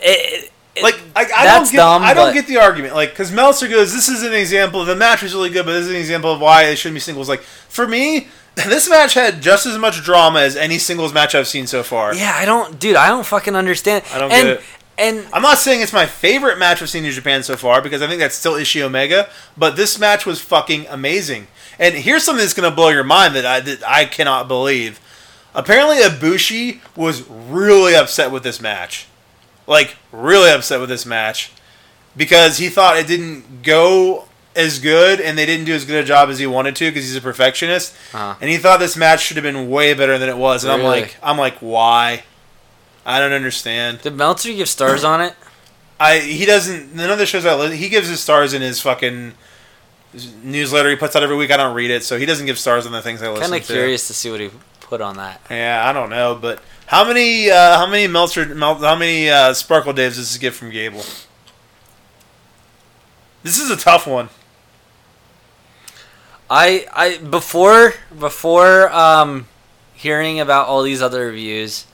[0.00, 0.50] it,
[0.82, 4.08] like I, don't get dumb, I don't get the argument like because Meltzer goes this
[4.08, 6.64] is an example the match was really good but this is an example of why
[6.64, 8.28] it shouldn't be singles like for me
[8.66, 12.14] this match had just as much drama as any singles match I've seen so far
[12.14, 12.96] Yeah, I don't, dude.
[12.96, 14.04] I don't fucking understand.
[14.12, 14.64] I don't and, get it.
[15.00, 18.02] And I'm not saying it's my favorite match I've seen in Japan so far because
[18.02, 21.46] I think that's still Ishii Omega but this match was fucking amazing
[21.78, 25.00] and here's something that's gonna blow your mind that I that I cannot believe
[25.54, 29.06] apparently Ibushi was really upset with this match
[29.68, 31.52] like really upset with this match
[32.16, 34.24] because he thought it didn't go
[34.56, 37.04] as good and they didn't do as good a job as he wanted to because
[37.04, 38.34] he's a perfectionist Uh-huh.
[38.40, 40.82] and he thought this match should have been way better than it was and I'm
[40.82, 42.24] like I'm like why
[43.06, 45.34] I don't understand did Meltzer give stars on it?
[46.00, 48.80] I he doesn't none of the shows I li- he gives his stars in his
[48.80, 49.34] fucking
[50.42, 52.86] newsletter he puts out every week I don't read it so he doesn't give stars
[52.86, 53.50] on the things I listen to.
[53.50, 54.50] Kind of curious to see what he
[54.88, 55.40] put on that.
[55.50, 59.52] yeah I don't know but how many uh, how many Meltzer Mel, how many uh,
[59.54, 61.04] Sparkle Daves does this get from Gable
[63.42, 64.28] this is a tough one
[66.50, 69.46] I I before before um,
[69.94, 71.86] hearing about all these other reviews,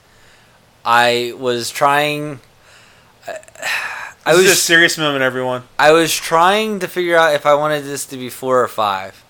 [0.84, 2.40] I was trying.
[4.26, 5.64] I This was a serious moment, everyone.
[5.78, 9.23] I was trying to figure out if I wanted this to be four or five,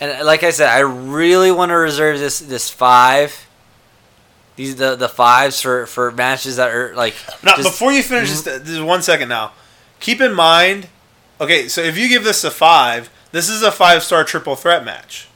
[0.00, 3.46] and uh, like I said, I really want to reserve this this five.
[4.56, 7.14] These the the fives for for matches that are like.
[7.42, 9.52] Now, before you finish this, this is one second now.
[10.00, 10.88] Keep in mind,
[11.40, 14.84] okay, so if you give this a five, this is a five star triple threat
[14.84, 15.28] match.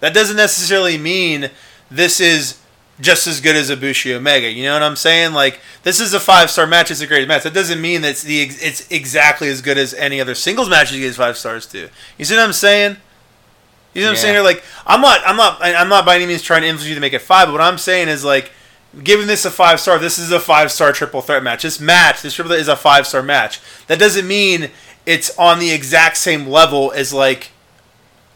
[0.00, 1.50] That doesn't necessarily mean
[1.90, 2.58] this is
[3.00, 4.50] just as good as a Ibushi Omega.
[4.50, 5.32] You know what I'm saying?
[5.32, 6.90] Like this is a five star match.
[6.90, 7.42] It's a great match.
[7.44, 10.92] That doesn't mean that it's the it's exactly as good as any other singles match
[10.92, 11.88] you get five stars to.
[12.18, 12.96] You see what I'm saying?
[13.94, 14.20] You know what I'm Yeah.
[14.20, 14.34] saying?
[14.34, 16.94] Here, like I'm not, I'm not, I'm not by any means trying to influence you
[16.94, 17.46] to make it five.
[17.48, 18.50] But what I'm saying is like,
[19.02, 19.98] giving this a five star.
[19.98, 21.62] This is a five star triple threat match.
[21.62, 23.60] This match, this triple threat is a five star match.
[23.86, 24.70] That doesn't mean
[25.06, 27.50] it's on the exact same level as like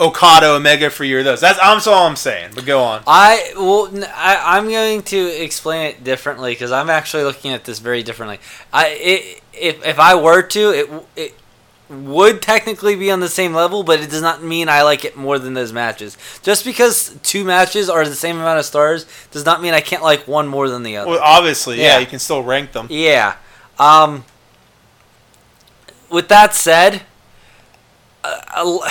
[0.00, 1.40] Okada Omega for you or those.
[1.40, 2.52] That's I'm all I'm saying.
[2.54, 3.02] But go on.
[3.06, 7.78] I well, I, am going to explain it differently because I'm actually looking at this
[7.78, 8.38] very differently.
[8.72, 11.34] I it, if if I were to, it it
[11.88, 15.16] would technically be on the same level, but it does not mean I like it
[15.16, 16.18] more than those matches.
[16.42, 20.02] Just because two matches are the same amount of stars does not mean I can't
[20.02, 21.10] like one more than the other.
[21.10, 21.98] Well, obviously, yeah, Yeah.
[22.00, 22.88] you can still rank them.
[22.90, 23.36] Yeah.
[23.78, 24.24] Um.
[26.10, 27.02] With that said,
[28.24, 28.90] uh, uh,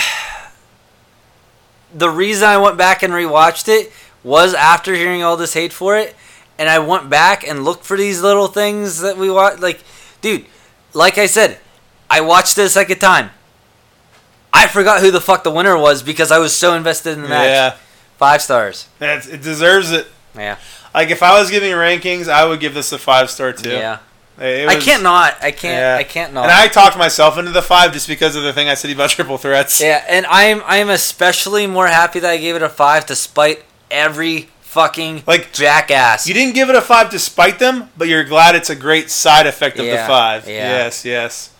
[1.94, 3.92] the reason I went back and rewatched it
[4.22, 6.14] was after hearing all this hate for it,
[6.58, 9.60] and I went back and looked for these little things that we watch.
[9.60, 9.80] Like,
[10.20, 10.46] dude,
[10.94, 11.58] like I said,
[12.10, 13.30] I watched it a second time.
[14.52, 17.28] I forgot who the fuck the winner was because I was so invested in the
[17.28, 17.48] match.
[17.48, 17.76] Yeah,
[18.16, 18.88] Five stars.
[19.00, 20.06] It deserves it.
[20.34, 20.56] Yeah.
[20.94, 23.70] Like if I was giving rankings, I would give this a five star too.
[23.70, 23.98] Yeah.
[24.38, 25.36] It I can't not.
[25.42, 25.78] I can't.
[25.78, 25.96] Yeah.
[25.98, 26.44] I can't not.
[26.44, 29.10] And I talked myself into the five just because of the thing I said about
[29.16, 29.80] triple threats.
[29.80, 34.48] yeah, and I'm I'm especially more happy that I gave it a five, despite every
[34.60, 36.26] fucking Like, jackass.
[36.26, 39.10] You didn't give it a five to spite them, but you're glad it's a great
[39.10, 40.46] side effect of the five.
[40.46, 40.52] yeah.
[40.84, 41.50] Yes, yes.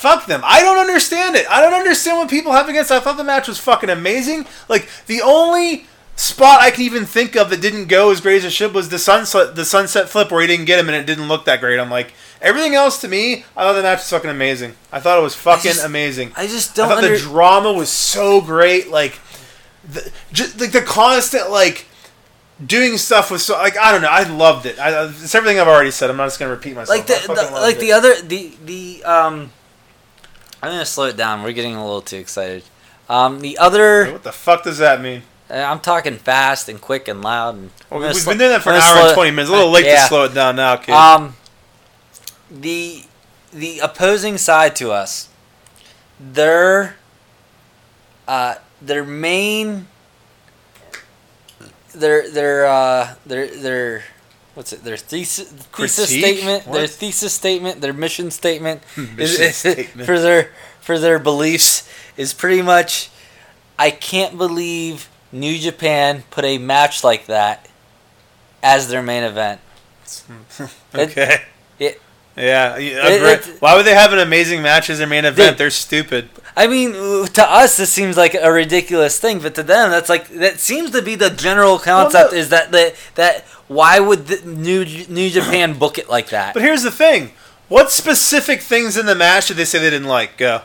[0.00, 0.40] Fuck them.
[0.44, 1.46] I don't understand it.
[1.50, 2.90] I don't understand what people have against.
[2.90, 4.46] I thought the match was fucking amazing.
[4.66, 5.84] Like the only
[6.16, 8.88] spot I can even think of that didn't go as great as it should was
[8.88, 11.60] the sunset the sunset flip where he didn't get him and it didn't look that
[11.60, 11.78] great.
[11.78, 14.74] I'm like everything else to me, I thought the match was fucking amazing.
[14.90, 16.32] I thought it was fucking just amazing.
[16.34, 18.88] I just don't I thought under- the drama was so great.
[18.88, 19.20] Like,
[19.86, 21.84] the, just like the constant like
[22.64, 24.08] doing stuff was so like I don't know.
[24.08, 24.78] I loved it.
[24.78, 26.08] I, it's everything I've already said.
[26.08, 26.96] I'm not just gonna repeat myself.
[26.96, 27.80] like the, the like it.
[27.80, 29.52] the other the the um.
[30.62, 31.42] I'm gonna slow it down.
[31.42, 32.62] We're getting a little too excited.
[33.08, 35.22] Um, the other, What the fuck does that mean?
[35.50, 37.54] uh, I'm talking fast and quick and loud.
[37.56, 39.48] And Well, we've slo- been doing that for an hour and twenty minutes.
[39.50, 40.02] A little late Yeah.
[40.02, 40.92] to slow it down now, kid.
[40.94, 41.36] Um,
[42.50, 43.04] the
[43.52, 45.28] the opposing side to us,
[46.20, 46.96] their
[48.28, 49.88] uh, their main
[51.94, 54.04] their their uh, their their
[54.54, 60.06] what's it their thesis thesis statement their thesis statement their mission statement Mission is- statement.
[60.06, 63.10] for their for their beliefs is pretty much
[63.78, 67.66] I can't believe New Japan put a match like that
[68.62, 69.60] as their main event.
[70.94, 71.34] okay.
[71.34, 71.40] it-
[72.36, 72.76] yeah.
[72.78, 75.58] it- Why would they have an amazing match as their main event?
[75.58, 76.28] They're stupid.
[76.56, 80.28] I mean, to us, this seems like a ridiculous thing, but to them, that's like
[80.30, 82.32] that seems to be the general concept.
[82.32, 86.54] no- Is that the, that why would the New New Japan book it like that?
[86.54, 87.32] But here's the thing.
[87.68, 90.36] What specific things in the match did they say they didn't like?
[90.36, 90.62] Go.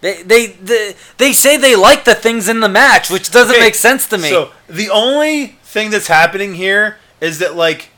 [0.00, 3.64] They, they they they say they like the things in the match, which doesn't Okay,
[3.64, 4.30] make sense to me.
[4.30, 7.90] So the only thing that's happening here is that like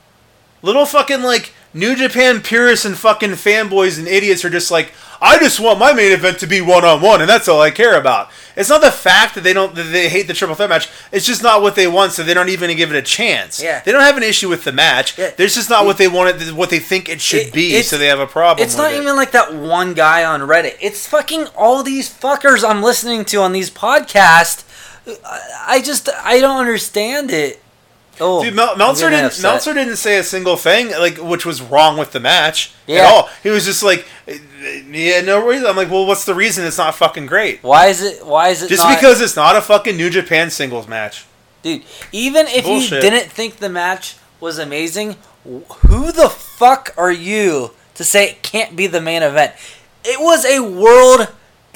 [0.62, 5.38] little fucking like New Japan purists and fucking fanboys and idiots are just like, I
[5.38, 7.98] just want my main event to be one on one, and that's all I care
[7.98, 8.28] about.
[8.56, 10.90] It's not the fact that they don't that they hate the triple threat match.
[11.12, 13.62] It's just not what they want, so they don't even give it a chance.
[13.62, 13.80] Yeah.
[13.84, 15.16] They don't have an issue with the match.
[15.16, 15.30] Yeah.
[15.36, 17.96] There's just not what they want it, what they think it should It- be, so
[17.96, 18.62] they have a problem.
[18.66, 19.00] it's not it.
[19.00, 20.76] even like that one guy on Reddit.
[20.80, 24.64] It's fucking all these fuckers I'm listening to on these podcasts.
[25.24, 27.62] I I just I don't understand it.
[28.20, 29.24] Oh, Dude, Mel- Meltzer didn't.
[29.26, 29.42] upset.
[29.42, 33.00] Meltzer didn't say a single thing like which was wrong with the match Yeah.
[33.00, 33.30] at all.
[33.42, 35.66] He was just like, yeah, no reason.
[35.66, 36.64] I'm like, well, what's the reason?
[36.64, 37.62] It's not fucking great.
[37.62, 38.24] Why is it?
[38.24, 41.24] Why is it Just not- because it's not a fucking New Japan singles match.
[41.62, 47.70] Dude, even if you didn't think the match was amazing, who the fuck are you
[47.94, 49.52] to say it can't be the main event?
[50.04, 51.28] It was a world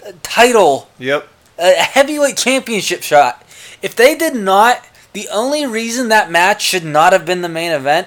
[0.05, 1.29] uh, title, Yep.
[1.59, 3.43] a heavyweight championship shot.
[3.83, 4.85] If they did not,
[5.17, 8.07] the only reason that match should not have been the main event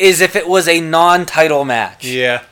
[0.00, 2.04] is if it was a non-title match.
[2.04, 2.42] Yeah.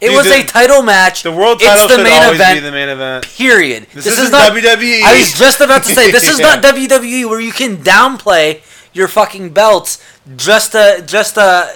[0.00, 1.24] It Dude, was the- a title match.
[1.24, 2.54] The world It's title the should main always event.
[2.56, 3.26] be the main event.
[3.26, 3.86] Period.
[3.92, 5.02] This, is isn't not WWE.
[5.02, 6.54] I was just about to say this is Yeah.
[6.54, 9.98] not WWE where you can downplay your fucking belts
[10.36, 11.68] just to just to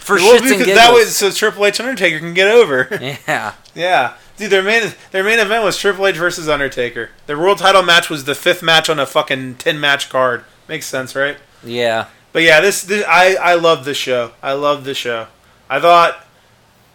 [0.00, 0.76] for Well, shits and because giggles.
[0.78, 2.88] that was so Triple H and Undertaker can get over.
[3.28, 3.52] yeah.
[3.74, 4.14] yeah.
[4.38, 7.10] Dude, their main their main event was Triple H versus Undertaker.
[7.26, 10.44] Their world title match was the fifth match on a fucking ten match card.
[10.68, 11.36] Makes sense, right?
[11.64, 12.06] Yeah.
[12.32, 14.32] But yeah, this, this I I love the show.
[14.42, 15.26] I love the show.
[15.68, 16.24] I thought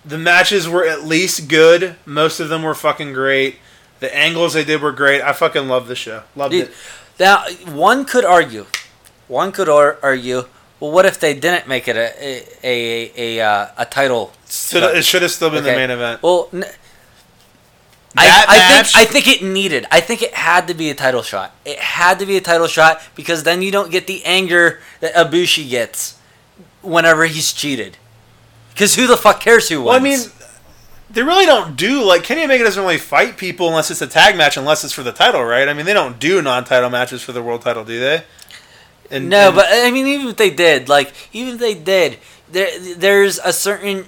[0.05, 1.95] the matches were at least good.
[2.05, 3.57] Most of them were fucking great.
[3.99, 5.21] The angles they did were great.
[5.21, 6.23] I fucking love the show.
[6.35, 6.73] Loved Dude, it.
[7.19, 8.65] now one could argue,
[9.27, 10.45] one could ar- argue.
[10.79, 14.33] Well, what if they didn't make it a a a, a, uh, a title?
[14.45, 16.21] So it should have still been the main event.
[16.21, 16.65] Well, n-
[18.15, 19.85] That I, I think I think it needed.
[19.91, 21.55] I think it had to be a title shot.
[21.65, 25.13] It had to be a title shot because then you don't get the anger that
[25.15, 26.19] Ibushi gets
[26.81, 27.97] whenever he's cheated.
[28.73, 29.87] Because who the fuck cares who wins?
[29.87, 30.19] Well, I mean,
[31.09, 34.35] they really don't do like Kenny Omega doesn't really fight people unless it's a tag
[34.37, 35.67] match, unless it's for the title, right?
[35.67, 38.23] I mean, they don't do non-title matches for the world title, do they?
[39.11, 42.17] And, no, and- but I mean, even if they did, like, even if they did,
[42.51, 44.05] there there's a certain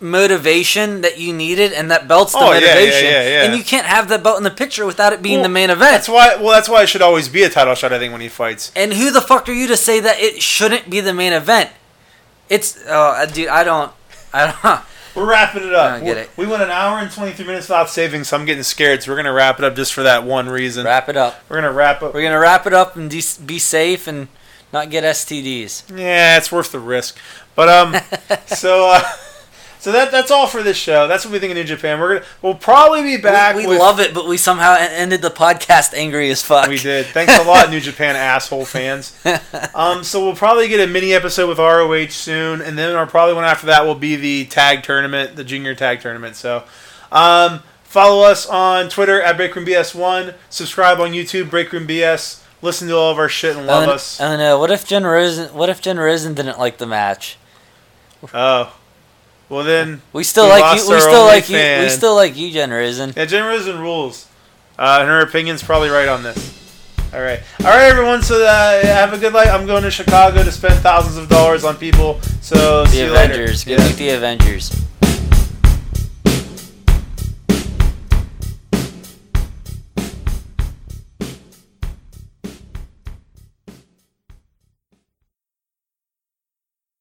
[0.00, 3.42] motivation that you needed, and that belt's the Oh, yeah, yeah, motivation, yeah, yeah.
[3.44, 5.70] and you can't have that belt in the picture without it being Well, the main
[5.70, 5.92] event.
[5.92, 6.36] That's why.
[6.36, 7.92] Well, that's why it should always be a title shot.
[7.92, 8.72] I think when he fights.
[8.76, 11.70] And who the fuck are you to say that it shouldn't be the main event?
[12.48, 13.92] It's oh, uh, dude, I don't,
[14.32, 14.80] I don't.
[15.14, 15.94] We're wrapping it up.
[15.94, 16.30] I get it.
[16.36, 19.02] We went an hour and 23 minutes without saving, so I'm getting scared.
[19.02, 20.84] So we're going to wrap it up just for that one reason.
[20.84, 21.42] Wrap it up.
[21.48, 22.14] We're going to wrap up.
[22.14, 24.28] We're gonna wrap it up and de- be safe and
[24.72, 25.98] not get STDs.
[25.98, 27.18] Yeah, it's worth the risk.
[27.56, 27.96] But, um,
[28.46, 29.02] so, uh,
[29.80, 31.06] So that that's all for this show.
[31.06, 32.00] That's what we think of New Japan.
[32.00, 33.54] We're gonna we'll probably be back.
[33.54, 36.68] we, we with, love it, but we somehow ended the podcast angry as fuck.
[36.68, 37.06] We did.
[37.06, 39.18] Thanks a lot, New Japan asshole fans.
[39.74, 43.34] Um, so we'll probably get a mini episode with ROH soon, and then our probably
[43.34, 46.36] one after that will be the tag tournament, the junior tag tournament.
[46.36, 46.64] So,
[47.12, 50.34] um, follow us on Twitter at BreakroomBS1.
[50.50, 52.42] Subscribe on YouTube, BreakroomBS.
[52.60, 54.20] Listen to all of our shit and love and, us.
[54.20, 55.54] and uh, what if Jen Rosen?
[55.54, 57.36] What if Jen Rosen didn't like the match?
[58.34, 58.76] Oh,
[59.48, 60.90] well then, We still We like you.
[60.90, 61.56] We still like you.
[61.82, 62.70] We still like you, Jen
[63.16, 63.44] yeah, Jen
[63.78, 64.26] rules,
[64.78, 66.54] uh, and her opinion's probably right on this.
[67.12, 68.22] All right, all right, everyone.
[68.22, 69.48] So uh, have a good night.
[69.48, 72.20] I'm going to Chicago to spend thousands of dollars on people.
[72.42, 73.32] So see The you later.
[73.34, 73.64] Avengers.
[73.64, 73.88] Go Yeah.
[73.96, 74.87] the Avengers.